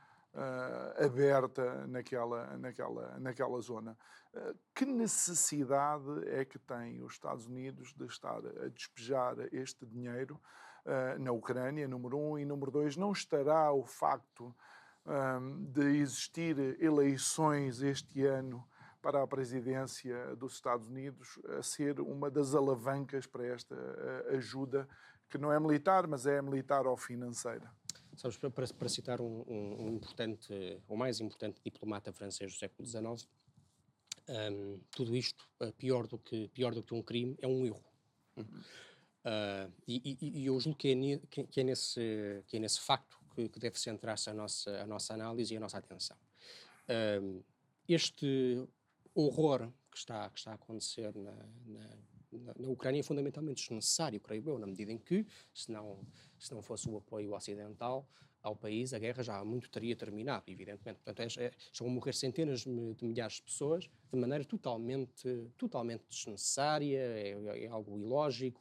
aberta 1.05 1.89
naquela, 1.89 2.57
naquela, 2.57 3.19
naquela 3.19 3.61
zona. 3.61 3.99
que 4.73 4.87
necessidade 4.87 6.29
é 6.29 6.45
que 6.45 6.57
tem 6.57 7.03
os 7.03 7.15
Estados 7.15 7.49
Unidos 7.49 7.93
de 7.95 8.07
estar 8.07 8.39
a 8.39 8.69
despejar 8.69 9.35
este 9.53 9.85
dinheiro 9.85 10.41
na 11.19 11.33
Ucrânia, 11.33 11.89
número 11.89 12.17
um, 12.17 12.39
e 12.39 12.45
número 12.45 12.71
dois, 12.71 12.97
não 12.97 13.11
estará 13.11 13.73
o 13.73 13.85
facto 13.85 14.55
de 15.73 15.83
existir 15.97 16.59
eleições 16.81 17.83
este 17.83 18.25
ano 18.25 18.67
para 19.03 19.23
a 19.23 19.27
presidência 19.27 20.37
dos 20.37 20.55
Estados 20.55 20.87
Unidos 20.87 21.39
a 21.59 21.63
ser 21.63 22.01
uma 22.01 22.31
das 22.31 22.55
alavancas 22.55 23.27
para 23.27 23.47
esta 23.47 23.75
ajuda, 24.31 24.89
que 25.29 25.39
não 25.39 25.53
é 25.53 25.59
militar, 25.59 26.07
mas 26.07 26.27
é 26.27 26.41
militar 26.43 26.87
ou 26.87 26.97
financeira. 26.97 27.73
Sabes, 28.17 28.37
para, 28.37 28.51
para, 28.51 28.89
citar 28.89 29.21
um, 29.21 29.45
um, 29.47 29.85
um, 29.85 29.89
importante, 29.95 30.53
o 30.87 30.97
mais 30.97 31.21
importante 31.21 31.61
diplomata 31.65 32.13
francês 32.13 32.53
do 32.53 32.59
século 32.59 32.87
XIX, 32.87 33.27
um, 34.29 34.81
tudo 34.91 35.17
isto, 35.17 35.49
uh, 35.61 35.73
pior, 35.73 36.07
do 36.07 36.19
que, 36.19 36.49
pior 36.49 36.75
do 36.75 36.83
que 36.83 36.95
um 36.95 37.03
crime, 37.03 37.37
é 37.41 37.47
um 37.47 37.65
erro. 37.65 37.85
Uh, 38.37 39.73
e, 39.87 40.19
e, 40.21 40.41
e, 40.41 40.47
eu 40.47 40.59
julgo 40.61 40.79
que 40.79 40.89
é, 40.89 41.45
que, 41.47 41.61
é 41.61 41.65
nesse, 41.65 42.43
que 42.47 42.57
é 42.57 42.61
nesse 42.61 42.81
facto 42.81 43.20
que, 43.41 43.49
que 43.49 43.59
deve 43.59 43.79
centrar-se 43.79 44.29
a 44.31 44.35
nossa, 44.35 44.83
a 44.83 44.87
nossa 44.87 45.15
análise 45.15 45.55
e 45.55 45.57
a 45.57 45.61
nossa 45.61 45.79
atenção. 45.79 46.17
Um, 47.23 47.43
este 47.89 48.67
horror 49.15 49.71
que 49.91 49.99
está, 49.99 50.29
que 50.31 50.39
está 50.39 50.53
a 50.53 50.55
acontecer 50.55 51.15
na, 51.15 51.33
na, 51.67 51.91
na, 52.59 52.69
Ucrânia 52.69 53.01
é 53.01 53.03
fundamentalmente 53.03 53.63
desnecessário, 53.63 54.21
creio 54.21 54.49
eu, 54.49 54.59
na 54.59 54.67
medida 54.67 54.93
em 54.93 54.99
que, 54.99 55.27
se 55.53 55.71
não, 55.71 56.01
se 56.39 56.55
não 56.55 56.63
fosse 56.63 56.89
o 56.89 56.97
apoio 56.97 57.33
ocidental 57.33 58.07
ao 58.43 58.57
país, 58.57 58.95
a 58.95 58.99
guerra 58.99 59.23
já 59.23 59.37
há 59.37 59.45
muito 59.45 59.69
teria 59.69 59.95
terminado, 59.95 60.45
evidentemente. 60.47 61.01
Portanto, 61.05 61.39
é, 61.39 61.45
é, 61.47 61.53
estão 61.73 61.87
a 61.87 61.91
morrer 61.91 62.15
centenas 62.15 62.61
de 62.61 63.05
milhares 63.05 63.35
de 63.35 63.43
pessoas 63.43 63.85
de 63.85 64.19
maneira 64.19 64.45
totalmente, 64.45 65.51
totalmente 65.59 66.05
desnecessária, 66.09 66.99
é, 66.99 67.65
é 67.65 67.67
algo 67.67 67.99
ilógico, 67.99 68.61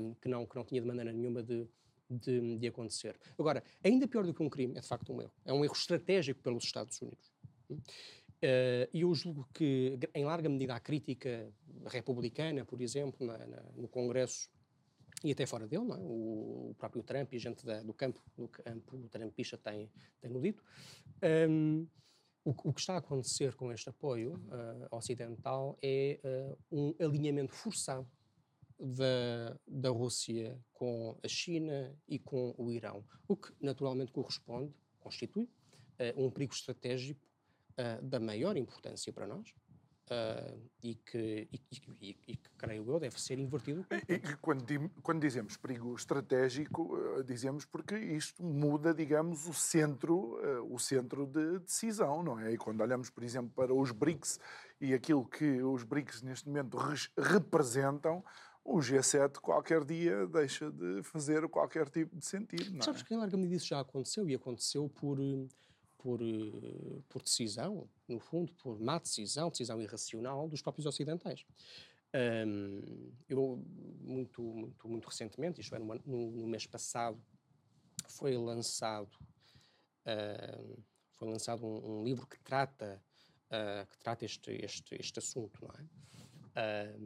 um, 0.00 0.14
que, 0.14 0.28
não, 0.28 0.46
que 0.46 0.56
não 0.56 0.64
tinha 0.64 0.80
de 0.80 0.86
maneira 0.86 1.12
nenhuma 1.12 1.42
de, 1.42 1.68
de, 2.08 2.58
de, 2.58 2.66
acontecer. 2.66 3.18
Agora, 3.38 3.62
ainda 3.82 4.06
pior 4.06 4.24
do 4.24 4.34
que 4.34 4.42
um 4.42 4.48
crime, 4.48 4.76
é 4.76 4.80
de 4.80 4.86
facto 4.86 5.12
um 5.12 5.20
erro. 5.20 5.32
É 5.44 5.52
um 5.52 5.64
erro 5.64 5.74
estratégico 5.74 6.40
pelos 6.42 6.64
Estados 6.64 7.00
Unidos. 7.00 7.32
Uh, 7.70 8.86
e 8.92 9.00
eu 9.00 9.14
julgo 9.14 9.48
que, 9.52 9.98
em 10.14 10.24
larga 10.24 10.48
medida, 10.48 10.74
a 10.74 10.80
crítica 10.80 11.52
republicana, 11.86 12.64
por 12.64 12.80
exemplo, 12.80 13.26
na, 13.26 13.38
na, 13.38 13.62
no 13.74 13.88
Congresso 13.88 14.50
e 15.24 15.32
até 15.32 15.46
fora 15.46 15.66
dele, 15.66 15.90
é? 15.92 15.96
o, 15.96 16.70
o, 16.70 16.74
próprio 16.78 17.02
Trump 17.02 17.32
e 17.32 17.38
gente 17.38 17.64
da, 17.64 17.82
do 17.82 17.94
campo, 17.94 18.20
do 18.36 18.48
campo 18.48 19.08
trumpista 19.08 19.56
tem, 19.56 19.90
tem 20.20 20.30
no 20.30 20.40
dito. 20.40 20.62
Um, 21.48 21.86
o, 22.44 22.50
o, 22.50 22.72
que 22.72 22.80
está 22.80 22.94
a 22.94 22.98
acontecer 22.98 23.54
com 23.54 23.72
este 23.72 23.88
apoio 23.88 24.34
uh, 24.34 24.96
ocidental 24.96 25.76
é 25.82 26.20
uh, 26.22 26.58
um 26.70 26.94
alinhamento 27.00 27.52
forçado 27.52 28.06
da, 28.78 29.58
da 29.66 29.90
Rússia 29.90 30.58
com 30.72 31.18
a 31.22 31.28
China 31.28 31.94
e 32.06 32.18
com 32.18 32.54
o 32.58 32.70
Irão, 32.70 33.04
o 33.26 33.36
que 33.36 33.52
naturalmente 33.60 34.12
corresponde, 34.12 34.72
constitui, 35.00 35.44
uh, 35.44 36.24
um 36.24 36.30
perigo 36.30 36.52
estratégico 36.52 37.20
uh, 37.72 38.02
da 38.02 38.20
maior 38.20 38.56
importância 38.56 39.12
para 39.12 39.26
nós, 39.26 39.54
Uh, 40.08 40.70
e, 40.84 40.94
que, 40.94 41.48
e, 41.52 41.60
e, 42.00 42.16
e, 42.28 42.36
que, 42.36 42.48
creio 42.56 42.88
eu, 42.88 43.00
deve 43.00 43.20
ser 43.20 43.40
invertido. 43.40 43.84
E, 44.08 44.36
quando, 44.40 44.64
quando, 45.02 45.20
dizemos 45.20 45.56
perigo 45.56 45.96
estratégico, 45.96 46.96
dizemos 47.26 47.64
porque 47.64 47.98
isto 47.98 48.40
muda, 48.40 48.94
digamos, 48.94 49.48
o 49.48 49.52
centro, 49.52 50.38
o 50.72 50.78
centro 50.78 51.26
de 51.26 51.58
decisão, 51.58 52.22
não 52.22 52.38
é? 52.38 52.52
E 52.52 52.56
quando 52.56 52.82
olhamos, 52.82 53.10
por 53.10 53.24
exemplo, 53.24 53.50
para 53.52 53.74
os 53.74 53.90
BRICS 53.90 54.38
e 54.80 54.94
aquilo 54.94 55.26
que 55.26 55.60
os 55.60 55.82
BRICS 55.82 56.22
neste 56.22 56.46
momento 56.46 56.78
representam, 57.18 58.22
o 58.66 58.78
G7 58.78 59.36
qualquer 59.36 59.84
dia 59.84 60.26
deixa 60.26 60.70
de 60.70 61.02
fazer 61.02 61.48
qualquer 61.48 61.88
tipo 61.88 62.16
de 62.16 62.26
sentido. 62.26 62.72
Não 62.72 62.80
é? 62.80 62.82
Sabes 62.82 63.02
que 63.02 63.14
em 63.14 63.16
larga 63.16 63.36
medida 63.36 63.56
isso 63.56 63.66
já 63.66 63.80
aconteceu 63.80 64.28
e 64.28 64.34
aconteceu 64.34 64.88
por 64.88 65.18
por, 66.06 66.22
eh, 66.22 67.02
por 67.08 67.20
decisão, 67.20 67.90
no 68.06 68.20
fundo, 68.20 68.52
por 68.54 68.78
má 68.78 68.96
decisão, 68.96 69.50
decisão 69.50 69.82
irracional 69.82 70.48
dos 70.48 70.62
próprios 70.62 70.86
ocidentais. 70.86 71.44
Um, 72.14 73.12
eu, 73.28 73.60
muito, 74.00 74.40
muito, 74.40 74.88
muito 74.88 75.08
recentemente, 75.08 75.60
isto 75.60 75.74
é, 75.74 75.80
no, 75.80 76.30
no 76.30 76.46
mês 76.46 76.64
passado, 76.64 77.20
foi 78.08 78.36
lançado, 78.36 79.10
uh, 80.06 80.82
foi 81.14 81.28
lançado 81.28 81.66
um, 81.66 81.98
um, 81.98 82.04
livro 82.04 82.24
que 82.24 82.38
trata, 82.38 83.02
uh, 83.50 83.86
que 83.90 83.98
trata 83.98 84.24
este, 84.24 84.52
este, 84.64 84.94
este 84.94 85.18
assunto, 85.18 85.60
não 85.60 85.74
é? 85.74 86.96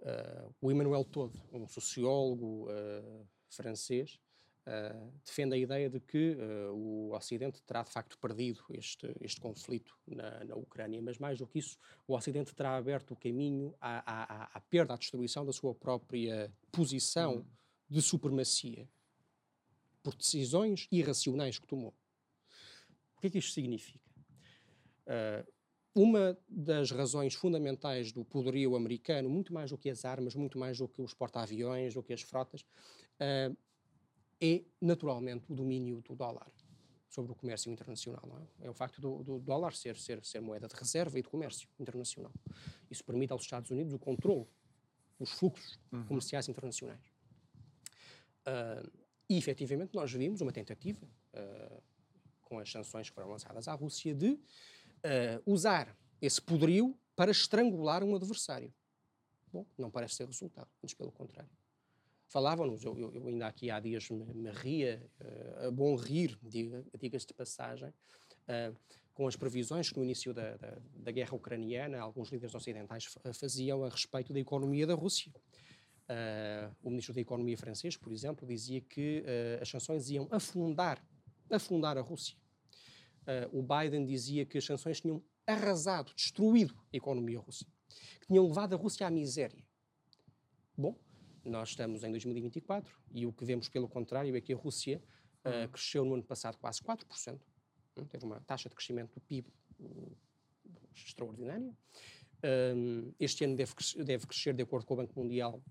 Uh, 0.00 0.54
o 0.60 0.70
Emmanuel 0.72 1.04
Todd, 1.04 1.34
um 1.52 1.68
sociólogo 1.68 2.68
francês, 3.48 4.18
Uh, 4.66 5.10
defende 5.24 5.54
a 5.54 5.58
ideia 5.58 5.88
de 5.88 5.98
que 5.98 6.34
uh, 6.34 6.72
o 6.74 7.16
Ocidente 7.16 7.62
terá 7.62 7.82
de 7.82 7.90
facto 7.90 8.18
perdido 8.18 8.62
este, 8.70 9.10
este 9.20 9.40
conflito 9.40 9.98
na, 10.06 10.44
na, 10.44 10.54
Ucrânia, 10.54 11.00
mas 11.00 11.18
mais 11.18 11.38
do 11.38 11.46
que 11.46 11.58
isso, 11.58 11.78
o 12.06 12.14
Ocidente 12.14 12.54
terá 12.54 12.76
aberto 12.76 13.12
o 13.12 13.16
caminho 13.16 13.74
à, 13.80 14.02
à, 14.06 14.44
à 14.52 14.60
perda, 14.60 14.92
à 14.92 14.96
destruição 14.98 15.46
da 15.46 15.52
sua 15.52 15.74
própria 15.74 16.52
posição 16.70 17.36
uhum. 17.36 17.46
de 17.88 18.02
supremacia 18.02 18.86
por 20.02 20.14
decisões 20.14 20.86
irracionais 20.92 21.58
que 21.58 21.66
tomou. 21.66 21.94
O 23.16 23.20
que 23.20 23.28
é 23.28 23.30
que 23.30 23.38
isto 23.38 23.52
significa? 23.52 24.10
Uh, 25.06 25.52
uma 25.94 26.38
das 26.48 26.90
razões 26.90 27.34
fundamentais 27.34 28.12
do 28.12 28.24
poderio 28.24 28.76
americano, 28.76 29.28
muito 29.28 29.52
mais 29.52 29.70
do 29.70 29.78
que 29.78 29.90
as 29.90 30.04
armas, 30.04 30.34
muito 30.34 30.58
mais 30.58 30.78
do 30.78 30.88
que 30.88 31.02
os 31.02 31.12
porta-aviões, 31.12 31.94
do 31.94 32.02
que 32.02 32.12
as 32.12 32.22
frotas, 32.22 32.60
uh, 32.60 33.56
é 34.40 34.62
naturalmente 34.80 35.44
o 35.50 35.54
domínio 35.54 36.00
do 36.00 36.14
dólar 36.14 36.50
sobre 37.08 37.32
o 37.32 37.34
comércio 37.34 37.70
internacional. 37.70 38.22
É? 38.60 38.66
é? 38.66 38.70
o 38.70 38.74
facto 38.74 39.00
do, 39.00 39.22
do, 39.22 39.38
dólar 39.40 39.74
ser, 39.74 39.96
ser, 39.96 40.24
ser 40.24 40.40
moeda 40.40 40.68
de 40.68 40.74
reserva 40.74 41.18
e 41.18 41.22
de 41.22 41.28
comércio 41.28 41.68
internacional. 41.78 42.32
Isso 42.90 43.04
permite 43.04 43.32
aos 43.32 43.42
Estados 43.42 43.70
Unidos 43.70 43.92
o 43.92 43.98
controle 43.98 44.46
dos 45.18 45.32
fluxos 45.32 45.78
uhum. 45.92 46.04
comerciais 46.04 46.48
internacionais. 46.48 47.04
Uh, 48.46 48.90
e, 49.28 49.36
efetivamente, 49.36 49.94
nós 49.94 50.10
vimos 50.12 50.40
uma 50.40 50.52
tentativa, 50.52 51.06
uh, 51.34 51.82
com 52.42 52.58
as 52.58 52.70
sanções 52.70 53.08
que 53.08 53.14
foram 53.14 53.28
lançadas 53.28 53.68
à 53.68 53.74
Rússia, 53.74 54.14
de 54.14 54.38
uh, 55.04 55.42
usar 55.50 55.96
esse 56.20 56.40
poderio 56.40 56.96
para 57.16 57.30
estrangular 57.30 58.02
um 58.02 58.14
adversário. 58.14 58.72
Bom, 59.52 59.66
não 59.76 59.90
parece 59.90 60.18
ter 60.18 60.26
resultado, 60.26 60.68
antes 60.82 60.94
pelo 60.94 61.10
contrário 61.10 61.50
falavam-nos, 62.30 62.84
eu, 62.84 62.96
eu, 62.96 63.26
ainda 63.26 63.48
aqui 63.48 63.70
há 63.70 63.80
dias 63.80 64.08
me, 64.08 64.24
me 64.32 64.50
ria, 64.50 65.02
uh, 65.20 65.66
a 65.66 65.70
bom 65.70 65.96
rir, 65.96 66.38
diga-se 66.44 67.26
de 67.26 67.34
passagem, 67.34 67.88
uh, 67.88 68.74
com 69.12 69.26
as 69.26 69.34
previsões 69.34 69.90
que 69.90 69.98
no 69.98 70.04
início 70.04 70.32
da, 70.32 70.56
da, 70.56 70.78
da, 70.94 71.10
guerra 71.10 71.34
ucraniana 71.34 71.98
alguns 72.00 72.30
líderes 72.30 72.54
ocidentais 72.54 73.12
faziam 73.34 73.84
a 73.84 73.88
respeito 73.88 74.32
da 74.32 74.38
economia 74.38 74.86
da 74.86 74.94
Rússia. 74.94 75.32
Uh, 76.08 76.74
o 76.82 76.90
ministro 76.90 77.12
da 77.12 77.20
Economia 77.20 77.58
francês, 77.58 77.96
por 77.96 78.12
exemplo, 78.12 78.46
dizia 78.46 78.80
que 78.80 79.24
as 79.60 79.68
sanções 79.68 80.08
iam 80.08 80.26
afundar, 80.30 81.04
afundar 81.50 81.98
a 81.98 82.00
Rússia. 82.00 82.36
O 83.52 83.62
Biden 83.62 84.04
dizia 84.04 84.44
que 84.44 84.58
as 84.58 84.64
sanções 84.64 85.00
tinham 85.00 85.22
arrasado, 85.46 86.12
destruído 86.14 86.74
a 86.92 86.96
economia 86.96 87.38
russa, 87.38 87.64
que 88.20 88.26
tinham 88.26 88.46
levado 88.46 88.74
a 88.74 88.76
Rússia 88.76 89.06
à 89.06 89.10
miséria. 89.10 89.64
Bom, 90.76 90.96
nós 91.44 91.70
estamos 91.70 92.04
em 92.04 92.10
2024 92.10 92.94
e 93.12 93.26
o 93.26 93.32
que 93.32 93.44
vemos, 93.44 93.68
pelo 93.68 93.88
contrário, 93.88 94.34
é 94.36 94.40
que 94.40 94.52
a 94.52 94.56
Rússia 94.56 95.02
uh, 95.44 95.68
cresceu 95.68 96.04
no 96.04 96.14
ano 96.14 96.22
passado 96.22 96.56
quase 96.58 96.80
4%. 96.80 97.40
Hum, 97.96 98.04
teve 98.06 98.24
uma 98.24 98.40
taxa 98.40 98.68
de 98.68 98.74
crescimento 98.74 99.14
do 99.14 99.20
PIB 99.20 99.48
uh, 99.80 100.16
extraordinária. 100.94 101.76
Um, 102.74 103.12
este 103.18 103.44
ano 103.44 103.56
deve, 103.56 103.72
deve 104.04 104.26
crescer, 104.26 104.54
de 104.54 104.62
acordo 104.62 104.86
com 104.86 104.94
o 104.94 104.96
Banco 104.96 105.18
Mundial, 105.18 105.62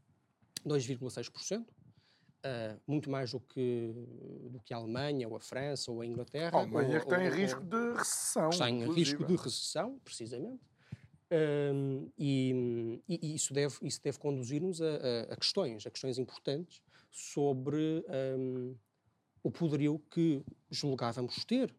2,6%. 0.66 1.66
Uh, 2.40 2.80
muito 2.88 3.10
mais 3.10 3.32
do 3.32 3.40
que, 3.42 3.94
do 4.50 4.62
que 4.62 4.74
a 4.74 4.78
Alemanha, 4.78 5.28
ou 5.28 5.36
a 5.36 5.42
França, 5.42 5.92
ou 5.92 6.00
a 6.00 6.06
Inglaterra. 6.06 6.58
A 6.58 6.62
Alemanha 6.62 6.96
ou, 6.96 7.02
que 7.02 7.08
tem 7.10 7.28
ou, 7.28 7.34
risco 7.34 7.62
ou, 7.62 7.68
de 7.68 7.98
recessão. 7.98 8.50
Está 8.50 8.70
em 8.70 8.94
risco 8.94 9.26
de 9.26 9.36
recessão, 9.36 10.00
precisamente. 10.04 10.64
E, 12.18 13.02
e, 13.08 13.36
isso 13.36 13.54
deve, 13.54 13.76
isso 13.84 14.02
deve 14.02 14.18
conduzir-nos 14.18 14.82
a, 14.82 14.86
a, 14.86 15.34
a, 15.34 15.36
questões, 15.36 15.86
a 15.86 15.92
questões 15.92 16.18
importantes 16.18 16.82
sobre 17.12 18.06
um, 18.38 18.76
o 19.44 19.52
poderio 19.52 20.00
que 20.10 20.44
julgávamos 20.72 21.44
ter 21.46 21.76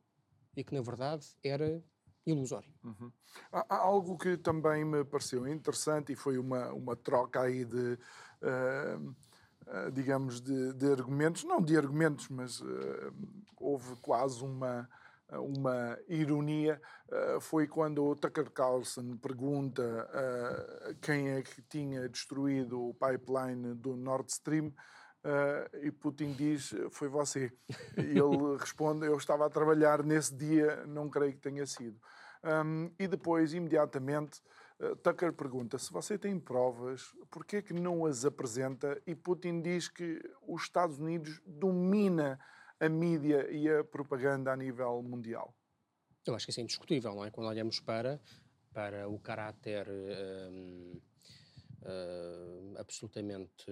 e 0.57 0.63
que, 0.63 0.75
na 0.75 0.83
verdade, 0.83 1.27
era 1.43 1.83
ilusório. 2.27 2.73
Uhum. 2.85 3.11
Há, 3.51 3.67
há, 3.69 3.79
algo 3.79 4.17
que 4.17 4.37
também 4.37 4.85
me 4.85 5.05
pareceu 5.05 5.47
interessante 5.49 6.13
e 6.13 6.17
foi 6.17 6.39
uma, 6.39 6.73
uma 6.73 6.95
troca 6.95 7.43
aí 7.43 7.65
de, 7.65 7.95
uh, 7.95 9.17
digamos, 9.93 10.41
de, 10.41 10.73
de, 10.75 10.91
argumentos, 10.91 11.45
não 11.45 11.61
de 11.61 11.77
argumentos, 11.77 12.29
mas 12.29 12.61
uh, 12.61 13.13
houve 13.57 13.97
quase 13.97 14.43
uma 14.43 14.89
uma 15.33 15.97
ironia 16.09 16.83
uh, 17.09 17.41
foi 17.41 17.69
quando 17.69 18.05
o 18.05 18.17
Tucker 18.17 18.51
Carlson 18.51 19.17
pergunta 19.17 19.81
uh, 20.11 20.95
quem 21.01 21.31
é 21.31 21.41
que 21.41 21.63
tinha 21.63 22.09
destruído 22.09 22.89
o 22.89 22.95
pipeline 22.95 23.75
do 23.75 23.97
Nord 23.97 24.29
Stream 24.29 24.73
e 25.83 25.91
Putin 25.91 26.33
diz 26.33 26.75
foi 26.91 27.07
você. 27.07 27.53
E 27.97 28.19
ele 28.19 28.57
responde 28.59 29.05
eu 29.07 29.19
estava 29.19 29.45
a 29.45 29.51
trabalhar 29.51 30.03
nesse 30.03 30.35
dia, 30.35 30.83
não 30.87 31.11
creio 31.11 31.35
que 31.35 31.41
tenha 31.41 31.67
sido. 31.67 32.01
Um, 32.43 32.91
e 32.99 33.07
depois, 33.07 33.53
imediatamente, 33.53 34.41
Tucker 35.03 35.33
pergunta 35.35 35.79
se 35.79 35.93
você 35.93 36.19
tem 36.19 36.41
provas, 36.41 37.15
por 37.31 37.45
que 37.45 37.57
é 37.57 37.63
que 37.63 37.75
não 37.75 38.07
as 38.07 38.25
apresenta? 38.25 39.01
E 39.07 39.15
Putin 39.15 39.61
diz 39.61 39.89
que 39.89 40.23
os 40.49 40.63
Estados 40.63 40.99
Unidos 40.99 41.41
domina 41.45 42.41
a 42.81 42.89
mídia 42.89 43.51
e 43.51 43.69
a 43.69 43.85
propaganda 43.85 44.51
a 44.51 44.57
nível 44.57 45.03
mundial? 45.03 45.55
Eu 46.27 46.35
acho 46.35 46.47
que 46.47 46.51
isso 46.51 46.61
é 46.61 46.63
indiscutível, 46.63 47.15
não 47.15 47.25
é? 47.25 47.31
Quando 47.31 47.49
olhamos 47.49 47.79
para, 47.79 48.19
para 48.73 49.07
o 49.07 49.19
caráter 49.19 49.87
hum, 49.89 51.01
hum, 51.83 52.75
absolutamente 52.79 53.71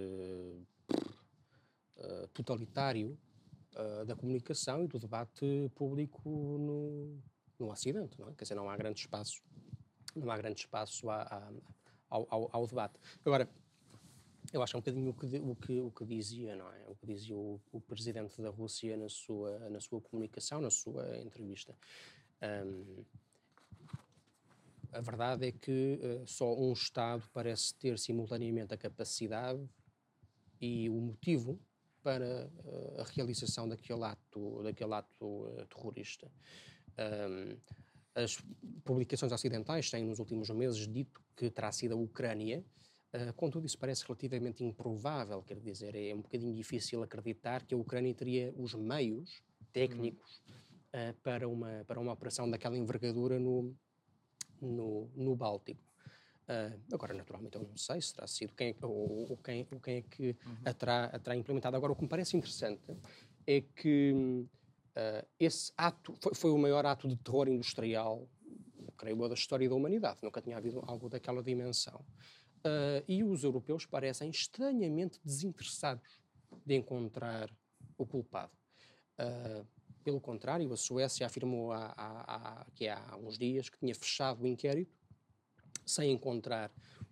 uh, 1.97 2.29
totalitário 2.35 3.19
uh, 3.75 4.05
da 4.05 4.15
comunicação 4.15 4.85
e 4.85 4.89
do 4.89 4.99
debate 4.99 5.71
público 5.75 6.29
no, 6.29 7.19
no 7.59 7.71
Ocidente, 7.71 8.21
não 8.21 8.29
é? 8.29 8.35
Quer 8.35 8.45
dizer, 8.45 8.55
não 8.55 8.69
há 8.69 8.77
grande 8.77 9.01
espaço, 9.01 9.43
não 10.15 10.31
há 10.31 10.37
grande 10.37 10.61
espaço 10.61 11.09
ao, 11.11 12.27
ao, 12.31 12.51
ao 12.53 12.67
debate. 12.67 12.99
Agora, 13.25 13.49
eu 14.53 14.63
acho 14.63 14.73
que 14.73 14.77
é 14.77 14.79
um 14.79 14.83
bocadinho 14.83 15.11
o 15.11 15.15
que, 15.15 15.27
o 15.37 15.57
que, 15.57 15.81
o 15.81 15.91
que 15.91 16.05
dizia, 16.05 16.57
não 16.57 16.73
é? 16.73 16.85
O 16.89 16.95
que 16.97 17.07
dizia 17.07 17.37
o, 17.37 17.61
o 17.71 17.81
presidente 17.81 18.41
da 18.41 18.49
Rússia 18.49 18.97
na 18.97 19.09
sua, 19.09 19.59
na 19.69 19.81
sua 19.81 20.01
comunicação, 20.01 20.61
na 20.61 20.71
sua 20.71 21.19
entrevista. 21.19 21.77
Um, 22.43 23.05
a 24.93 25.01
verdade 25.01 25.49
é 25.49 25.53
que 25.53 26.01
uh, 26.03 26.27
só 26.27 26.57
um 26.57 26.73
Estado 26.73 27.29
parece 27.33 27.75
ter 27.75 27.99
simultaneamente 27.99 28.73
a 28.73 28.77
capacidade 28.79 29.69
e 30.61 30.89
o 30.89 30.95
motivo 30.95 31.61
para 32.03 32.51
uh, 32.65 33.01
a 33.01 33.05
realização 33.05 33.69
daquele 33.69 34.05
ato, 34.05 34.63
daquele 34.63 34.95
ato 34.95 35.27
uh, 35.27 35.67
terrorista. 35.67 36.31
Um, 36.99 37.57
as 38.23 38.39
publicações 38.85 39.33
ocidentais 39.33 39.91
têm 39.91 40.05
nos 40.05 40.19
últimos 40.19 40.51
meses 40.51 40.87
dito 40.87 41.21
que 41.37 41.51
terá 41.51 41.71
sido 41.71 41.95
a 41.95 41.97
Ucrânia 41.97 42.65
Uh, 43.09 43.33
contudo, 43.33 43.67
isso 43.67 43.79
parece 43.79 44.05
relativamente 44.05 44.63
improvável, 44.63 45.43
quer 45.43 45.59
dizer, 45.59 45.95
é 45.95 46.15
um 46.15 46.21
bocadinho 46.21 46.55
difícil 46.55 47.03
acreditar 47.03 47.65
que 47.65 47.75
a 47.75 47.77
Ucrânia 47.79 48.13
teria 48.13 48.53
os 48.55 48.75
meios 48.75 49.43
técnicos 49.73 50.43
uh, 50.93 51.15
para, 51.23 51.49
uma, 51.49 51.85
para 51.87 51.99
uma 51.99 52.13
operação 52.13 52.51
daquela 52.51 52.77
envergadura 52.77 53.39
no, 53.39 53.75
no, 54.61 55.11
no 55.17 55.35
Báltico. 55.35 55.81
Uh, 56.47 56.79
agora, 56.93 57.15
naturalmente, 57.15 57.57
eu 57.57 57.63
não 57.63 57.77
sei 57.79 57.99
se 58.03 58.13
terá 58.13 58.27
sido 58.27 58.53
quem, 58.55 58.77
ou, 58.83 59.31
ou 59.31 59.37
quem, 59.39 59.67
ou 59.71 59.81
quem 59.81 59.97
é 59.97 60.03
que 60.03 60.37
uhum. 60.45 60.57
a, 60.67 60.75
terá, 60.75 61.05
a 61.07 61.19
terá 61.19 61.35
implementado. 61.35 61.77
Agora, 61.79 61.93
o 61.93 61.97
que 61.97 62.03
me 62.03 62.09
parece 62.09 62.37
interessante 62.37 62.95
é 63.47 63.63
que 63.63 64.45
uh, 64.99 65.27
esse 65.39 65.73
ato 65.77 66.15
foi, 66.21 66.35
foi, 66.35 66.51
o 66.51 66.59
maior 66.59 66.85
ato 66.85 67.07
de 67.07 67.17
terror 67.17 67.49
industrial, 67.49 68.29
creio 68.97 69.23
eu, 69.23 69.29
da 69.29 69.35
história 69.35 69.69
da 69.69 69.75
humanidade. 69.75 70.19
Nunca 70.23 70.43
tinha 70.43 70.57
havido 70.57 70.83
algo 70.87 71.09
daquela 71.09 71.43
dimensão. 71.43 72.05
Uh, 72.59 73.05
e 73.07 73.23
os 73.23 73.45
europeus 73.45 73.87
parecem 73.87 74.31
estranhamente 74.31 75.21
desinteressados 75.25 76.21
de 76.67 76.75
encontrar 76.75 77.49
o 77.97 78.05
culpado. 78.05 78.53
Uh, 79.19 79.65
pelo 80.03 80.21
contrário, 80.21 80.73
a 80.73 80.77
Suécia 80.77 81.27
afirmou 81.27 81.71
há, 81.71 81.95
há, 81.97 82.35
há, 82.35 82.67
que 82.75 82.89
há 82.89 83.17
uns 83.17 83.39
dias 83.39 83.69
que 83.69 83.79
tinha 83.79 83.95
fechado 83.95 84.43
o 84.43 84.47
inquérito 84.47 84.98
sem 85.89 86.13
encontrar 86.13 86.71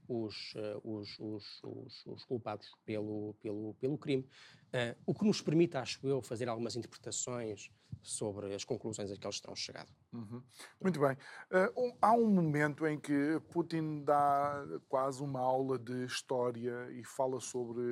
os, 0.08 0.54
uh, 0.54 0.80
os, 0.84 1.18
os, 1.18 2.04
os, 2.06 2.24
culpados 2.24 2.70
pelo, 2.84 3.34
pelo, 3.40 3.74
pelo 3.74 3.98
crime. 3.98 4.22
Uh, 4.66 4.96
o 5.06 5.14
que 5.14 5.24
nos 5.24 5.40
permite, 5.40 5.76
acho 5.76 6.06
eu, 6.06 6.22
fazer 6.22 6.48
algumas 6.48 6.76
interpretações 6.76 7.70
sobre 8.02 8.54
as 8.54 8.64
conclusões 8.64 9.10
a 9.10 9.16
que 9.16 9.26
eles 9.26 9.40
terão 9.40 9.56
chegado. 9.56 9.90
Uhum. 10.12 10.42
Muito 10.80 11.00
bem. 11.00 11.16
Uh, 11.50 11.80
um, 11.80 11.96
há 12.00 12.12
um 12.12 12.30
momento 12.30 12.86
em 12.86 12.98
que 12.98 13.40
Putin 13.50 14.04
dá 14.04 14.64
quase 14.88 15.22
uma 15.22 15.40
aula 15.40 15.78
de 15.78 16.04
história 16.04 16.90
e 16.92 17.04
fala 17.04 17.40
sobre 17.40 17.82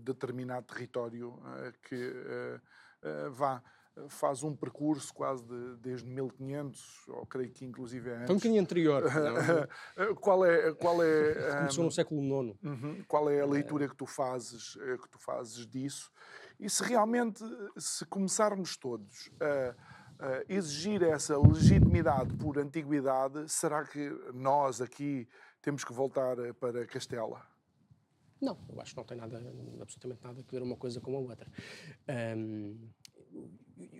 determinado 0.00 0.66
território 0.66 1.38
que 1.88 2.12
vá 3.32 3.62
faz 4.08 4.42
um 4.42 4.54
percurso 4.54 5.12
quase 5.12 5.44
de, 5.44 5.76
desde 5.76 6.08
1500, 6.08 7.08
ou 7.08 7.26
creio 7.26 7.50
que 7.50 7.64
inclusive 7.64 8.10
é 8.10 8.14
antes. 8.14 8.26
Foi 8.26 8.34
um 8.34 8.38
bocadinho 8.38 8.62
anterior. 8.62 9.02
qual 10.20 10.44
é... 10.44 10.72
Qual 10.74 11.02
é 11.02 11.34
Começou 11.58 11.82
um, 11.82 11.86
no 11.86 11.92
século 11.92 12.22
IX. 12.22 12.56
Uhum, 12.62 13.04
qual 13.06 13.30
é 13.30 13.40
a 13.40 13.46
leitura 13.46 13.88
que 13.88 13.96
tu, 13.96 14.06
fazes, 14.06 14.76
eh, 14.80 14.96
que 14.98 15.08
tu 15.08 15.18
fazes 15.18 15.66
disso? 15.66 16.10
E 16.58 16.68
se 16.68 16.82
realmente, 16.82 17.42
se 17.76 18.04
começarmos 18.06 18.76
todos 18.76 19.30
a, 19.40 20.26
a 20.26 20.44
exigir 20.48 21.02
essa 21.02 21.38
legitimidade 21.38 22.34
por 22.34 22.58
antiguidade, 22.58 23.48
será 23.48 23.84
que 23.84 24.10
nós 24.34 24.80
aqui 24.80 25.28
temos 25.62 25.84
que 25.84 25.92
voltar 25.92 26.36
para 26.54 26.86
Castela? 26.86 27.42
Não, 28.40 28.56
eu 28.68 28.80
acho 28.80 28.92
que 28.92 28.96
não 28.96 29.04
tem 29.04 29.16
nada, 29.16 29.42
absolutamente 29.80 30.22
nada 30.22 30.40
a 30.40 30.50
ver 30.50 30.62
uma 30.62 30.76
coisa 30.76 31.00
com 31.00 31.16
a 31.16 31.18
outra. 31.18 31.50
Um, 32.36 32.78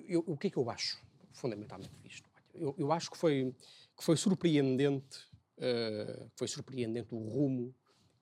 eu, 0.09 0.25
o 0.27 0.37
que 0.37 0.49
é 0.49 0.51
que 0.51 0.57
eu 0.57 0.69
acho, 0.71 1.01
fundamentalmente, 1.33 1.95
disto? 2.03 2.29
Eu, 2.55 2.75
eu 2.79 2.91
acho 2.91 3.11
que 3.11 3.17
foi, 3.17 3.55
que 3.97 4.03
foi 4.03 4.17
surpreendente, 4.17 5.19
uh, 5.59 6.31
foi 6.35 6.49
surpreendente 6.49 7.15
o 7.15 7.19
rumo 7.19 7.75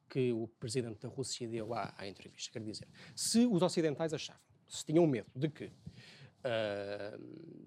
que 0.08 0.32
o 0.32 0.48
presidente 0.60 1.00
da 1.00 1.08
Rússia 1.08 1.48
deu 1.48 1.72
à, 1.72 1.94
à 1.96 2.06
entrevista. 2.06 2.52
Quer 2.52 2.62
dizer, 2.62 2.88
se 3.14 3.46
os 3.46 3.62
ocidentais 3.62 4.12
achavam, 4.12 4.42
se 4.68 4.84
tinham 4.84 5.06
medo 5.06 5.30
de 5.34 5.48
que 5.48 5.64
uh, 5.66 5.72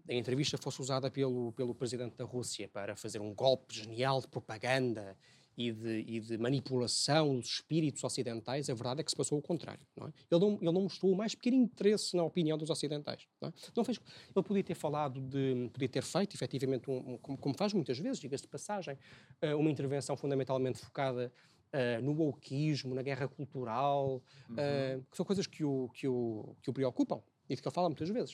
a 0.07 0.13
entrevista 0.13 0.57
fosse 0.57 0.81
usada 0.81 1.09
pelo, 1.09 1.51
pelo 1.53 1.73
presidente 1.73 2.15
da 2.15 2.25
Rússia 2.25 2.67
para 2.67 2.95
fazer 2.95 3.19
um 3.19 3.33
golpe 3.33 3.73
genial 3.73 4.21
de 4.21 4.27
propaganda 4.27 5.17
e 5.59 5.73
de, 5.73 6.05
e 6.07 6.19
de, 6.21 6.37
manipulação 6.37 7.37
dos 7.37 7.55
espíritos 7.55 8.01
ocidentais, 8.01 8.69
a 8.69 8.73
verdade 8.73 9.01
é 9.01 9.03
que 9.03 9.11
se 9.11 9.17
passou 9.17 9.37
o 9.37 9.41
contrário. 9.41 9.85
Não 9.93 10.07
é? 10.07 10.13
ele, 10.31 10.39
não, 10.39 10.53
ele 10.53 10.71
não 10.71 10.83
mostrou 10.83 11.11
o 11.11 11.17
mais 11.17 11.35
pequeno 11.35 11.57
interesse 11.57 12.15
na 12.15 12.23
opinião 12.23 12.57
dos 12.57 12.69
ocidentais. 12.69 13.27
Não, 13.41 13.49
é? 13.49 13.53
não 13.75 13.83
fez, 13.83 13.99
ele 14.33 14.45
podia 14.45 14.63
ter 14.63 14.75
falado 14.75 15.19
de. 15.19 15.69
podia 15.73 15.89
ter 15.89 16.01
feito, 16.01 16.33
efetivamente, 16.33 16.89
um, 16.89 17.13
um, 17.13 17.17
como, 17.17 17.37
como, 17.37 17.57
faz 17.57 17.73
muitas 17.73 17.99
vezes, 17.99 18.21
diga-se 18.21 18.43
de 18.43 18.47
passagem, 18.47 18.97
uh, 19.43 19.57
uma 19.57 19.69
intervenção 19.69 20.15
fundamentalmente 20.15 20.79
focada 20.79 21.31
Uh, 21.71 22.01
no 22.01 22.13
wokeismo, 22.13 22.95
na 22.95 23.03
guerra 23.03 23.27
cultural, 23.27 24.23
uhum. 24.49 24.55
uh, 24.55 25.05
que 25.11 25.15
são 25.15 25.23
coisas 25.23 25.45
que 25.45 25.63
o, 25.63 25.87
que, 25.93 26.07
o, 26.07 26.55
que 26.63 26.71
o 26.71 26.73
preocupam 26.73 27.21
e 27.47 27.55
de 27.55 27.61
que 27.61 27.67
ele 27.67 27.75
fala 27.75 27.87
muitas 27.87 28.09
vezes. 28.09 28.33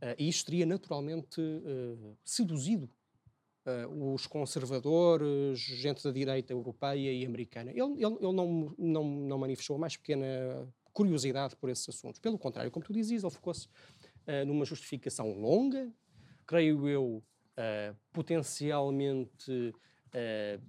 Uh, 0.00 0.14
e 0.16 0.28
isto 0.28 0.46
teria 0.46 0.64
naturalmente 0.64 1.42
seduzido 2.24 2.88
uh, 3.66 4.14
os 4.14 4.26
conservadores, 4.26 5.58
gente 5.58 6.02
da 6.02 6.10
direita 6.10 6.52
europeia 6.52 7.12
e 7.12 7.24
americana. 7.24 7.70
Ele, 7.70 7.80
ele, 7.80 8.16
ele 8.20 8.32
não, 8.32 8.74
não, 8.78 9.04
não 9.04 9.38
manifestou 9.38 9.76
a 9.76 9.78
mais 9.78 9.96
pequena 9.96 10.26
curiosidade 10.92 11.56
por 11.56 11.68
esses 11.68 11.88
assuntos. 11.88 12.20
Pelo 12.20 12.38
contrário, 12.38 12.70
como 12.70 12.84
tu 12.84 12.92
dizias, 12.92 13.22
ele 13.22 13.32
focou-se 13.32 13.66
uh, 13.66 14.46
numa 14.46 14.64
justificação 14.64 15.32
longa, 15.32 15.92
creio 16.46 16.88
eu, 16.88 17.22
uh, 17.52 17.96
potencialmente 18.12 19.74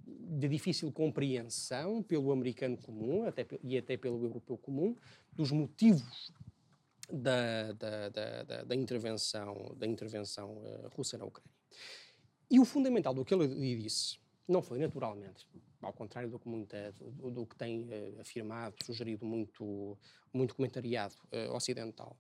de 0.09 0.47
difícil 0.49 0.91
compreensão 0.91 2.03
pelo 2.03 2.33
americano 2.33 2.75
comum 2.75 3.25
até, 3.25 3.47
e 3.63 3.77
até 3.77 3.95
pelo 3.95 4.21
europeu 4.21 4.57
comum, 4.57 4.93
dos 5.31 5.51
motivos 5.51 6.33
da, 7.09 7.71
da, 7.71 8.09
da, 8.09 8.63
da 8.63 8.75
intervenção, 8.75 9.73
da 9.77 9.87
intervenção 9.87 10.61
russa 10.93 11.17
na 11.17 11.23
Ucrânia. 11.23 11.49
E 12.49 12.59
o 12.59 12.65
fundamental 12.65 13.13
do 13.13 13.25
que 13.25 13.33
ele 13.33 13.47
disse 13.77 14.17
não 14.47 14.61
foi 14.61 14.79
naturalmente, 14.79 15.45
ao 15.81 15.91
contrário 15.91 16.29
do 16.29 16.39
que, 16.39 16.47
muita, 16.47 16.93
do, 16.93 17.29
do 17.29 17.45
que 17.45 17.55
tem 17.55 17.81
uh, 17.83 18.21
afirmado, 18.21 18.75
sugerido 18.83 19.25
muito, 19.25 19.97
muito 20.33 20.55
comentariado 20.55 21.15
uh, 21.33 21.53
ocidental, 21.53 22.15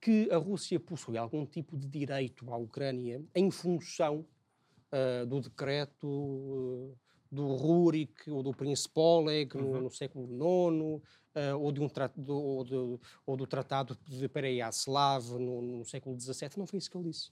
que 0.00 0.30
a 0.30 0.36
Rússia 0.36 0.78
possui 0.78 1.18
algum 1.18 1.44
tipo 1.44 1.76
de 1.76 1.88
direito 1.88 2.48
à 2.52 2.56
Ucrânia 2.56 3.20
em 3.34 3.50
função 3.50 4.24
uh, 4.92 5.26
do 5.26 5.40
decreto 5.40 6.96
do 7.30 7.54
Rurik 7.56 8.30
ou 8.30 8.42
do 8.42 8.54
Príncipe 8.54 9.00
Oleg 9.00 9.56
uhum. 9.56 9.62
no, 9.62 9.80
no, 9.82 9.90
século 9.90 10.26
IX, 10.26 11.02
ou, 11.58 11.72
de 11.72 11.80
um 11.80 11.88
do, 12.16 12.34
ou, 12.34 12.64
de, 12.64 12.74
ou, 13.26 13.36
do 13.36 13.46
Tratado 13.46 13.98
de 14.06 14.28
Pereyaslav 14.28 15.32
no, 15.32 15.60
no 15.60 15.84
século 15.84 16.18
XVII. 16.18 16.50
Não 16.56 16.66
foi 16.66 16.78
isso 16.78 16.90
que 16.90 16.96
ele 16.96 17.10
disse. 17.10 17.30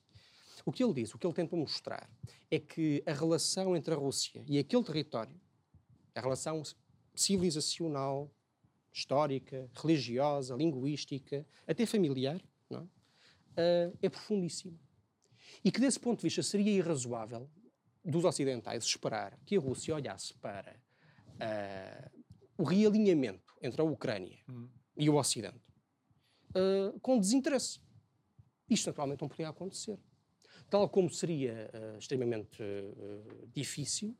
O 0.65 0.73
que 0.73 0.83
ele 0.83 0.93
diz, 0.93 1.15
o 1.15 1.19
que 1.19 1.27
ele 1.27 1.35
tenta 1.35 1.57
mostrar, 1.57 2.09
é 2.51 2.59
que 2.59 3.03
a 3.07 3.13
relação 3.13 3.77
entre 3.77 3.95
a 3.95 3.97
Rússia 3.97 4.45
e 4.47 4.59
aquele 4.59 4.85
território, 4.85 5.41
a 6.15 6.21
relação 6.21 6.63
civilizacional, 7.15 8.31
histórica, 8.93 9.69
religiosa, 9.75 10.55
linguística, 10.55 11.47
até 11.67 11.85
familiar, 11.85 12.41
não 12.71 12.81
é? 12.81 13.91
Uh, 13.91 13.99
é 14.03 14.09
profundíssima. 14.09 14.79
E 15.65 15.71
que, 15.71 15.81
desse 15.81 15.99
ponto 15.99 16.19
de 16.19 16.25
vista, 16.25 16.43
seria 16.43 16.73
irrazoável 16.73 17.49
dos 18.05 18.25
ocidentais 18.25 18.85
esperar 18.85 19.39
que 19.47 19.57
a 19.57 19.61
Rússia 19.61 19.95
olhasse 19.95 20.35
para 20.35 20.77
uh, 21.35 22.23
o 22.57 22.65
realinhamento 22.65 23.55
entre 23.63 23.81
a 23.81 23.85
Ucrânia 23.85 24.39
hum. 24.49 24.69
e 24.97 25.09
o 25.09 25.17
Ocidente 25.17 25.65
uh, 26.55 26.99
com 27.01 27.19
desinteresse. 27.19 27.81
Isto, 28.69 28.87
naturalmente, 28.89 29.21
não 29.21 29.29
poderia 29.29 29.51
acontecer 29.51 29.99
tal 30.69 30.89
como 30.89 31.11
seria 31.11 31.71
uh, 31.73 31.99
extremamente 31.99 32.63
uh, 32.63 33.49
difícil 33.53 34.17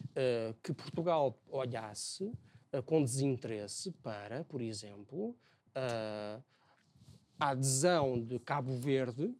uh, 0.00 0.54
que 0.62 0.72
Portugal 0.72 1.38
olhasse 1.48 2.32
com 2.86 3.04
desinteresse 3.04 3.92
para, 4.02 4.42
por 4.42 4.60
exemplo, 4.60 5.36
a 7.38 7.50
adesão 7.50 8.20
de 8.20 8.36
Cabo 8.40 8.74
Verde 8.74 9.32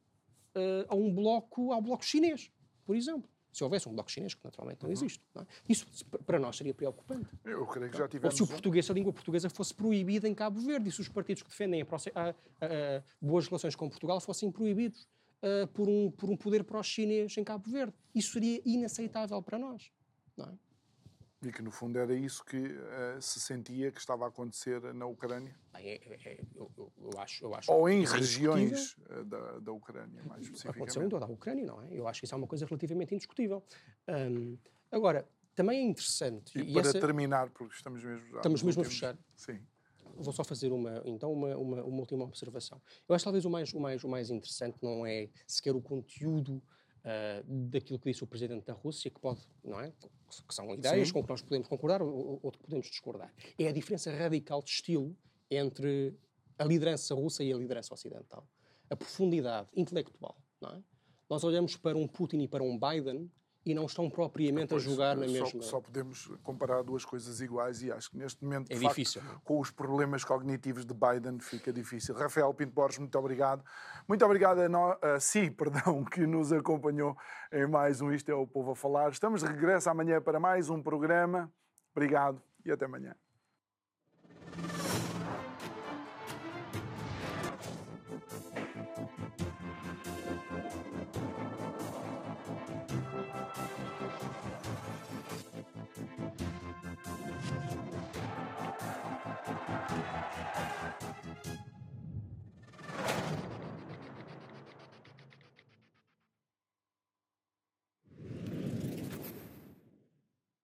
a 0.88 0.94
um 0.94 1.12
bloco, 1.12 1.72
ao 1.72 1.82
bloco 1.82 2.04
chinês, 2.04 2.52
por 2.86 2.94
exemplo. 2.94 3.28
Se 3.52 3.64
houvesse 3.64 3.88
um 3.88 3.92
bloco 3.92 4.08
chinês, 4.08 4.34
que 4.34 4.44
naturalmente 4.44 4.82
não 4.82 4.88
uhum. 4.88 4.92
existe. 4.92 5.20
Não 5.34 5.42
é? 5.42 5.46
Isso 5.68 5.84
para 6.24 6.38
nós 6.38 6.56
seria 6.56 6.72
preocupante. 6.72 7.28
Eu 7.44 7.66
creio 7.66 7.90
que 7.90 7.98
já 7.98 8.06
tivemos... 8.06 8.40
Ou 8.40 8.46
se 8.46 8.50
o 8.50 8.52
português, 8.52 8.88
a 8.88 8.94
língua 8.94 9.12
portuguesa 9.12 9.50
fosse 9.50 9.74
proibida 9.74 10.28
em 10.28 10.34
Cabo 10.34 10.60
Verde 10.60 10.88
e 10.88 10.92
se 10.92 11.00
os 11.00 11.08
partidos 11.08 11.42
que 11.42 11.48
defendem 11.48 11.82
a, 11.82 11.84
a, 11.84 12.28
a, 12.30 12.34
boas 13.20 13.48
relações 13.48 13.74
com 13.74 13.88
Portugal 13.88 14.20
fossem 14.20 14.48
proibidos 14.52 15.08
uh, 15.44 15.66
por, 15.68 15.88
um, 15.88 16.10
por 16.10 16.30
um 16.30 16.36
poder 16.36 16.64
pró-chinês 16.64 17.36
em 17.36 17.44
Cabo 17.44 17.70
Verde. 17.70 17.94
Isso 18.14 18.32
seria 18.32 18.60
inaceitável 18.64 19.40
para 19.42 19.58
nós. 19.58 19.92
Não 20.36 20.46
é? 20.46 20.58
E 21.46 21.52
que, 21.52 21.60
no 21.60 21.70
fundo, 21.70 21.98
era 21.98 22.14
isso 22.14 22.42
que 22.42 22.56
uh, 22.56 23.20
se 23.20 23.38
sentia 23.38 23.92
que 23.92 24.00
estava 24.00 24.24
a 24.24 24.28
acontecer 24.28 24.80
na 24.94 25.04
Ucrânia? 25.04 25.54
Bem, 25.74 25.88
é, 25.88 25.94
é, 25.94 26.32
é 26.32 26.40
eu, 26.54 26.70
eu, 26.78 27.20
acho, 27.20 27.44
eu 27.44 27.54
acho. 27.54 27.70
Ou 27.70 27.86
em 27.86 28.02
regiões 28.06 28.96
eh, 29.10 29.24
da, 29.24 29.58
da 29.58 29.72
Ucrânia, 29.72 30.22
mais 30.24 30.42
especificamente. 30.44 30.76
Aconteceu 30.76 31.02
em 31.02 31.08
toda 31.10 31.26
a 31.26 31.28
Ucrânia, 31.28 31.66
não 31.66 31.82
é? 31.82 31.88
Eu 31.90 32.08
acho 32.08 32.20
que 32.20 32.24
isso 32.24 32.34
é 32.34 32.38
uma 32.38 32.46
coisa 32.46 32.64
relativamente 32.64 33.14
indiscutível. 33.14 33.62
Um, 34.08 34.56
agora, 34.90 35.28
também 35.54 35.80
é 35.80 35.82
interessante. 35.82 36.58
E, 36.58 36.62
e 36.62 36.72
para 36.72 36.88
essa... 36.88 36.98
terminar, 36.98 37.50
porque 37.50 37.74
estamos 37.74 38.02
mesmo. 38.02 38.36
Estamos 38.36 38.62
mesmo 38.62 38.80
a 38.80 38.84
fechar. 38.86 39.18
Sim 39.36 39.60
vou 40.16 40.32
só 40.32 40.44
fazer 40.44 40.72
uma, 40.72 41.02
então 41.04 41.32
uma, 41.32 41.56
uma, 41.56 41.82
uma, 41.82 42.00
última 42.00 42.24
observação. 42.24 42.80
Eu 43.08 43.14
acho 43.14 43.22
que 43.22 43.24
talvez 43.24 43.44
o 43.44 43.50
mais, 43.50 43.72
o, 43.72 43.80
mais, 43.80 44.04
o 44.04 44.08
mais 44.08 44.30
interessante 44.30 44.78
não 44.82 45.06
é 45.06 45.28
sequer 45.46 45.74
o 45.74 45.80
conteúdo 45.80 46.62
uh, 47.04 47.68
daquilo 47.68 47.98
que 47.98 48.10
disse 48.10 48.24
o 48.24 48.26
presidente 48.26 48.66
da 48.66 48.72
Rússia, 48.72 49.10
que 49.10 49.20
pode, 49.20 49.40
não 49.62 49.80
é? 49.80 49.92
Que 50.46 50.54
são 50.54 50.72
ideias 50.74 51.08
Sim. 51.08 51.14
com 51.14 51.22
que 51.22 51.28
nós 51.28 51.42
podemos 51.42 51.68
concordar 51.68 52.02
ou, 52.02 52.40
ou 52.42 52.50
que 52.50 52.58
podemos 52.58 52.86
discordar. 52.86 53.32
É 53.58 53.68
a 53.68 53.72
diferença 53.72 54.10
radical 54.10 54.62
de 54.62 54.70
estilo 54.70 55.16
entre 55.50 56.14
a 56.58 56.64
liderança 56.64 57.14
russa 57.14 57.42
e 57.44 57.52
a 57.52 57.56
liderança 57.56 57.94
ocidental. 57.94 58.46
A 58.90 58.96
profundidade 58.96 59.68
intelectual, 59.74 60.36
não 60.60 60.70
é? 60.70 60.82
Nós 61.28 61.42
olhamos 61.42 61.76
para 61.76 61.96
um 61.96 62.06
Putin 62.06 62.40
e 62.40 62.48
para 62.48 62.62
um 62.62 62.78
Biden 62.78 63.30
e 63.64 63.74
não 63.74 63.86
estão 63.86 64.10
propriamente 64.10 64.68
pois, 64.68 64.86
a 64.86 64.90
jogar 64.90 65.16
na 65.16 65.26
só, 65.26 65.32
mesma. 65.32 65.62
Só 65.62 65.80
podemos 65.80 66.30
comparar 66.42 66.82
duas 66.82 67.04
coisas 67.04 67.40
iguais 67.40 67.82
e 67.82 67.90
acho 67.90 68.10
que 68.10 68.18
neste 68.18 68.44
momento, 68.44 68.70
é 68.70 68.76
facto, 68.76 68.88
difícil. 68.88 69.22
com 69.42 69.58
os 69.58 69.70
problemas 69.70 70.24
cognitivos 70.24 70.84
de 70.84 70.92
Biden, 70.92 71.38
fica 71.40 71.72
difícil. 71.72 72.14
Rafael 72.14 72.52
Pinto 72.52 72.72
Borges, 72.72 72.98
muito 72.98 73.18
obrigado. 73.18 73.64
Muito 74.06 74.24
obrigado 74.24 74.60
a, 74.60 74.68
no, 74.68 74.98
a 75.00 75.18
si, 75.18 75.50
perdão, 75.56 76.04
que 76.04 76.26
nos 76.26 76.52
acompanhou 76.52 77.16
em 77.52 77.66
mais 77.66 78.00
um 78.00 78.12
Isto 78.12 78.30
é 78.30 78.34
o 78.34 78.46
Povo 78.46 78.72
a 78.72 78.76
Falar. 78.76 79.10
Estamos 79.10 79.42
de 79.42 79.48
regresso 79.48 79.88
amanhã 79.88 80.20
para 80.20 80.38
mais 80.38 80.68
um 80.68 80.82
programa. 80.82 81.50
Obrigado 81.94 82.42
e 82.64 82.70
até 82.70 82.84
amanhã. 82.84 83.14